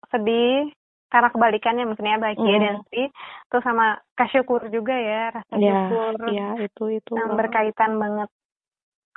sedih 0.07 0.71
karena 1.11 1.27
kebalikannya 1.29 1.83
maksudnya 1.83 2.23
bahagia 2.23 2.47
Mm. 2.55 2.63
dan 2.63 2.75
sedih 2.87 3.09
terus 3.51 3.65
sama 3.67 3.87
kesyukur 4.15 4.63
juga 4.71 4.95
ya 4.95 5.35
rasa 5.35 5.55
ya 5.59 5.91
syukur. 5.91 6.15
ya 6.31 6.49
itu 6.63 6.85
itu. 6.95 7.13
Yang 7.19 7.31
berkaitan 7.35 7.99
banget 7.99 8.31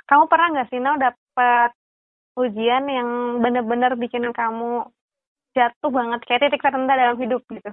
kamu 0.04 0.24
pernah 0.28 0.46
nggak 0.52 0.68
sih 0.68 0.80
Nau 0.80 0.96
dapat 0.96 1.70
ujian 2.34 2.84
yang 2.86 3.08
bener-bener 3.40 3.94
bikin 3.94 4.26
kamu 4.30 4.84
jatuh 5.54 5.90
banget? 5.90 6.20
Kayak 6.26 6.50
titik 6.50 6.62
terendah 6.62 6.96
dalam 6.96 7.16
hidup 7.16 7.42
gitu. 7.46 7.70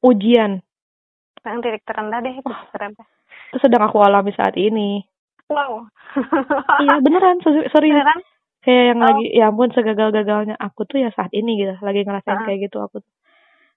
Ujian? 0.00 0.62
Yang 1.44 1.58
titik 1.60 1.82
terendah 1.84 2.18
deh 2.22 2.34
titik 2.34 2.70
terendah. 2.72 3.06
Itu 3.50 3.58
sedang 3.60 3.82
aku 3.84 3.98
alami 4.00 4.32
saat 4.32 4.54
ini. 4.56 5.02
Wow. 5.50 5.86
Iya 6.80 7.04
beneran. 7.04 7.42
Serius 7.44 7.68
beneran? 7.74 8.20
Kayak 8.64 8.84
yang 8.88 8.98
Oh. 8.98 9.06
lagi 9.12 9.24
ya 9.28 9.44
ampun 9.52 9.70
segagal-gagalnya. 9.76 10.56
Aku 10.56 10.88
tuh 10.88 11.04
ya 11.04 11.12
saat 11.12 11.28
ini 11.36 11.60
gitu 11.60 11.76
lagi 11.84 12.00
ngerasain 12.00 12.38
Ah. 12.40 12.46
kayak 12.48 12.70
gitu 12.70 12.80
aku 12.80 13.04
tuh. 13.04 13.12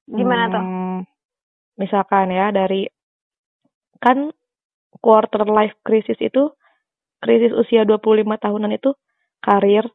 gimana 0.07 0.47
tuh? 0.47 0.63
Hmm, 0.63 0.97
misalkan 1.75 2.31
ya 2.31 2.55
dari 2.55 2.87
kan 3.99 4.31
quarter 5.03 5.43
life 5.43 5.75
crisis 5.83 6.15
itu 6.23 6.47
krisis 7.23 7.53
usia 7.53 7.83
25 7.83 8.25
tahunan 8.37 8.71
itu 8.73 8.93
karir, 9.41 9.85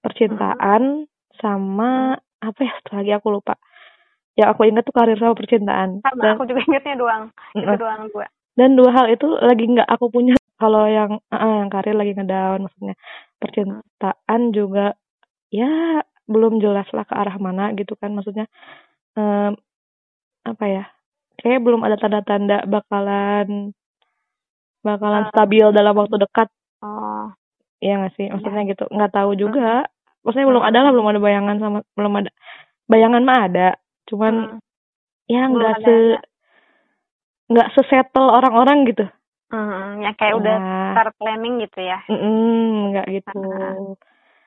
percintaan 0.00 1.08
sama 1.40 2.16
apa 2.40 2.60
ya 2.60 2.72
satu 2.80 3.00
lagi 3.00 3.12
aku 3.16 3.28
lupa. 3.32 3.56
Yang 4.34 4.48
aku 4.50 4.60
ingat 4.66 4.82
tuh 4.84 4.94
karir 4.94 5.16
sama 5.16 5.34
percintaan. 5.38 6.02
sama 6.02 6.22
Dan, 6.22 6.32
aku 6.36 6.44
juga 6.50 6.60
ingetnya 6.66 6.94
doang 6.98 7.22
itu 7.54 7.64
Mm-mm. 7.64 7.78
doang 7.80 8.02
gua 8.10 8.26
dan 8.54 8.78
dua 8.78 8.90
hal 8.94 9.06
itu 9.10 9.26
lagi 9.42 9.64
nggak 9.66 9.88
aku 9.90 10.10
punya. 10.10 10.34
Kalau 10.62 10.86
yang 10.86 11.18
ah, 11.34 11.66
yang 11.66 11.68
karir 11.68 11.98
lagi 11.98 12.14
ngedown 12.14 12.70
maksudnya. 12.70 12.94
Percintaan 13.42 14.40
juga 14.54 14.94
ya 15.50 16.00
belum 16.24 16.62
jelas 16.62 16.88
lah 16.94 17.04
ke 17.04 17.14
arah 17.14 17.36
mana 17.36 17.74
gitu 17.76 17.98
kan 18.00 18.16
maksudnya 18.16 18.48
em, 19.12 19.52
apa 20.44 20.64
ya 20.64 20.84
kayak 21.36 21.60
belum 21.60 21.84
ada 21.84 22.00
tanda-tanda 22.00 22.64
bakalan 22.64 23.76
bakalan 24.84 25.24
Ah. 25.26 25.30
stabil 25.32 25.64
dalam 25.72 25.96
waktu 25.96 26.16
dekat. 26.20 26.48
Oh. 26.84 27.32
Ya 27.80 27.96
nggak 27.98 28.14
sih? 28.14 28.28
Maksudnya 28.28 28.62
gitu. 28.68 28.84
Nggak 28.92 29.12
tahu 29.12 29.32
juga. 29.34 29.88
Maksudnya 30.22 30.48
belum 30.48 30.64
ada 30.64 30.78
lah 30.84 30.90
belum 30.92 31.08
ada 31.08 31.20
bayangan 31.20 31.56
sama 31.58 31.78
belum 31.96 32.12
ada. 32.20 32.30
Bayangan 32.86 33.22
mah 33.24 33.38
ada. 33.48 33.68
Cuman 34.04 34.34
Mm. 34.54 34.58
ya 35.26 35.42
nggak 35.48 35.74
se 35.80 35.96
nggak 37.44 37.68
sesettle 37.76 38.28
orang-orang 38.28 38.88
gitu. 38.88 39.04
Hmm, 39.52 40.00
ya 40.00 40.10
kayak 40.16 40.34
udah 40.40 40.56
Nah, 40.56 40.92
start 40.96 41.12
planning 41.20 41.60
gitu 41.60 41.80
ya. 41.80 42.00
mm-mm, 42.08 42.90
nggak 42.90 43.06
gitu. 43.12 43.40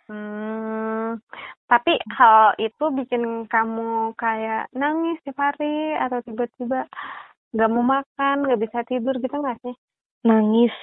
Hmm, 0.08 1.20
tapi 1.68 2.00
hal 2.10 2.56
itu 2.58 2.86
bikin 2.96 3.46
kamu 3.46 4.16
kayak 4.16 4.72
nangis 4.72 5.20
tiap 5.22 5.38
hari 5.38 5.96
atau 5.96 6.24
tiba-tiba 6.24 6.88
nggak 7.52 7.70
mau 7.72 7.84
makan, 7.84 8.48
nggak 8.48 8.62
bisa 8.64 8.80
tidur 8.88 9.16
gitu 9.20 9.36
nggak 9.36 9.60
sih? 9.62 9.76
Nangis. 10.22 10.74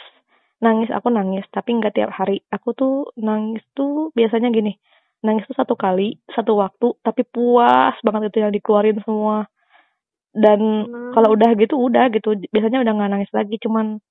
Nangis 0.59 0.89
aku 0.89 1.09
nangis. 1.09 1.45
Tapi 1.49 1.75
nggak 1.75 1.95
tiap 1.95 2.11
hari. 2.11 2.43
Aku 2.49 2.73
tuh 2.73 3.11
nangis 3.17 3.63
tuh 3.73 4.11
biasanya 4.13 4.49
gini. 4.49 4.77
Nangis 5.21 5.45
tuh 5.45 5.57
satu 5.57 5.73
kali 5.73 6.21
satu 6.29 6.53
waktu 6.55 6.93
tapi 7.01 7.25
puas 7.25 7.97
banget 8.01 8.29
itu 8.29 8.39
yang 8.39 8.53
dikeluarin 8.53 9.01
semua. 9.01 9.49
Dan 10.31 10.61
Hmm. 10.85 11.13
kalau 11.13 11.33
udah 11.33 11.55
gitu 11.55 11.79
udah 11.79 12.11
gitu. 12.11 12.35
Biasanya 12.51 12.81
udah 12.81 12.93
nggak 12.93 13.11
nangis 13.11 13.31
lagi 13.31 13.57
cuman 13.59 14.03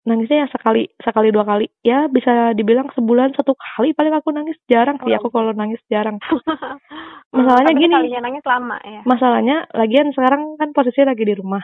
nangisnya 0.00 0.44
ya 0.44 0.48
sekali 0.48 0.88
sekali 0.96 1.28
dua 1.28 1.44
kali. 1.44 1.66
Ya 1.82 2.06
bisa 2.06 2.52
dibilang 2.52 2.88
sebulan 2.90 3.32
satu 3.32 3.52
kali 3.52 3.92
paling 3.92 4.12
aku 4.12 4.30
nangis. 4.30 4.56
Jarang 4.64 4.96
sih 4.98 5.12
Oh. 5.12 5.18
aku 5.18 5.28
kalau 5.28 5.52
nangis 5.52 5.80
jarang. 5.86 6.16
Hmm, 7.30 7.46
Masalahnya 7.46 7.70
tapi 7.70 7.78
gini. 7.78 8.18
nangis 8.18 8.42
lama 8.42 8.74
ya. 8.82 9.06
masalahnya 9.06 9.62
lagian 9.70 10.10
sekarang 10.10 10.58
kan 10.58 10.74
posisinya 10.74 11.14
lagi 11.14 11.22
di 11.22 11.38
rumah 11.38 11.62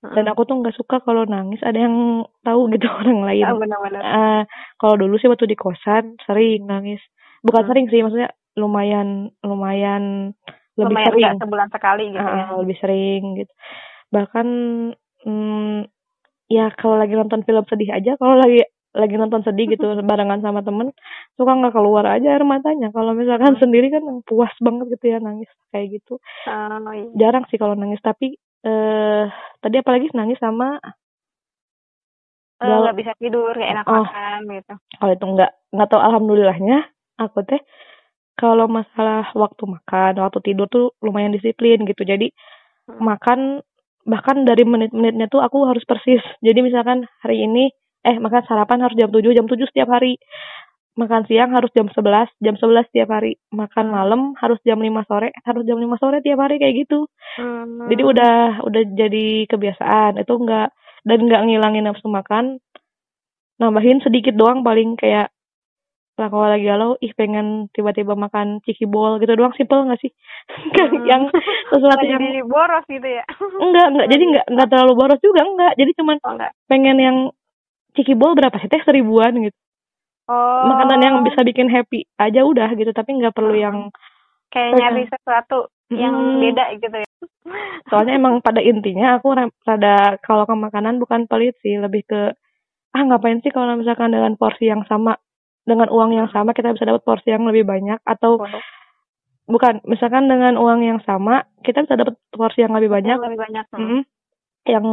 dan 0.00 0.24
Hmm. 0.24 0.32
aku 0.32 0.42
tuh 0.44 0.56
nggak 0.56 0.72
suka 0.74 0.96
kalau 1.00 1.24
nangis 1.24 1.60
ada 1.60 1.76
yang 1.76 1.96
tahu 2.40 2.72
gitu 2.72 2.88
orang 3.00 3.20
lain 3.20 3.44
benar-benar. 3.60 4.00
Eh, 4.00 4.42
kalau 4.76 4.96
dulu 4.96 5.20
sih 5.20 5.28
waktu 5.28 5.44
di 5.44 5.54
kosan 5.54 6.16
sering 6.24 6.64
nangis 6.64 7.00
bukan 7.40 7.62
Hmm. 7.62 7.68
sering 7.68 7.86
sih 7.88 8.00
maksudnya 8.00 8.32
lumayan 8.56 9.28
lumayan 9.40 10.32
lebih 10.74 10.96
Lumayan 10.96 11.06
sering 11.06 11.20
nggak 11.22 11.40
sebulan 11.44 11.68
sekali 11.68 12.04
gitu 12.08 12.18
ya. 12.18 12.42
Ah, 12.42 12.56
lebih 12.56 12.76
sering 12.80 13.22
gitu 13.36 13.52
bahkan 14.08 14.46
mm, 15.22 15.86
ya 16.48 16.72
kalau 16.74 16.96
lagi 16.96 17.14
nonton 17.14 17.44
film 17.44 17.62
sedih 17.68 17.94
aja 17.94 18.16
kalau 18.16 18.34
lagi 18.34 18.64
lagi 18.90 19.14
nonton 19.14 19.46
sedih 19.46 19.70
gitu 19.70 19.86
barengan 20.10 20.42
sama 20.42 20.64
temen 20.64 20.90
suka 21.38 21.52
nggak 21.54 21.76
keluar 21.76 22.08
aja 22.08 22.34
air 22.34 22.42
matanya 22.42 22.90
kalau 22.90 23.12
misalkan 23.14 23.54
Hmm. 23.54 23.62
sendiri 23.62 23.92
kan 23.92 24.02
puas 24.24 24.50
banget 24.58 24.98
gitu 24.98 25.12
ya 25.12 25.18
nangis 25.20 25.46
kayak 25.70 26.00
gitu 26.00 26.18
Oh, 26.48 26.90
iya. 26.90 27.06
jarang 27.14 27.44
sih 27.46 27.60
kalau 27.60 27.76
nangis 27.76 28.00
tapi 28.02 28.34
eh 28.60 29.24
tadi 29.60 29.76
apalagi 29.80 30.12
nangis 30.12 30.38
sama 30.38 30.76
Eh, 32.60 32.68
nggak 32.68 32.92
bisa 32.92 33.12
tidur, 33.16 33.56
nggak 33.56 33.72
enak 33.72 33.86
Oh. 33.88 34.04
makan 34.04 34.40
gitu. 34.52 34.74
kalau 35.00 35.12
itu 35.16 35.24
nggak 35.32 35.50
nggak 35.72 35.88
tahu 35.88 36.00
alhamdulillahnya 36.04 36.78
aku 37.16 37.40
teh 37.48 37.60
kalau 38.36 38.68
masalah 38.68 39.32
waktu 39.32 39.64
makan 39.64 40.12
waktu 40.20 40.38
tidur 40.44 40.68
tuh 40.68 40.92
lumayan 41.00 41.32
disiplin 41.32 41.80
gitu 41.88 42.04
jadi 42.04 42.28
Hmm. 42.84 43.00
makan 43.00 43.40
bahkan 44.04 44.44
dari 44.44 44.68
menit-menitnya 44.68 45.32
tuh 45.32 45.40
aku 45.40 45.64
harus 45.64 45.84
persis 45.88 46.20
jadi 46.44 46.60
misalkan 46.60 47.08
hari 47.24 47.48
ini 47.48 47.72
eh 48.04 48.16
makan 48.20 48.44
sarapan 48.44 48.84
harus 48.84 48.96
jam 48.96 49.08
7 49.08 49.32
jam 49.32 49.48
7 49.48 49.64
setiap 49.68 49.88
hari 49.88 50.20
makan 51.00 51.24
siang 51.24 51.56
harus 51.56 51.72
jam 51.72 51.88
11 51.88 52.28
jam 52.44 52.54
11 52.60 52.92
setiap 52.92 53.08
hari. 53.10 53.40
Makan 53.50 53.86
malam 53.88 54.36
harus 54.36 54.60
jam 54.60 54.76
5 54.76 54.86
sore 55.08 55.32
harus 55.32 55.64
jam 55.64 55.80
5 55.80 55.96
sore 55.96 56.20
tiap 56.20 56.38
hari 56.38 56.60
kayak 56.60 56.84
gitu. 56.84 57.08
Hmm. 57.40 57.88
jadi 57.88 58.02
udah 58.04 58.34
udah 58.68 58.82
jadi 58.92 59.26
kebiasaan. 59.48 60.20
Itu 60.20 60.36
enggak 60.36 60.76
dan 61.08 61.18
nggak 61.24 61.42
ngilangin 61.48 61.88
nafsu 61.88 62.12
makan. 62.12 62.60
Nambahin 63.56 64.00
sedikit 64.00 64.36
doang 64.36 64.60
paling 64.60 64.96
kayak 64.96 65.32
lah 66.20 66.28
kalau 66.28 66.52
lagi 66.52 66.68
galau 66.68 67.00
ih 67.00 67.16
pengen 67.16 67.72
tiba-tiba 67.72 68.12
makan 68.12 68.60
ciki 68.60 68.84
bol 68.84 69.16
gitu 69.16 69.32
doang. 69.32 69.56
Simple 69.56 69.88
nggak 69.88 70.00
sih? 70.04 70.12
Hmm. 70.50 71.06
yang 71.06 71.22
sesuatu 71.70 72.02
yang 72.04 72.18
jadi 72.20 72.42
boros 72.44 72.84
gitu 72.90 73.06
ya. 73.06 73.22
enggak 73.62 73.86
enggak 73.94 74.06
jadi 74.10 74.22
enggak 74.26 74.46
enggak 74.50 74.68
terlalu 74.68 74.92
boros 74.98 75.20
juga 75.22 75.40
enggak 75.46 75.72
jadi 75.78 75.90
cuman 75.96 76.16
Oh, 76.20 76.32
enggak. 76.34 76.52
pengen 76.66 76.96
yang 76.98 77.16
ciki 77.94 78.18
bol 78.18 78.34
berapa 78.34 78.56
sih 78.58 78.66
teh? 78.66 78.82
Seribuan 78.82 79.32
gitu 79.40 79.56
Oh. 80.30 80.62
makanan 80.64 81.00
yang 81.02 81.16
bisa 81.20 81.42
bikin 81.42 81.66
happy 81.66 82.06
aja 82.16 82.46
udah 82.46 82.70
gitu 82.72 82.94
tapi 82.94 83.18
nggak 83.18 83.34
perlu 83.34 83.50
Hmm. 83.50 83.64
yang 83.66 83.76
kayak 84.48 84.78
nyari 84.78 85.02
sesuatu 85.06 85.66
yang 85.90 86.14
Mm, 86.14 86.38
beda 86.40 86.64
gitu 86.78 86.96
ya. 86.96 87.08
soalnya 87.86 88.14
emang 88.14 88.38
pada 88.38 88.62
intinya 88.62 89.18
aku 89.18 89.34
ra- 89.34 89.50
rada 89.64 89.94
kalau 90.22 90.46
ke 90.46 90.54
makanan 90.54 91.02
bukan 91.02 91.26
pelit 91.26 91.58
sih 91.58 91.74
lebih 91.76 92.06
ke 92.06 92.30
ah 92.90 93.02
ngapain 93.02 93.42
sih 93.42 93.50
kalau 93.50 93.74
misalkan 93.74 94.14
dengan 94.14 94.34
porsi 94.34 94.66
yang 94.66 94.86
sama 94.86 95.18
dengan 95.62 95.90
uang 95.90 96.14
yang 96.14 96.28
sama 96.30 96.54
kita 96.54 96.70
bisa 96.70 96.86
dapat 96.86 97.02
porsi 97.02 97.30
yang 97.30 97.42
lebih 97.42 97.66
banyak 97.66 97.98
atau 98.02 98.38
bukan 99.46 99.82
misalkan 99.82 100.30
dengan 100.30 100.54
uang 100.54 100.80
yang 100.82 101.00
sama 101.02 101.42
kita 101.60 101.82
bisa 101.82 101.98
dapat 101.98 102.14
porsi 102.30 102.62
yang 102.62 102.70
lebih 102.70 102.86
banyak 102.88 103.18
lebih 103.18 103.38
banyak. 103.40 103.64
Hmm. 103.74 103.82
Mm, 103.82 104.02
yang 104.66 104.86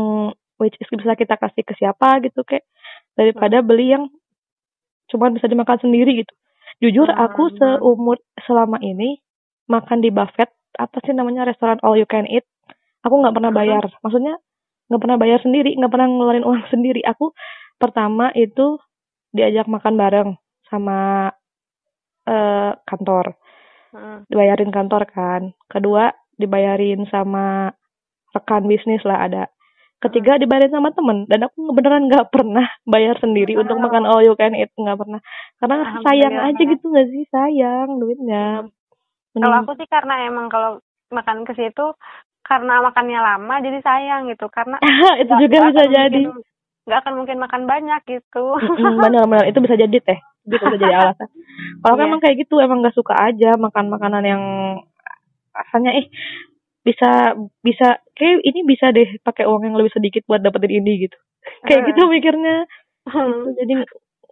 which 0.57 0.73
is 0.77 0.89
bisa 0.89 1.13
kita 1.13 1.37
kasih 1.37 1.61
ke 1.61 1.73
siapa 1.77 2.17
gitu 2.25 2.41
kayak 2.41 2.65
daripada 3.13 3.61
beli 3.61 3.93
yang 3.93 4.09
cuma 5.07 5.31
bisa 5.31 5.47
dimakan 5.47 5.79
sendiri 5.79 6.23
gitu 6.23 6.33
jujur 6.79 7.07
Hmm. 7.07 7.25
aku 7.25 7.49
seumur 7.57 8.17
selama 8.45 8.77
ini 8.79 9.17
makan 9.67 9.99
di 9.99 10.11
buffet 10.11 10.51
apa 10.77 10.97
sih 11.03 11.11
namanya 11.11 11.47
restoran 11.47 11.81
all 11.81 11.97
you 11.97 12.05
can 12.05 12.27
eat 12.29 12.45
aku 13.01 13.17
nggak 13.17 13.33
pernah 13.33 13.51
Hmm. 13.51 13.59
bayar 13.59 13.83
maksudnya 14.03 14.35
nggak 14.87 15.01
pernah 15.01 15.17
bayar 15.17 15.39
sendiri 15.41 15.73
nggak 15.75 15.91
pernah 15.91 16.07
ngeluarin 16.07 16.45
uang 16.45 16.63
sendiri 16.73 17.01
aku 17.03 17.33
pertama 17.77 18.31
itu 18.33 18.77
diajak 19.33 19.67
makan 19.67 19.95
bareng 19.97 20.29
sama 20.67 21.31
eh 22.27 22.71
kantor 22.85 23.35
Hmm. 23.87 24.27
dibayarin 24.27 24.69
kantor 24.69 25.07
kan 25.07 25.41
kedua 25.71 26.11
dibayarin 26.35 27.07
sama 27.07 27.71
rekan 28.35 28.67
bisnis 28.67 28.99
lah 29.07 29.23
ada 29.25 29.43
ketiga 29.99 30.37
dibayarin 30.37 30.69
sama 30.69 30.89
temen 30.89 31.25
dan 31.25 31.41
aku 31.43 31.57
beneran 31.71 32.05
nggak 32.05 32.29
pernah 32.29 32.63
bayar 32.83 33.17
sendiri 33.17 33.55
untuk 33.55 33.75
makan 33.75 34.05
all 34.05 34.21
you 34.21 34.33
can 34.33 34.53
eat 34.53 34.69
nggak 34.71 34.95
pernah. 34.95 35.17
Karena 35.57 35.75
sayang 36.01 36.35
aja 36.43 36.61
gitu 36.61 36.85
nggak 36.85 37.07
sih? 37.07 37.23
Sayang 37.27 37.97
duitnya. 37.97 38.69
Kalau 39.33 39.41
Mending- 39.47 39.63
aku 39.63 39.71
sih 39.75 39.87
karena 39.87 40.13
emang 40.23 40.47
kalau 40.47 40.77
makan 41.09 41.41
ke 41.43 41.53
situ 41.53 41.93
karena 42.41 42.79
makannya 42.79 43.17
lama 43.17 43.55
jadi 43.59 43.79
sayang 43.79 44.27
gitu. 44.27 44.45
Karena 44.47 44.77
itu 45.21 45.27
nggak- 45.27 45.41
juga 45.43 45.57
nggak 45.57 45.73
bisa 45.73 45.85
jadi. 45.89 46.21
nggak 46.87 46.99
akan 47.01 47.13
mungkin 47.15 47.37
makan 47.37 47.61
banyak 47.65 48.01
gitu. 48.07 48.45
Benar-benar 48.95 49.43
itu 49.45 49.59
bisa 49.59 49.75
jadi 49.75 49.97
teh. 49.99 50.19
Itu 50.43 50.55
bisa 50.55 50.77
jadi 50.77 50.93
alasan. 51.01 51.27
Kalau 51.79 51.95
Iya. 51.95 52.05
emang 52.05 52.19
kayak 52.19 52.37
gitu 52.39 52.55
emang 52.57 52.79
nggak 52.79 52.93
suka 52.93 53.13
aja 53.13 53.57
makan 53.57 53.89
makanan 53.89 54.23
yang 54.23 54.43
rasanya 55.51 55.91
eh 55.95 56.05
bisa 56.87 57.35
bisa 57.59 57.87
kayak 58.15 58.39
ini 58.47 58.59
bisa 58.63 58.95
deh 58.95 59.19
pakai 59.21 59.43
uang 59.43 59.67
yang 59.67 59.75
lebih 59.75 59.91
sedikit 59.91 60.23
buat 60.23 60.39
dapetin 60.39 60.79
ini 60.79 61.07
gitu 61.07 61.17
kayak 61.67 61.81
Eh. 61.83 61.87
gitu 61.91 62.01
mikirnya 62.07 62.57
Gitu, 63.07 63.49
jadi 63.55 63.73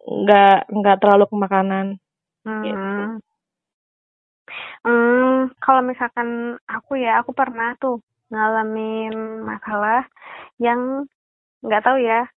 nggak 0.05 0.57
nggak 0.71 0.97
terlalu 0.99 1.25
ke 1.27 1.35
makanan 1.35 1.85
Gitu. 2.45 2.75
Hmm. 2.77 3.17
Hmm, 4.85 5.49
kalau 5.57 5.81
misalkan 5.81 6.29
aku 6.69 7.01
ya, 7.01 7.17
aku 7.21 7.33
pernah 7.33 7.73
tuh 7.81 7.99
ngalamin 8.29 9.13
masalah 9.41 10.05
yang 10.61 11.09
nggak 11.61 11.83
tahu 11.83 11.97
ya. 12.01 12.29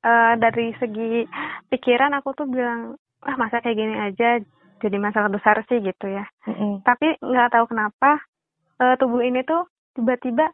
eh, 0.00 0.32
dari 0.40 0.72
segi 0.80 1.28
pikiran 1.68 2.16
aku 2.16 2.32
tuh 2.32 2.48
bilang, 2.48 2.96
ah 3.20 3.36
masa 3.36 3.60
kayak 3.60 3.76
gini 3.76 3.94
aja 4.00 4.40
jadi 4.80 4.96
masalah 4.96 5.28
besar 5.28 5.60
sih 5.68 5.76
gitu 5.84 6.08
ya. 6.08 6.24
Mm-mm. 6.48 6.80
Tapi 6.80 7.20
nggak 7.20 7.52
tahu 7.52 7.68
kenapa 7.68 8.24
eh, 8.80 8.94
tubuh 8.96 9.20
ini 9.20 9.44
tuh 9.44 9.68
tiba-tiba 9.94 10.48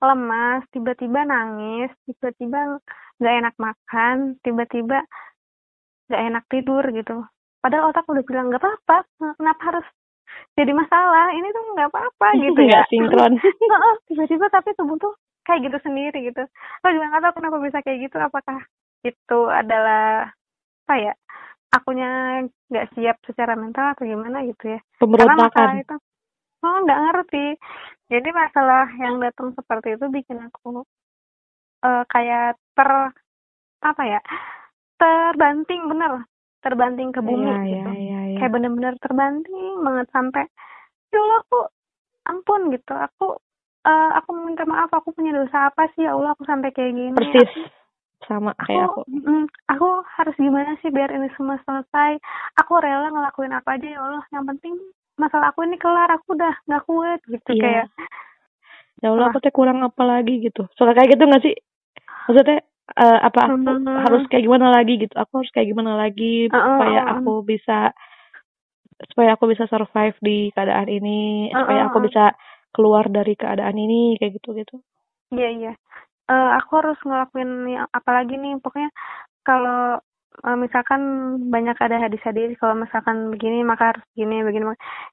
lemas, 0.00 0.60
tiba-tiba 0.72 1.24
nangis, 1.24 1.92
tiba-tiba 2.04 2.80
nggak 3.20 3.34
enak 3.44 3.54
makan, 3.56 4.16
tiba-tiba 4.44 5.04
nggak 6.08 6.22
enak 6.32 6.44
tidur 6.52 6.84
gitu. 6.92 7.24
Padahal 7.60 7.90
otak 7.90 8.06
udah 8.06 8.24
bilang 8.24 8.52
nggak 8.52 8.62
apa-apa, 8.62 9.08
kenapa 9.40 9.62
harus 9.72 9.86
jadi 10.54 10.72
masalah? 10.72 11.32
Ini 11.32 11.48
tuh 11.50 11.62
nggak 11.74 11.90
apa-apa 11.90 12.26
gitu 12.44 12.60
ya. 12.64 12.84
Sinkron 12.88 13.40
tiba-tiba 14.08 14.46
tapi 14.52 14.76
tubuh 14.76 14.96
tuh 15.00 15.14
kayak 15.46 15.70
gitu 15.70 15.78
sendiri 15.86 16.30
gitu. 16.30 16.42
Aku 16.82 16.92
juga 16.92 17.06
nggak 17.10 17.22
tahu 17.24 17.34
kenapa 17.40 17.56
bisa 17.62 17.78
kayak 17.82 17.98
gitu. 18.10 18.16
Apakah 18.20 18.58
itu 19.06 19.40
adalah 19.48 20.30
apa 20.86 20.94
ya? 20.98 21.14
Akunya 21.74 22.42
nggak 22.70 22.88
siap 22.94 23.16
secara 23.26 23.58
mental 23.58 23.94
atau 23.94 24.06
gimana 24.06 24.44
gitu 24.46 24.76
ya? 24.76 24.80
Karena 25.18 25.34
masalah 25.34 25.74
pemberontakan 25.74 25.82
itu, 25.82 25.96
oh 26.66 26.78
nggak 26.84 27.00
ngerti. 27.06 27.46
Jadi 28.06 28.28
masalah 28.30 28.86
yang 28.98 29.18
datang 29.18 29.54
seperti 29.54 29.94
itu 29.94 30.06
bikin 30.10 30.38
aku 30.42 30.82
eh, 31.86 32.04
kayak 32.10 32.58
ter 32.74 32.90
apa 33.82 34.02
ya? 34.02 34.20
Terbanting 34.96 35.82
bener, 35.92 36.24
terbanting 36.64 37.12
ke 37.12 37.20
bumi 37.20 37.46
Iya, 37.46 37.56
gitu. 37.70 37.90
iya, 37.90 37.94
iya, 37.94 38.20
iya. 38.32 38.36
Kayak 38.40 38.52
bener-bener 38.56 38.94
terbanting 38.98 39.74
banget 39.84 40.06
sampai 40.10 40.44
ya 41.12 41.18
Allah 41.20 41.38
aku 41.44 41.58
ampun 42.26 42.60
gitu. 42.74 42.92
Aku 42.96 43.26
eh, 43.86 44.10
aku 44.18 44.30
minta 44.42 44.64
maaf 44.66 44.90
aku 44.90 45.12
punya 45.14 45.30
dosa 45.30 45.70
apa 45.70 45.86
sih 45.94 46.02
ya 46.02 46.16
Allah 46.16 46.34
aku 46.34 46.42
sampai 46.44 46.70
kayak 46.74 46.92
gini. 46.96 47.14
persis 47.14 47.50
Aku- 47.54 47.74
sama 48.24 48.56
kayak 48.58 48.90
aku 48.90 49.04
mm, 49.06 49.44
aku 49.70 49.88
harus 50.16 50.34
gimana 50.40 50.74
sih 50.80 50.90
biar 50.90 51.12
ini 51.12 51.28
semua 51.36 51.60
selesai 51.62 52.16
aku 52.58 52.72
rela 52.80 53.12
ngelakuin 53.12 53.52
apa 53.54 53.76
aja 53.76 53.86
ya 53.86 54.00
Allah 54.02 54.24
yang 54.32 54.48
penting 54.48 54.74
masalah 55.16 55.50
aku 55.50 55.64
ini 55.64 55.76
kelar 55.76 56.08
aku 56.12 56.36
udah 56.36 56.54
nggak 56.64 56.84
kuat 56.84 57.20
gitu 57.26 57.50
Iya. 57.56 57.62
kayak 57.62 57.86
ya 58.96 59.06
Allah 59.12 59.28
Apa? 59.28 59.32
aku 59.32 59.38
teh 59.44 59.52
kurang 59.52 59.80
apa 59.80 60.02
lagi 60.04 60.40
gitu 60.40 60.64
soalnya 60.76 60.96
kayak 60.96 61.10
gitu 61.16 61.22
nggak 61.24 61.42
sih 61.44 61.56
maksudnya 62.28 62.58
eh, 62.96 63.18
apa 63.20 63.40
aku 63.44 63.56
Hmm. 63.56 63.96
harus 64.00 64.22
kayak 64.28 64.44
gimana 64.44 64.66
lagi 64.72 64.92
gitu 64.96 65.14
aku 65.14 65.32
harus 65.44 65.50
kayak 65.52 65.68
gimana 65.68 65.92
lagi 65.96 66.48
Uh, 66.48 66.56
uh, 66.56 66.64
supaya 66.64 67.00
uh, 67.00 67.04
uh. 67.04 67.12
aku 67.20 67.32
bisa 67.42 67.78
supaya 69.12 69.36
aku 69.36 69.44
bisa 69.52 69.68
survive 69.68 70.16
di 70.20 70.48
keadaan 70.52 70.88
ini 70.88 71.50
Uh, 71.52 71.60
supaya 71.64 71.80
uh, 71.84 71.86
aku 71.92 71.98
uh. 72.00 72.04
bisa 72.08 72.24
keluar 72.72 73.04
dari 73.08 73.36
keadaan 73.36 73.76
ini 73.76 74.16
kayak 74.16 74.40
gitu 74.40 74.52
gitu 74.52 74.76
iya 75.32 75.48
iya 75.50 75.74
Eh, 76.26 76.50
aku 76.58 76.82
harus 76.82 76.98
ngelakuin 77.06 77.46
yang 77.70 77.86
apalagi 77.94 78.34
nih 78.34 78.58
pokoknya 78.58 78.90
kalau 79.46 80.02
misalkan 80.56 81.00
banyak 81.52 81.76
ada 81.80 81.96
hadis-hadis 82.04 82.56
kalau 82.60 82.74
misalkan 82.76 83.32
begini 83.32 83.64
maka 83.64 83.94
harus 83.94 84.04
begini 84.14 84.44
begini 84.46 84.64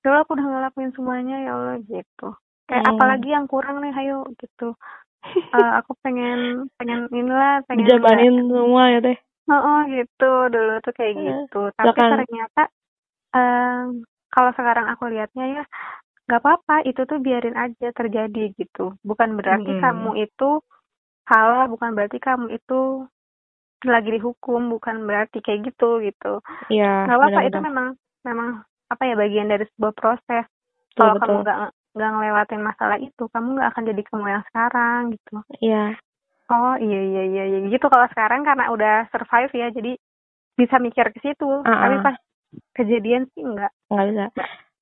ya 0.03 0.07
Allah 0.11 0.21
aku 0.25 0.35
udah 0.35 0.45
ngelakuin 0.45 0.91
semuanya 0.97 1.35
ya 1.45 1.51
Allah 1.55 1.75
gitu 1.85 2.27
kayak 2.69 2.83
Hmm. 2.83 2.95
apalagi 2.95 3.27
yang 3.35 3.45
kurang 3.47 3.79
nih 3.83 3.93
ayo 3.99 4.27
gitu 4.41 4.75
Eh, 5.53 5.71
aku 5.79 5.91
pengen 6.03 6.67
pengen 6.81 7.07
inilah 7.13 7.61
pengen 7.69 7.85
dijabanin 7.85 8.33
semua 8.49 8.83
ya 8.93 8.99
teh 9.05 9.17
Oh, 9.51 9.59
oh, 9.59 9.79
gitu 9.91 10.25
dulu 10.53 10.71
tuh 10.85 10.93
kayak 10.95 11.13
Eh, 11.19 11.47
gitu. 11.47 11.57
Tapi 11.75 11.99
silakan. 11.99 12.11
ternyata 12.11 12.61
em, 13.35 13.85
kalau 14.33 14.51
sekarang 14.57 14.87
aku 14.93 15.03
lihatnya 15.11 15.45
ya 15.59 15.63
nggak 16.27 16.41
apa-apa 16.41 16.75
itu 16.87 17.01
tuh 17.09 17.19
biarin 17.19 17.57
aja 17.59 17.87
terjadi 17.91 18.41
gitu. 18.55 18.95
Bukan 19.03 19.29
berarti 19.39 19.71
Mm-mm. 19.71 19.83
kamu 19.83 20.11
itu 20.25 20.49
salah, 21.29 21.65
bukan 21.71 21.89
berarti 21.95 22.17
kamu 22.23 22.45
itu 22.57 22.79
lagi 23.89 24.09
dihukum, 24.15 24.71
bukan 24.71 25.03
berarti 25.07 25.39
kayak 25.43 25.73
gitu 25.73 25.99
gitu. 26.03 26.39
iya 26.69 27.07
Nggak 27.07 27.17
apa-apa 27.19 27.39
itu 27.47 27.57
memang 27.63 27.87
memang 28.23 28.49
apa 28.91 29.03
ya 29.09 29.15
bagian 29.17 29.47
dari 29.49 29.65
sebuah 29.75 29.93
proses. 29.97 30.45
betul 30.45 30.95
Kalau 30.95 31.13
kamu 31.19 31.35
nggak 31.43 31.59
nggak 31.93 32.09
ngelewatin 32.09 32.61
masalah 32.65 32.97
itu, 32.97 33.23
kamu 33.29 33.47
nggak 33.59 33.69
akan 33.73 33.83
jadi 33.89 34.01
kamu 34.09 34.25
yang 34.29 34.43
sekarang 34.49 35.01
gitu. 35.13 35.35
iya 35.61 35.83
Oh 36.51 36.75
iya 36.77 36.99
iya 37.01 37.23
iya 37.23 37.43
iya 37.49 37.57
gitu 37.71 37.87
kalau 37.87 38.05
sekarang 38.11 38.43
karena 38.43 38.67
udah 38.69 39.07
survive 39.09 39.49
ya 39.55 39.67
jadi 39.71 39.95
bisa 40.53 40.75
mikir 40.77 41.09
ke 41.09 41.19
situ 41.23 41.47
Ah, 41.65 41.87
tapi 41.87 41.95
ah. 41.97 42.03
pas 42.03 42.15
kejadian 42.77 43.25
sih 43.33 43.41
enggak 43.41 43.71
nggak 43.89 44.05
bisa 44.11 44.25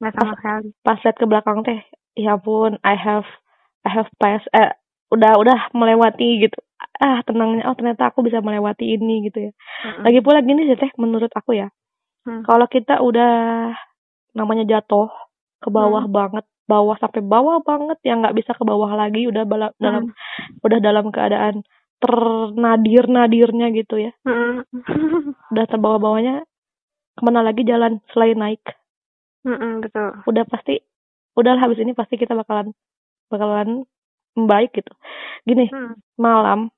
enggak 0.02 0.14
sama 0.18 0.34
sekali. 0.36 0.70
pas 0.84 0.98
lihat 1.00 1.16
ke 1.16 1.26
belakang 1.30 1.60
teh 1.64 1.80
ya 2.18 2.36
pun 2.36 2.76
I 2.84 2.98
have 2.98 3.30
I 3.88 3.90
have 3.94 4.10
passed 4.20 4.50
eh 4.52 4.74
udah 5.14 5.38
udah 5.40 5.60
melewati 5.72 6.44
gitu 6.44 6.60
ah 7.02 7.20
tenangnya 7.26 7.66
oh 7.66 7.74
ternyata 7.74 8.08
aku 8.08 8.22
bisa 8.22 8.40
melewati 8.40 8.86
ini 8.86 9.26
gitu 9.26 9.50
ya 9.50 9.52
Mm-mm. 9.82 10.06
lagi 10.06 10.20
pula 10.22 10.40
gini 10.40 10.64
sih 10.64 10.78
teh 10.78 10.92
menurut 10.96 11.34
aku 11.34 11.58
ya 11.58 11.70
Hmm. 12.22 12.46
kalau 12.46 12.70
kita 12.70 13.02
udah 13.02 13.34
namanya 14.32 14.62
jatuh 14.64 15.10
ke 15.58 15.68
bawah 15.68 16.06
Hmm. 16.06 16.14
banget 16.14 16.46
bawah 16.64 16.94
sampai 16.96 17.20
bawah 17.20 17.58
banget 17.60 17.98
yang 18.06 18.22
nggak 18.22 18.38
bisa 18.38 18.54
ke 18.54 18.62
bawah 18.62 18.94
lagi 18.94 19.26
udah 19.26 19.42
bala- 19.42 19.74
dalam 19.76 20.14
Hmm. 20.14 20.62
udah 20.62 20.78
dalam 20.78 21.10
keadaan 21.10 21.66
ternadir 21.98 23.06
nadirnya 23.06 23.74
gitu 23.74 23.98
ya 23.98 24.14
Mm-mm. 24.22 24.62
udah 25.50 25.66
terbawa 25.66 25.98
bawahnya 25.98 26.46
ke 27.12 27.22
mana 27.22 27.42
lagi 27.42 27.66
jalan 27.66 27.98
selain 28.10 28.38
naik 28.38 28.62
Mm-mm, 29.42 29.82
betul. 29.82 30.22
udah 30.24 30.46
pasti 30.46 30.78
udah 31.34 31.58
habis 31.58 31.82
ini 31.82 31.92
pasti 31.92 32.16
kita 32.16 32.38
bakalan 32.38 32.70
bakalan 33.28 33.90
membaik 34.38 34.72
gitu 34.72 34.94
gini 35.44 35.68
Hmm. 35.70 35.98
malam 36.16 36.70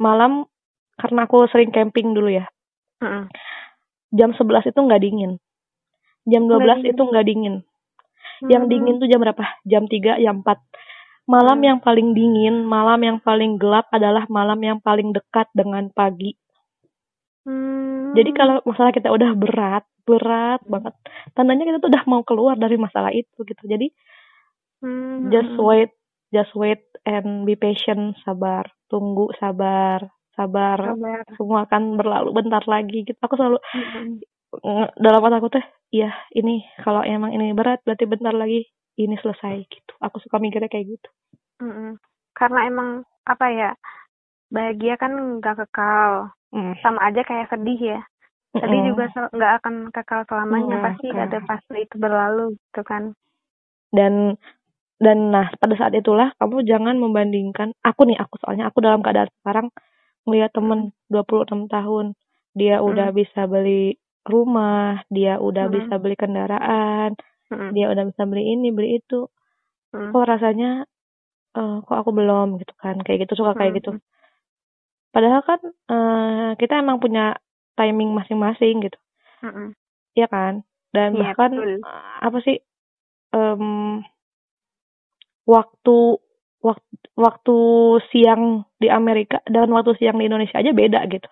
malam 0.00 0.48
karena 0.96 1.28
aku 1.28 1.44
sering 1.48 1.70
camping 1.70 2.16
dulu 2.16 2.32
ya 2.32 2.48
Mm-mm. 2.98 3.28
jam 4.10 4.32
11 4.32 4.40
itu 4.66 4.80
nggak 4.80 5.00
dingin 5.00 5.36
jam 6.24 6.44
Nggak 6.44 6.60
12 6.60 6.80
dingin. 6.80 6.90
itu 6.90 7.02
nggak 7.04 7.26
dingin 7.26 7.54
yang 8.42 8.64
Hmm. 8.64 8.72
dingin 8.72 8.96
tuh 8.96 9.06
jam 9.06 9.20
berapa 9.20 9.44
jam 9.62 9.84
3 9.84 10.16
jam 10.16 10.40
4 10.40 10.56
malam 11.26 11.60
Hmm. 11.60 11.66
yang 11.68 11.78
paling 11.78 12.12
dingin 12.12 12.64
malam 12.64 13.00
yang 13.00 13.18
paling 13.20 13.60
gelap 13.60 13.86
adalah 13.92 14.24
malam 14.26 14.56
yang 14.58 14.78
paling 14.80 15.12
dekat 15.12 15.46
dengan 15.52 15.92
pagi 15.92 16.32
Hmm. 17.40 18.12
jadi 18.12 18.30
kalau 18.32 18.60
masalah 18.64 18.92
kita 18.92 19.08
udah 19.08 19.32
berat 19.32 19.84
berat 20.04 20.60
banget 20.66 20.92
tandanya 21.32 21.64
kita 21.66 21.78
tuh 21.78 21.88
udah 21.88 22.04
mau 22.04 22.20
keluar 22.20 22.56
dari 22.56 22.76
masalah 22.76 23.12
itu 23.12 23.36
gitu 23.40 23.64
jadi 23.64 23.88
Hmm. 24.80 25.28
just 25.28 25.52
wait 25.56 25.92
just 26.34 26.54
wait 26.54 26.82
and 27.06 27.44
be 27.46 27.54
patient. 27.54 28.18
Sabar. 28.22 28.66
Tunggu. 28.90 29.30
Sabar. 29.38 30.06
Sabar. 30.34 30.78
Sabar. 30.78 31.20
semua 31.36 31.66
akan 31.66 32.00
berlalu. 32.00 32.28
Bentar 32.32 32.64
lagi 32.64 33.04
gitu. 33.04 33.18
Aku 33.20 33.34
selalu 33.36 33.58
nge- 34.64 34.94
dalam 34.98 35.20
otak 35.22 35.38
aku 35.42 35.50
teh 35.52 35.66
iya 35.94 36.10
ini 36.34 36.66
kalau 36.82 37.02
emang 37.06 37.34
ini 37.34 37.54
berat 37.54 37.82
berarti 37.86 38.06
bentar 38.06 38.34
lagi 38.34 38.66
ini 38.98 39.14
selesai 39.18 39.54
gitu. 39.68 39.92
Aku 40.02 40.18
suka 40.22 40.38
mikirnya 40.38 40.70
kayak 40.70 40.98
gitu. 40.98 41.08
Mm-mm. 41.62 41.98
Karena 42.34 42.66
emang 42.66 42.88
apa 43.26 43.46
ya 43.52 43.70
bahagia 44.50 44.98
kan 44.98 45.38
nggak 45.38 45.66
kekal. 45.66 46.34
Mm. 46.50 46.74
sama 46.82 46.98
aja 47.06 47.22
kayak 47.22 47.46
sedih 47.46 47.78
ya. 47.78 48.00
Sedih 48.58 48.82
Mm-mm. 48.82 48.90
juga 48.90 49.04
nggak 49.30 49.52
akan 49.62 49.74
kekal 49.94 50.20
selamanya. 50.26 50.66
Nggak 50.66 50.86
pasti 50.90 51.06
akan. 51.14 51.22
ada 51.30 51.38
fase 51.46 51.74
itu 51.78 51.94
berlalu 51.94 52.46
gitu 52.58 52.82
kan. 52.82 53.14
Dan 53.94 54.34
dan 55.00 55.32
nah 55.32 55.48
pada 55.56 55.74
saat 55.74 55.96
itulah 55.96 56.36
kamu 56.36 56.60
jangan 56.62 56.94
membandingkan 56.94 57.72
aku 57.80 58.04
nih 58.04 58.20
aku 58.20 58.36
soalnya 58.36 58.68
aku 58.68 58.84
dalam 58.84 59.00
keadaan 59.00 59.32
sekarang 59.40 59.66
melihat 60.28 60.52
temen 60.52 60.92
26 61.08 61.64
tahun 61.66 62.06
dia 62.52 62.84
udah 62.84 63.08
bisa 63.10 63.48
beli 63.48 63.96
rumah 64.22 65.00
dia 65.08 65.40
udah 65.40 65.66
Mm. 65.66 65.72
bisa 65.72 65.94
beli 65.96 66.14
kendaraan 66.14 67.16
Mm-mm. 67.48 67.72
dia 67.72 67.88
udah 67.88 68.04
bisa 68.04 68.22
beli 68.28 68.52
ini 68.52 68.68
beli 68.70 69.00
itu 69.00 69.24
Mm. 69.90 70.12
kok 70.12 70.28
rasanya 70.28 70.84
eh, 71.50 71.76
kok 71.80 71.96
aku 71.96 72.10
belum 72.12 72.60
gitu 72.60 72.74
kan 72.76 73.00
kayak 73.00 73.24
gitu 73.24 73.40
suka 73.40 73.56
kayak 73.56 73.80
gitu 73.80 73.96
Mm-mm. 73.96 74.04
padahal 75.10 75.42
kan 75.42 75.60
eh, 75.64 76.50
kita 76.56 76.78
emang 76.78 77.00
punya 77.00 77.34
timing 77.74 78.12
masing-masing 78.12 78.84
gitu 78.84 78.98
Mm-mm. 79.40 79.72
Iya 80.12 80.26
kan 80.28 80.54
dan 80.90 81.14
Iya, 81.14 81.20
bahkan 81.24 81.50
betul. 81.54 81.70
eh, 81.80 82.14
apa 82.20 82.38
sih 82.44 82.56
em, 83.32 83.64
waktu 85.50 86.22
waktu 86.62 86.94
waktu 87.18 87.56
siang 88.14 88.62
di 88.78 88.86
Amerika 88.86 89.42
dan 89.50 89.66
waktu 89.74 89.98
siang 89.98 90.16
di 90.16 90.30
Indonesia 90.30 90.62
aja 90.62 90.70
beda 90.70 91.02
gitu. 91.10 91.26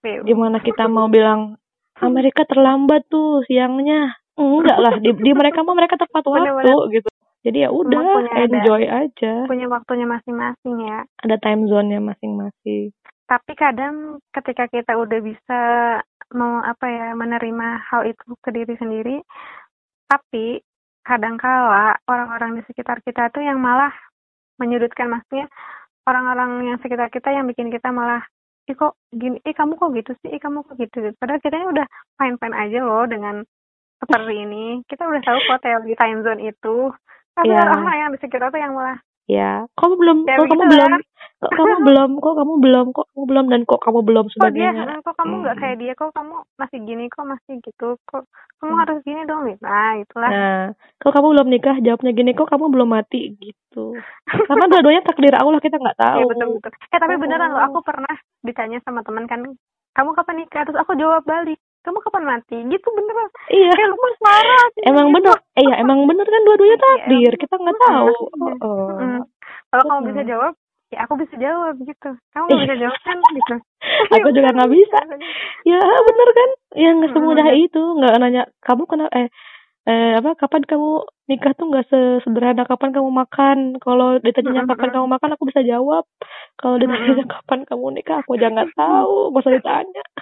Gimana 0.00 0.64
kita 0.64 0.88
mau 0.88 1.12
bilang 1.12 1.60
Amerika 2.00 2.48
terlambat 2.48 3.04
tuh 3.06 3.44
siangnya. 3.44 4.16
Enggak 4.40 4.78
lah 4.80 4.94
di, 4.96 5.12
di 5.12 5.32
mereka 5.36 5.60
mah 5.60 5.76
mereka 5.76 6.00
tepat 6.00 6.24
waktu 6.24 6.48
Bener-bener. 6.48 6.96
gitu. 6.96 7.08
Jadi 7.40 7.58
ya 7.60 7.68
udah 7.68 8.00
punya 8.00 8.32
ada- 8.32 8.48
enjoy 8.48 8.82
aja. 8.84 9.32
punya 9.44 9.66
waktunya 9.68 10.04
masing-masing 10.04 10.76
ya. 10.80 11.04
ada 11.20 11.36
time 11.40 11.68
zone-nya 11.68 12.00
masing-masing. 12.00 12.92
Tapi 13.28 13.52
kadang 13.54 14.20
ketika 14.32 14.64
kita 14.66 14.96
udah 14.96 15.20
bisa 15.20 15.60
mau 16.32 16.60
apa 16.60 16.86
ya 16.88 17.06
menerima 17.12 17.68
hal 17.84 18.08
itu 18.08 18.22
ke 18.40 18.50
diri 18.50 18.74
sendiri, 18.76 19.16
tapi 20.06 20.60
kadangkala 21.06 21.96
orang-orang 22.06 22.60
di 22.60 22.62
sekitar 22.68 23.00
kita 23.02 23.32
tuh 23.32 23.40
yang 23.42 23.58
malah 23.58 23.92
menyudutkan 24.60 25.08
maksudnya 25.08 25.48
orang-orang 26.04 26.74
yang 26.74 26.78
sekitar 26.80 27.08
kita 27.08 27.32
yang 27.32 27.48
bikin 27.48 27.72
kita 27.72 27.88
malah 27.92 28.24
ih 28.68 28.76
kok 28.78 28.94
gini, 29.10 29.42
ih 29.42 29.54
kamu 29.56 29.74
kok 29.74 29.90
gitu 29.98 30.12
sih, 30.22 30.30
ih 30.30 30.38
kamu 30.38 30.62
kok 30.62 30.78
gitu. 30.78 31.10
Padahal 31.18 31.42
kita 31.42 31.58
udah 31.58 31.86
fine-fine 32.20 32.54
aja 32.54 32.78
loh 32.86 33.02
dengan 33.08 33.42
seperti 33.98 34.34
ini. 34.46 34.64
Kita 34.86 35.10
udah 35.10 35.22
tahu 35.26 35.38
kok 35.42 35.60
teori 35.66 35.92
time 35.98 36.20
zone 36.22 36.42
itu. 36.46 36.76
Tapi 37.34 37.50
Iya. 37.50 37.66
orang-orang 37.66 37.98
yang 37.98 38.10
di 38.14 38.18
sekitar 38.22 38.52
tuh 38.54 38.62
yang 38.62 38.78
malah 38.78 38.98
ya 39.30 39.52
kamu 39.74 39.94
belum 39.96 40.18
Ya, 40.22 40.34
kok 40.36 40.46
kamu 40.48 40.64
belum 40.66 40.90
kok 41.40 41.52
kamu 41.52 41.74
belum 41.80 42.10
kok 42.18 42.34
kamu 42.36 42.54
belum 42.58 42.86
kok 42.90 43.06
kamu 43.08 43.22
belum 43.24 43.44
dan 43.46 43.60
kok 43.64 43.80
kamu 43.80 44.00
belum 44.02 44.24
kok 44.24 44.28
dia 44.28 44.36
sebagainya 44.36 44.82
"Hmm, 44.84 45.00
kok 45.00 45.14
kamu 45.14 45.34
nggak 45.38 45.54
Hmm. 45.54 45.62
kayak 45.62 45.76
dia 45.78 45.92
kok 45.94 46.10
kamu 46.10 46.34
masih 46.54 46.78
gini 46.82 47.04
kok 47.06 47.24
masih 47.24 47.54
gitu 47.60 47.88
kok 48.04 48.22
kamu 48.58 48.70
Hmm. 48.70 48.80
harus 48.82 48.98
gini 49.00 49.20
dong 49.24 49.42
gitu 49.46 49.62
nah 49.62 49.92
itulah 49.96 50.30
Nah, 50.30 50.62
kalau 50.98 51.12
kamu 51.14 51.26
belum 51.32 51.48
nikah, 51.48 51.76
jawabnya 51.78 52.12
gini 52.12 52.30
kok 52.32 52.44
kamu 52.46 52.64
belum 52.68 52.88
mati 52.90 53.20
gitu. 53.34 53.96
Karena 54.26 54.64
dua-duanya 54.66 55.02
takdir 55.02 55.32
Allah 55.32 55.56
kita 55.58 55.76
nggak 55.76 55.96
tahu. 55.96 56.18
Iya 56.18 56.26
betul 56.28 56.48
betul 56.58 56.70
eh 56.76 56.98
tapi 56.98 57.14
Oh. 57.14 57.20
beneran 57.20 57.50
loh 57.50 57.62
aku 57.62 57.78
pernah 57.80 58.14
ditanya 58.42 58.78
sama 58.82 59.00
teman 59.00 59.24
kan 59.24 59.40
kamu 59.90 60.10
kapan 60.12 60.36
nikah 60.38 60.62
terus 60.62 60.76
aku 60.76 60.92
jawab 60.94 61.24
balik 61.24 61.56
kamu 61.80 61.98
kapan 62.00 62.24
mati 62.26 62.56
gitu 62.60 62.86
beneran 62.92 63.28
Iya. 63.48 63.70
kayak 63.72 63.88
lu 63.88 63.96
marah 64.20 64.66
Emang 64.84 65.06
bener, 65.10 65.36
eh 65.54 65.64
ya 65.64 65.74
emang 65.78 65.98
bener 66.04 66.24
kan 66.24 66.42
dua-duanya 66.44 66.76
Iya, 66.76 66.84
takdir, 66.84 67.32
kita 67.36 67.54
nggak 67.56 67.78
tahu. 67.80 68.12
Iya. 68.12 68.52
Oh. 68.60 68.90
Mm. 68.96 69.20
kalau 69.70 69.84
kamu 69.86 70.02
bisa 70.12 70.22
jawab 70.26 70.52
ya 70.90 70.98
aku 71.06 71.14
bisa 71.16 71.34
jawab 71.38 71.74
gitu 71.78 72.10
kamu 72.34 72.44
nggak 72.46 72.62
bisa 72.64 72.76
jawab 72.78 73.00
kan 73.00 73.16
gitu 73.38 73.56
Aku 74.10 74.28
juga 74.30 74.48
nggak 74.50 74.70
bisa. 74.70 74.98
Ya 75.70 75.76
bener 75.80 76.28
kan, 76.32 76.50
yang 76.74 76.96
semudah 77.06 77.46
Mm. 77.46 77.64
itu, 77.64 77.82
nggak 77.96 78.14
nanya 78.18 78.42
kamu 78.60 78.82
kenapa 78.84 79.12
eh 79.14 79.28
eh 79.88 80.12
apa 80.20 80.36
kapan 80.36 80.62
kamu 80.68 81.08
nikah 81.24 81.56
tuh 81.56 81.72
nggak 81.72 81.88
sesederhana 81.88 82.68
kapan 82.68 82.92
kamu 82.92 83.10
makan. 83.10 83.58
Kalau 83.80 84.20
ditanya 84.20 84.68
kapan 84.68 84.90
kamu 84.92 85.06
makan, 85.08 85.30
aku 85.34 85.44
bisa 85.48 85.64
jawab. 85.64 86.04
Kalau 86.60 86.76
ditanya 86.76 87.24
kapan 87.24 87.64
kamu 87.64 87.86
nikah, 87.96 88.20
aku 88.20 88.36
aja 88.36 88.52
nggak 88.52 88.70
tahu, 88.76 89.32
nggak 89.32 89.42
usah 89.42 89.54
ditanya. 89.56 90.02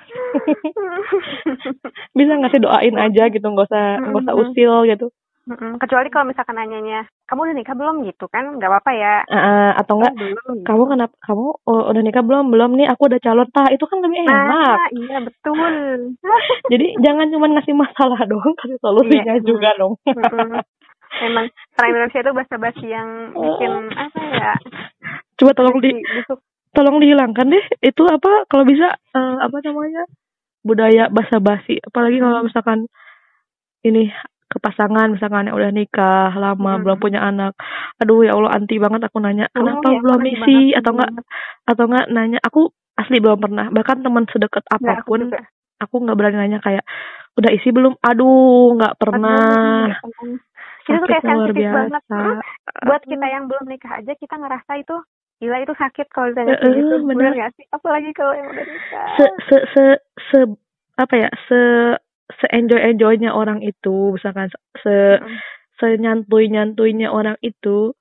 bisa 2.19 2.33
nggak 2.39 2.53
sih 2.55 2.63
doain 2.63 2.97
aja 2.97 3.23
gitu 3.31 3.47
nggak 3.47 3.69
usah 3.71 3.85
nggak 4.01 4.23
usah 4.25 4.35
usil 4.37 4.75
gitu 4.91 5.07
Mm-mm. 5.49 5.81
kecuali 5.81 6.09
kalau 6.09 6.29
misalkan 6.29 6.55
nanyanya 6.55 7.01
kamu 7.25 7.41
udah 7.43 7.57
nikah 7.57 7.73
belum 7.73 8.05
gitu 8.05 8.29
kan 8.29 8.55
nggak 8.55 8.69
apa-apa 8.69 8.93
ya 8.93 9.15
Eh, 9.25 9.73
atau 9.75 9.97
enggak 9.97 10.13
Oh, 10.13 10.19
belum 10.19 10.57
kamu 10.63 10.83
kenapa 10.87 11.15
kamu 11.19 11.47
oh, 11.63 11.83
udah 11.89 12.03
nikah 12.03 12.21
belum 12.21 12.45
belum 12.49 12.71
nih 12.75 12.87
aku 12.87 13.09
udah 13.09 13.17
calon 13.19 13.49
tah 13.49 13.69
itu 13.69 13.81
kan 13.83 13.99
lebih 13.99 14.21
enak 14.23 14.45
Nah, 14.45 14.89
iya 14.93 15.19
betul. 15.19 15.73
jadi 16.73 16.87
jangan 17.01 17.27
cuma 17.29 17.47
ngasih 17.51 17.75
masalah 17.75 18.21
dong 18.23 18.45
kasih 18.55 18.77
solusinya 18.79 19.35
Iya. 19.35 19.43
juga 19.43 19.71
dong. 19.75 19.97
Memang 21.19 21.47
orang 21.75 21.89
Indonesia 21.89 22.21
itu 22.21 22.33
bahasa-basi 22.33 22.87
yang 22.87 23.09
bikin 23.33 23.73
apa 23.91 24.21
ya? 24.31 24.55
coba 25.35 25.53
tolong 25.55 25.79
di 25.79 25.97
busuk. 25.97 26.39
tolong 26.71 26.97
dihilangkan 26.99 27.49
deh 27.49 27.65
itu 27.81 28.03
apa 28.05 28.45
kalau 28.45 28.63
bisa 28.63 28.87
eh, 28.93 29.37
apa 29.41 29.57
namanya 29.63 30.05
budaya 30.61 31.09
basa-basi 31.09 31.81
apalagi 31.81 32.19
kalau 32.19 32.45
misalkan 32.45 32.85
ini 33.81 34.13
ke 34.49 34.57
pasangan 34.59 35.13
misalkan 35.13 35.45
yang 35.45 35.55
udah 35.55 35.71
nikah 35.71 36.33
lama 36.33 36.73
Hmm. 36.75 36.83
belum 36.83 36.99
punya 36.99 37.21
anak 37.23 37.53
aduh 37.97 38.21
ya 38.21 38.33
Allah 38.33 38.53
anti 38.53 38.77
banget 38.77 39.01
aku 39.03 39.19
nanya 39.19 39.47
Oh, 39.51 39.61
kenapa 39.77 39.87
ya, 39.87 40.01
belum 40.01 40.21
isi 40.27 40.59
atau 40.73 40.91
enggak 40.93 41.11
atau 41.65 41.85
enggak 41.85 42.07
nanya 42.09 42.39
aku 42.41 42.61
asli 42.95 43.17
belum 43.19 43.39
pernah 43.39 43.67
bahkan 43.69 44.01
teman 44.01 44.25
sedekat 44.27 44.65
aku 44.67 44.83
apa 44.83 45.05
pun 45.05 45.21
juga. 45.23 45.45
aku 45.79 45.95
nggak 46.01 46.17
berani 46.17 46.37
nanya 46.39 46.59
kayak 46.59 46.83
udah 47.35 47.51
isi 47.51 47.69
belum 47.69 47.95
aduh 48.01 48.75
nggak 48.75 48.97
pernah 48.97 49.93
Aduh, 49.93 50.41
Itu 50.89 50.97
tuh 50.97 51.07
kayak 51.07 51.23
luar 51.23 51.29
sensitif 51.45 51.61
biasa 51.61 51.79
banget. 51.85 52.03
Hmm, 52.09 52.41
Buat 52.83 53.03
kita 53.05 53.27
yang 53.29 53.45
belum 53.45 53.65
nikah 53.67 53.93
aja 53.95 54.13
kita 54.15 54.35
ngerasa 54.35 54.73
itu 54.75 54.97
gila 55.39 55.57
itu 55.61 55.71
sakit 55.71 56.07
kalau 56.09 56.33
ditanya 56.33 56.57
kayak 56.57 56.65
Eh, 56.65 56.75
gitu. 56.75 56.95
bener. 57.05 57.29
Bener 57.29 57.33
gak 57.39 57.53
sih? 57.55 57.65
Apalagi 57.69 58.11
kalau 58.11 58.33
yang 58.33 58.49
udah 58.49 58.65
nikah. 58.65 59.07
se 59.15 59.25
se 59.45 59.57
se 59.69 59.85
se 60.27 60.39
apa 60.97 61.15
ya 61.15 61.29
se 61.45 61.61
se 62.29 62.47
enjoy 62.53 62.77
enjoynya 62.77 63.33
orang 63.33 63.65
itu 63.65 64.13
misalkan 64.13 64.53
se 64.85 65.17
Mm-mm. 65.17 65.37
se 65.81 65.87
nyantuy 65.97 66.53
nyantuinya 66.53 67.09
orang 67.09 67.41
itu 67.41 67.97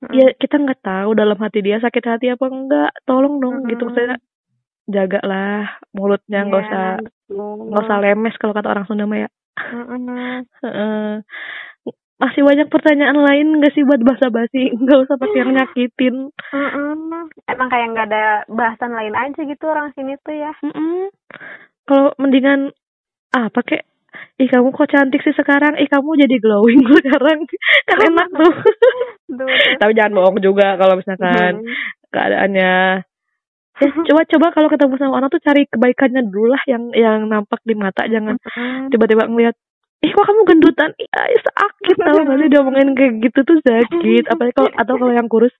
Mm-mm. 0.00 0.14
ya 0.16 0.32
kita 0.34 0.56
nggak 0.56 0.80
tahu 0.80 1.12
dalam 1.12 1.36
hati 1.36 1.60
dia 1.60 1.76
sakit 1.76 2.04
hati 2.04 2.26
apa 2.32 2.44
enggak 2.48 2.90
tolong 3.04 3.38
dong 3.38 3.68
gitu 3.68 3.84
Mm-mm. 3.84 3.92
maksudnya 3.92 4.16
jagalah 4.88 5.78
mulutnya 5.92 6.40
nggak 6.42 6.62
Iya, 6.62 6.68
usah 6.68 6.86
nggak 7.68 7.82
usah 7.86 7.98
lemes 8.02 8.34
kalau 8.40 8.56
kata 8.56 8.68
orang 8.72 8.86
Sunda 8.88 9.04
mah 9.04 9.20
ya 9.20 9.28
Mm-mm. 9.52 10.42
Heeh. 10.64 11.22
masih 12.16 12.46
banyak 12.46 12.70
pertanyaan 12.70 13.18
lain 13.18 13.58
nggak 13.58 13.74
sih 13.74 13.82
buat 13.82 13.98
basa-basi 14.00 14.70
nggak 14.74 14.98
usah 15.06 15.16
pakai 15.18 15.38
yang 15.42 15.52
nyakitin 15.52 16.16
Mm-mm. 16.50 17.28
Emang 17.46 17.68
kayak 17.68 17.88
nggak 17.92 18.06
ada 18.08 18.24
bahasan 18.48 18.94
lain 18.94 19.14
aja 19.14 19.40
gitu 19.42 19.64
orang 19.66 19.90
sini 19.92 20.16
tuh 20.22 20.34
ya. 20.34 20.50
Mm-mm. 20.62 21.10
kalau 21.84 22.14
mendingan 22.16 22.70
ah 23.32 23.48
pakai 23.48 23.80
ih 24.40 24.48
kamu 24.48 24.72
kok 24.72 24.90
cantik 24.90 25.20
sih 25.24 25.32
sekarang? 25.32 25.76
Ih 25.80 25.88
kamu 25.88 26.20
jadi 26.20 26.36
glowing 26.40 26.82
sekarang. 27.00 27.48
Kan 27.88 27.98
enak 28.12 28.28
tuh. 28.32 28.54
Tapi 29.80 29.92
jangan 29.96 30.12
bohong 30.16 30.38
juga 30.40 30.76
kalau 30.76 30.98
misalkan 31.00 31.62
Mm. 31.62 31.68
keadaannya. 32.12 32.74
Ya 33.80 33.88
coba 34.12 34.22
coba 34.28 34.46
kalau 34.52 34.68
ketemu 34.68 34.94
sama 35.00 35.16
orang 35.16 35.32
tuh 35.32 35.40
cari 35.40 35.64
kebaikannya 35.64 36.28
dulu 36.28 36.52
lah 36.52 36.62
yang 36.68 36.92
yang 36.92 37.24
nampak 37.26 37.60
di 37.64 37.72
mata. 37.72 38.04
Jangan 38.04 38.36
tiba-tiba 38.92 39.24
ngeliat 39.26 39.56
ih 40.02 40.10
kok 40.12 40.26
kamu 40.28 40.42
gendutan? 40.44 40.90
Ih 41.00 41.08
sakit. 41.40 41.96
Tau 42.04 42.20
gak 42.20 42.36
sih 42.36 42.48
dia 42.52 42.60
ngomongin 42.60 42.92
kayak 42.92 43.12
gitu 43.24 43.40
tuh 43.48 43.56
sakit. 43.64 44.28
Apalagi 44.28 44.54
kalau 44.54 44.70
atau 44.76 44.94
kalau 45.00 45.14
yang 45.14 45.28
kurus 45.30 45.54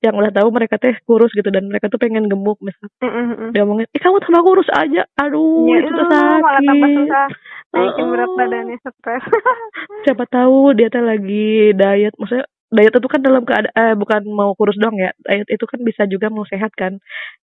yang 0.00 0.16
udah 0.16 0.32
tahu 0.32 0.48
mereka 0.48 0.80
teh 0.80 0.96
kurus 1.04 1.28
gitu 1.32 1.48
dan 1.48 1.68
mereka 1.68 1.92
tuh 1.92 2.00
pengen 2.00 2.24
gemuk 2.24 2.56
misalnya 2.60 2.88
Mm-mm. 3.04 3.52
dia 3.52 3.62
ngomongin 3.64 3.88
ih 3.92 4.00
kamu 4.00 4.16
tambah 4.20 4.42
kurus 4.42 4.68
aja 4.72 5.04
aduh 5.14 5.68
Ya, 5.68 5.76
itu 5.84 5.90
tuh 5.92 6.04
mm, 6.04 6.10
malah 6.40 6.60
tambah 6.64 6.88
sakit 6.88 6.90
susah 6.96 7.26
naikin 7.70 8.06
berat 8.10 8.30
badannya 8.34 8.76
stres. 8.80 9.24
siapa 10.08 10.24
tahu 10.26 10.72
dia 10.72 10.88
teh 10.88 11.04
lagi 11.04 11.70
diet 11.70 12.14
maksudnya 12.16 12.44
diet 12.70 12.94
itu 12.96 13.08
kan 13.08 13.20
dalam 13.20 13.42
keadaan 13.44 13.76
eh, 13.76 13.94
bukan 13.94 14.20
mau 14.26 14.56
kurus 14.56 14.80
dong 14.80 14.96
ya 14.96 15.12
diet 15.20 15.46
itu 15.46 15.64
kan 15.68 15.80
bisa 15.80 16.08
juga 16.08 16.32
mau 16.32 16.48
sehat 16.48 16.72
kan 16.72 16.96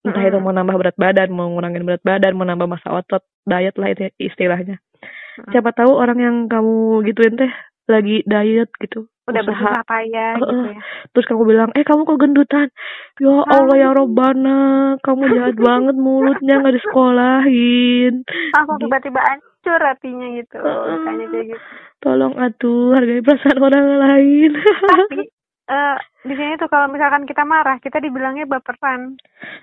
entah 0.06 0.22
itu 0.22 0.38
Mm-mm. 0.38 0.46
mau 0.46 0.54
nambah 0.54 0.76
berat 0.78 0.98
badan 0.98 1.34
mau 1.34 1.50
ngurangin 1.50 1.82
berat 1.82 2.04
badan 2.06 2.38
mau 2.38 2.46
nambah 2.46 2.70
massa 2.70 2.94
otot 2.94 3.26
diet 3.44 3.76
lah 3.76 3.90
itu 3.90 4.14
istilahnya 4.22 4.78
Mm. 5.36 5.52
siapa 5.52 5.76
tahu 5.76 5.92
orang 5.92 6.16
yang 6.16 6.36
kamu 6.48 7.04
gituin 7.04 7.36
teh 7.36 7.52
lagi 7.88 8.22
diet 8.24 8.70
gitu 8.78 9.06
Udah 9.26 9.42
usaha 9.42 9.82
payah 9.84 10.38
gitu 10.38 10.46
Heeh. 10.46 10.66
ya. 10.70 10.82
terus 11.10 11.26
kamu 11.26 11.44
bilang 11.46 11.70
eh 11.74 11.82
kamu 11.82 12.02
kok 12.04 12.22
gendutan 12.22 12.68
ya 13.18 13.42
Allah 13.44 13.76
ya 13.76 13.90
Robbana 13.92 14.60
kamu 15.00 15.22
jahat 15.32 15.58
banget 15.68 15.96
mulutnya 15.96 16.62
nggak 16.62 16.76
disekolahin 16.76 18.22
Langsung 18.54 18.78
Gitu. 18.78 18.86
tiba-tiba 18.86 19.20
hancur 19.20 19.82
hatinya 19.82 20.28
gitu. 20.32 20.58
Makanya 20.62 21.26
kayak 21.28 21.46
gitu. 21.50 21.62
tolong 21.98 22.36
atuh 22.36 22.94
hargai 22.94 23.20
perasaan 23.20 23.60
orang 23.60 23.88
lain 23.98 24.52
Tapi 24.54 25.24
eh 25.74 25.98
di 26.22 26.34
sini 26.34 26.54
tuh 26.56 26.66
kalau 26.66 26.90
misalkan 26.90 27.26
kita 27.26 27.42
marah, 27.42 27.78
kita 27.78 27.98
dibilangnya 27.98 28.46
baperan. 28.46 29.14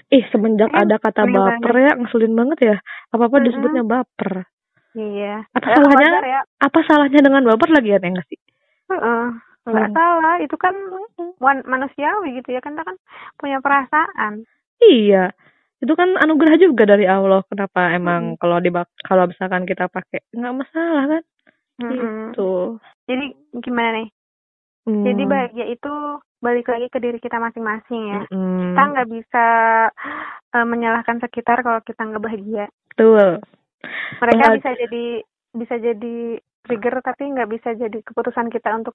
Ih, 0.09 0.23
semenjak 0.31 0.71
Kan 0.71 0.87
ada 0.87 0.99
kata 0.99 1.27
baper 1.27 1.75
ya, 1.77 1.93
ngeselin 1.95 2.35
banget 2.35 2.59
ya. 2.63 2.77
Apa-apa 3.11 3.39
Mm-mm. 3.39 3.47
disebutnya 3.47 3.83
baper. 3.83 4.47
Iya. 4.93 5.49
Apa 5.51 5.67
Ya, 5.67 5.77
salahnya? 5.77 6.09
wajar 6.13 6.25
ya. 6.27 6.41
Apa 6.59 6.79
salahnya 6.85 7.21
dengan 7.21 7.43
baper 7.45 7.71
lagi 7.73 7.89
ya, 7.91 7.99
enggak 7.99 8.27
sih? 8.29 8.39
Heeh. 8.89 9.25
Nggak 9.63 9.89
Hmm. 9.89 9.97
salah, 9.97 10.35
itu 10.43 10.57
kan 10.59 10.75
wan- 11.39 11.63
manusiawi 11.65 12.43
gitu 12.43 12.51
ya 12.51 12.59
kan 12.59 12.75
kita 12.75 12.83
kan 12.83 12.97
punya 13.39 13.63
perasaan. 13.63 14.43
Iya. 14.83 15.31
Itu 15.79 15.95
kan 15.95 16.19
anugerah 16.19 16.59
juga 16.59 16.83
dari 16.85 17.07
Allah. 17.07 17.47
Kenapa 17.47 17.91
emang 17.91 18.35
kalau 18.37 18.59
di 18.59 18.71
kalau 19.03 19.25
misalkan 19.27 19.63
kita 19.63 19.87
pakai 19.87 20.23
nggak 20.31 20.55
masalah 20.57 21.05
kan? 21.09 21.23
Mm-mm. 21.79 22.35
Gitu. 22.35 22.51
Jadi 23.07 23.25
gimana 23.59 24.03
nih? 24.03 24.09
Hmm. 24.83 25.05
Jadi 25.07 25.23
bahagia 25.25 25.67
itu 25.71 25.93
balik 26.43 26.67
lagi 26.67 26.91
ke 26.91 26.99
diri 26.99 27.19
kita 27.19 27.39
masing-masing 27.39 28.03
ya. 28.11 28.21
Mm-mm. 28.27 28.75
Kita 28.75 28.83
nggak 28.83 29.09
bisa 29.09 29.45
eh, 30.53 30.67
menyalahkan 30.67 31.23
sekitar 31.23 31.63
kalau 31.63 31.79
kita 31.81 32.03
nggak 32.03 32.19
bahagia. 32.21 32.67
Betul. 32.91 33.39
Mereka 34.23 34.45
bisa 34.59 34.71
jadi 34.79 35.05
bisa 35.53 35.75
jadi 35.77 36.17
trigger 36.65 36.95
tapi 37.03 37.23
nggak 37.35 37.51
bisa 37.51 37.75
jadi 37.75 37.99
keputusan 38.01 38.49
kita 38.49 38.71
untuk 38.79 38.95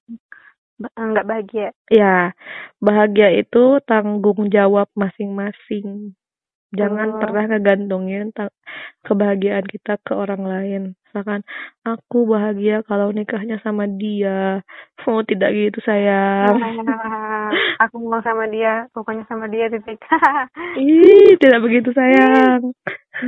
nggak 0.78 1.26
bahagia. 1.26 1.68
Ya, 1.90 2.32
bahagia 2.78 3.34
itu 3.34 3.82
tanggung 3.84 4.46
jawab 4.48 4.86
masing-masing. 4.94 6.14
Jangan 6.68 7.16
Betul. 7.16 7.20
pernah 7.24 7.44
ngegantungin 7.48 8.28
kebahagiaan 9.00 9.64
kita 9.64 9.96
ke 10.04 10.12
orang 10.12 10.44
lain. 10.44 10.82
Misalkan, 11.08 11.40
aku 11.80 12.28
bahagia 12.28 12.84
kalau 12.84 13.08
nikahnya 13.08 13.56
sama 13.64 13.88
dia. 13.88 14.60
Oh, 15.08 15.24
tidak 15.24 15.56
gitu 15.56 15.80
sayang. 15.88 16.60
Aku 17.86 17.96
mau 18.02 18.20
sama 18.22 18.46
dia, 18.48 18.86
pokoknya 18.92 19.24
sama 19.28 19.46
dia 19.46 19.68
titik. 19.70 19.98
Ih, 20.80 21.36
tidak 21.40 21.60
begitu 21.64 21.90
sayang. 21.92 22.72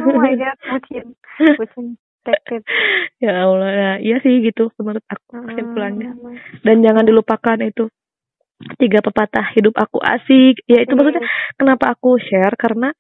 oh 0.01 0.17
my 0.19 0.33
god, 0.39 0.57
bucin, 0.71 1.19
bucin, 1.59 1.99
ya 3.19 3.49
Allah, 3.49 3.71
ya, 3.73 3.93
iya 3.99 4.17
sih 4.23 4.45
gitu 4.45 4.71
menurut 4.79 5.03
aku 5.09 5.25
Hmm. 5.35 5.47
kesimpulannya. 5.51 6.11
Dan 6.63 6.85
jangan 6.85 7.05
dilupakan 7.07 7.59
itu 7.65 7.89
tiga 8.77 9.01
pepatah 9.01 9.51
hidup 9.57 9.73
aku 9.75 9.99
asik. 9.99 10.61
Ya 10.69 10.85
itu 10.85 10.93
maksudnya 10.93 11.25
kenapa 11.57 11.97
aku 11.97 12.21
share 12.21 12.55
karena 12.61 12.93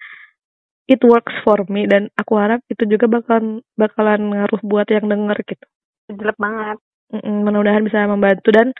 it 0.88 0.98
works 1.06 1.36
for 1.46 1.62
me 1.68 1.86
dan 1.86 2.08
aku 2.16 2.34
harap 2.40 2.64
itu 2.66 2.82
juga 2.88 3.06
bakalan 3.06 3.60
bakalan 3.76 4.20
ngaruh 4.34 4.60
buat 4.64 4.88
yang 4.90 5.06
denger 5.06 5.38
gitu. 5.46 5.66
jelek 6.10 6.34
banget. 6.40 6.78
Mm-mm, 7.14 7.46
mudah-mudahan 7.46 7.82
bisa 7.86 8.06
membantu 8.06 8.50
dan 8.50 8.70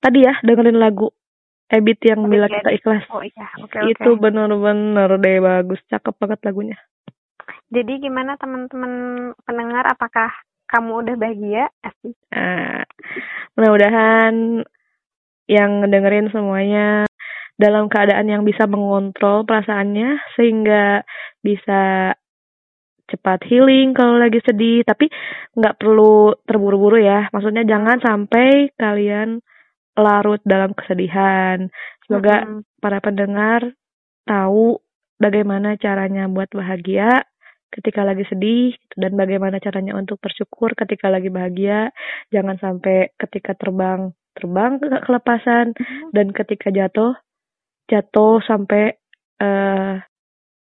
tadi 0.00 0.24
ya 0.24 0.36
dengerin 0.40 0.80
lagu 0.80 1.12
Ebit 1.70 2.02
yang 2.02 2.26
bila 2.26 2.50
kita 2.50 2.74
ikhlas. 2.74 3.06
Oh 3.14 3.22
iya, 3.22 3.46
oke 3.62 3.78
oke. 3.78 3.90
Itu 3.94 4.10
bener-bener 4.18 5.06
deh 5.22 5.38
bagus, 5.38 5.78
cakep 5.86 6.14
banget 6.18 6.42
lagunya. 6.42 6.78
Jadi 7.70 8.02
gimana 8.02 8.34
teman-teman 8.34 8.92
pendengar? 9.46 9.86
Apakah 9.86 10.34
kamu 10.66 11.06
udah 11.06 11.14
bahagia? 11.14 11.70
Asik. 11.86 12.18
Nah, 12.34 12.82
mudah-mudahan 13.54 14.66
yang 15.46 15.86
dengerin 15.86 16.30
semuanya 16.34 17.06
dalam 17.54 17.86
keadaan 17.86 18.26
yang 18.26 18.42
bisa 18.42 18.66
mengontrol 18.66 19.46
perasaannya 19.46 20.18
sehingga 20.34 21.06
bisa 21.42 22.14
cepat 23.10 23.42
healing 23.50 23.90
kalau 23.92 24.16
lagi 24.22 24.38
sedih 24.46 24.86
tapi 24.86 25.10
nggak 25.58 25.76
perlu 25.82 26.38
terburu-buru 26.46 27.02
ya 27.02 27.26
maksudnya 27.34 27.66
jangan 27.66 27.98
sampai 27.98 28.70
kalian 28.78 29.42
larut 29.98 30.40
dalam 30.46 30.72
kesedihan 30.76 31.66
semoga 32.06 32.46
Mm-mm. 32.46 32.62
para 32.78 32.98
pendengar 33.02 33.74
tahu 34.26 34.78
bagaimana 35.18 35.74
caranya 35.76 36.30
buat 36.30 36.48
bahagia 36.54 37.24
ketika 37.70 38.02
lagi 38.02 38.26
sedih 38.26 38.74
dan 38.98 39.14
bagaimana 39.14 39.62
caranya 39.62 39.94
untuk 39.94 40.18
bersyukur 40.18 40.74
ketika 40.74 41.06
lagi 41.06 41.30
bahagia 41.30 41.94
jangan 42.34 42.58
sampai 42.58 43.14
ketika 43.14 43.54
terbang 43.54 44.10
terbang 44.34 44.78
ke 44.82 44.90
kelepasan 45.06 45.74
dan 46.10 46.26
ketika 46.34 46.70
jatuh 46.74 47.14
jatuh 47.90 48.42
sampai 48.46 48.94
eh 49.42 49.94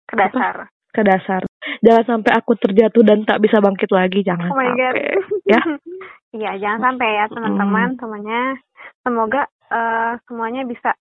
ke 0.07 0.15
dasar. 0.15 0.71
ke 0.95 1.01
dasar 1.03 1.41
jangan 1.83 2.05
sampai 2.07 2.31
aku 2.35 2.55
terjatuh 2.59 3.03
dan 3.03 3.27
tak 3.27 3.43
bisa 3.43 3.59
bangkit 3.59 3.91
lagi 3.91 4.23
jangan 4.23 4.51
Oh 4.51 4.59
my 4.59 4.71
god. 4.75 4.95
sampai 4.95 5.47
ya 5.47 5.61
Iya, 6.37 6.51
jangan 6.59 6.81
sampai 6.91 7.07
ya 7.07 7.25
teman-teman. 7.31 7.95
Semuanya 7.97 8.41
semoga 9.07 9.47
eh, 9.71 10.11
semuanya 10.27 10.67
bisa 10.67 10.91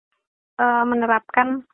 eh, 0.57 0.85
menerapkan 0.87 1.67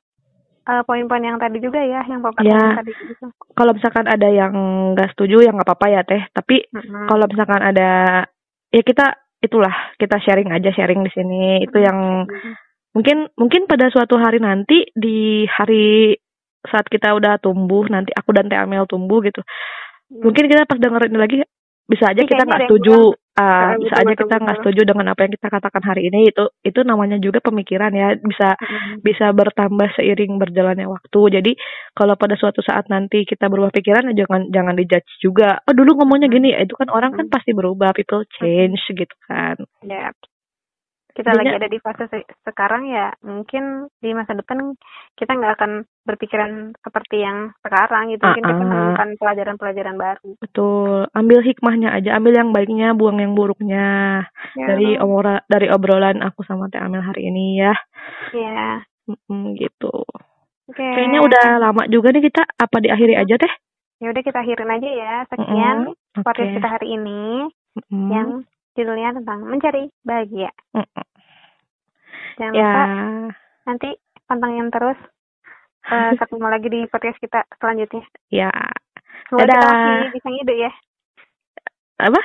eh, 0.64 0.82
poin-poin 0.88 1.20
yang 1.20 1.36
tadi 1.36 1.60
juga 1.60 1.84
ya, 1.84 2.00
yang 2.08 2.24
Bapak 2.24 2.40
Ya. 2.40 2.80
tadi 2.80 2.96
gitu. 2.96 3.28
kalau 3.52 3.76
misalkan 3.76 4.08
ada 4.08 4.28
yang 4.32 4.52
nggak 4.96 5.12
setuju 5.12 5.44
ya 5.44 5.52
nggak 5.52 5.68
apa-apa 5.68 5.86
ya 5.92 6.00
teh 6.08 6.22
tapi 6.32 6.64
Mm-mm. 6.72 7.04
kalau 7.04 7.28
misalkan 7.28 7.60
ada 7.60 7.90
ya 8.72 8.80
kita 8.80 9.20
itulah 9.44 9.74
kita 10.00 10.16
sharing 10.24 10.48
aja 10.54 10.70
sharing 10.72 11.04
di 11.04 11.10
sini 11.12 11.66
itu 11.66 11.76
yang 11.82 12.24
mungkin 12.94 13.26
mungkin 13.34 13.66
pada 13.66 13.90
suatu 13.90 14.16
hari 14.16 14.38
nanti 14.38 14.86
di 14.94 15.44
hari 15.50 16.14
saat 16.62 16.86
kita 16.86 17.10
udah 17.18 17.42
tumbuh 17.42 17.82
nanti 17.90 18.14
aku 18.14 18.30
dan 18.30 18.46
Teh 18.46 18.54
Amel 18.56 18.86
tumbuh 18.86 19.18
gitu 19.20 19.42
mungkin 20.12 20.46
kita 20.46 20.62
pas 20.68 20.78
dengerin 20.78 21.10
ini 21.10 21.18
lagi 21.18 21.36
bisa 21.90 22.14
aja 22.14 22.22
Ini 22.22 22.28
kita 22.28 22.38
kayaknya 22.38 22.46
nggak 22.54 22.62
setuju 22.70 22.96
Ah, 23.32 23.80
bisa 23.80 23.96
aja 23.96 24.12
kita 24.12 24.44
nggak 24.44 24.60
setuju 24.60 24.84
dengan 24.84 25.16
apa 25.16 25.24
yang 25.24 25.32
kita 25.32 25.48
katakan 25.48 25.80
hari 25.88 26.12
ini. 26.12 26.28
Itu 26.28 26.52
itu 26.60 26.80
namanya 26.84 27.16
juga 27.16 27.40
pemikiran 27.40 27.88
ya. 27.96 28.12
Bisa 28.20 28.60
Mm-mm. 28.60 29.00
bisa 29.00 29.32
bertambah 29.32 29.88
seiring 29.96 30.36
berjalannya 30.36 30.84
waktu. 30.84 31.40
Jadi 31.40 31.52
kalau 31.96 32.12
pada 32.20 32.36
suatu 32.36 32.60
saat 32.60 32.92
nanti 32.92 33.24
kita 33.24 33.48
berubah 33.48 33.72
pikiran 33.72 34.12
ya 34.12 34.24
jangan 34.28 34.52
jangan 34.52 34.74
dijudge 34.76 35.08
juga. 35.24 35.64
Oh 35.64 35.72
dulu 35.72 36.04
ngomongnya 36.04 36.28
gini 36.28 36.52
itu 36.52 36.76
kan 36.76 36.92
orang 36.92 37.16
kan 37.16 37.26
pasti 37.32 37.56
berubah. 37.56 37.96
People 37.96 38.28
change 38.36 38.84
gitu 38.92 39.16
kan. 39.24 39.56
Ya. 39.80 40.12
Kita 41.12 41.30
lagi 41.30 41.52
ada 41.52 41.66
di 41.66 41.76
fase 41.76 42.04
se- 42.06 42.24
sekarang 42.42 42.86
ya, 42.86 43.12
mungkin 43.20 43.64
di 43.96 44.10
masa 44.10 44.32
depan 44.32 44.72
kita 45.12 45.32
nggak 45.32 45.54
akan 45.54 45.72
berpikiran 46.02 46.50
seperti 46.74 47.20
yang 47.20 47.52
sekarang 47.60 48.10
gitu. 48.10 48.22
Mungkin 48.22 48.40
kita 48.40 48.48
Ah, 48.48 48.56
ah. 48.56 48.62
menemukan 48.64 49.08
pelajaran-pelajaran 49.16 49.96
baru. 49.96 50.30
betul 50.38 51.04
ambil 51.12 51.38
hikmahnya 51.40 51.88
aja 51.92 52.16
ambil 52.16 52.32
yang 52.34 52.50
baiknya 52.50 52.88
buang 52.92 53.18
yang 53.18 53.32
buruknya 53.32 53.86
Ya. 54.52 54.66
dari 54.66 54.96
omora 54.96 55.44
dari 55.46 55.68
obrolan 55.68 56.20
aku 56.20 56.42
sama 56.42 56.66
Teh 56.66 56.78
Amel 56.78 57.00
hari 57.00 57.28
ini 57.28 57.60
ya 57.60 57.74
Ya. 58.32 58.80
Mm, 59.04 59.54
gitu 59.54 59.92
Oke. 60.64 60.80
kayaknya 60.80 61.20
udah 61.20 61.46
lama 61.58 61.84
juga 61.86 62.08
nih 62.10 62.22
kita 62.22 62.42
apa 62.46 62.76
diakhiri 62.78 63.14
aja 63.14 63.36
teh 63.36 63.52
Ya 63.98 64.10
udah 64.10 64.18
kita 64.18 64.34
akhirin 64.36 64.66
aja 64.68 64.88
ya. 64.88 65.14
Sekian 65.28 65.76
Mm-mm. 65.86 66.22
podcast 66.22 66.48
Oke. 66.48 66.56
kita 66.56 66.68
hari 66.68 66.88
ini 66.92 67.46
Mm-mm. 67.78 68.08
yang 68.10 68.28
judulnya 68.74 69.16
tentang 69.16 69.44
mencari 69.44 69.88
bahagia. 70.02 70.50
Jangan 72.36 72.52
ya 72.54 72.72
lupa 72.72 72.84
nanti 73.62 73.88
pantengin 74.24 74.68
terus 74.72 74.98
eh, 75.86 76.12
ketemu 76.20 76.46
lagi 76.48 76.68
di 76.68 76.80
podcast 76.88 77.18
kita 77.20 77.40
selanjutnya. 77.60 78.02
ya 78.28 78.50
Semoga 79.28 79.48
kita 79.48 79.68
masih 79.70 80.12
bisa 80.12 80.28
ngide 80.28 80.54
ya. 80.58 80.72
apa 82.02 82.20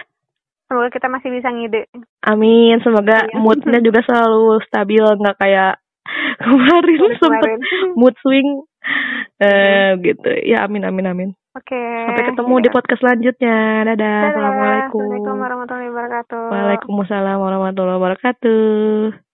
Semoga 0.67 0.89
kita 0.91 1.07
masih 1.07 1.29
bisa 1.31 1.47
ngide. 1.47 1.81
Amin, 2.27 2.75
semoga 2.83 3.23
Iya. 3.23 3.39
moodnya 3.39 3.79
juga 3.79 4.03
selalu 4.03 4.59
stabil, 4.67 4.99
nggak 4.99 5.39
kayak 5.39 5.79
kemarin 6.43 6.99
kemarin. 7.15 7.59
mood 7.95 8.11
swing, 8.19 8.67
eh 9.39 9.95
gitu. 10.03 10.27
Ya 10.43 10.67
amin, 10.67 10.83
amin, 10.83 11.07
amin. 11.07 11.29
Oke. 11.57 11.83
Sampai 12.05 12.23
ketemu 12.29 12.53
di 12.61 12.69
podcast 12.69 13.01
selanjutnya. 13.01 13.57
Dadah, 13.81 13.97
Dadah. 13.97 14.21
assalamualaikum. 14.29 15.01
Assalamualaikum 15.01 15.35
warahmatullahi 15.41 15.89
wabarakatuh. 15.89 16.43
Waalaikumsalam 16.53 17.37
warahmatullahi 17.41 17.97
wabarakatuh. 17.97 19.26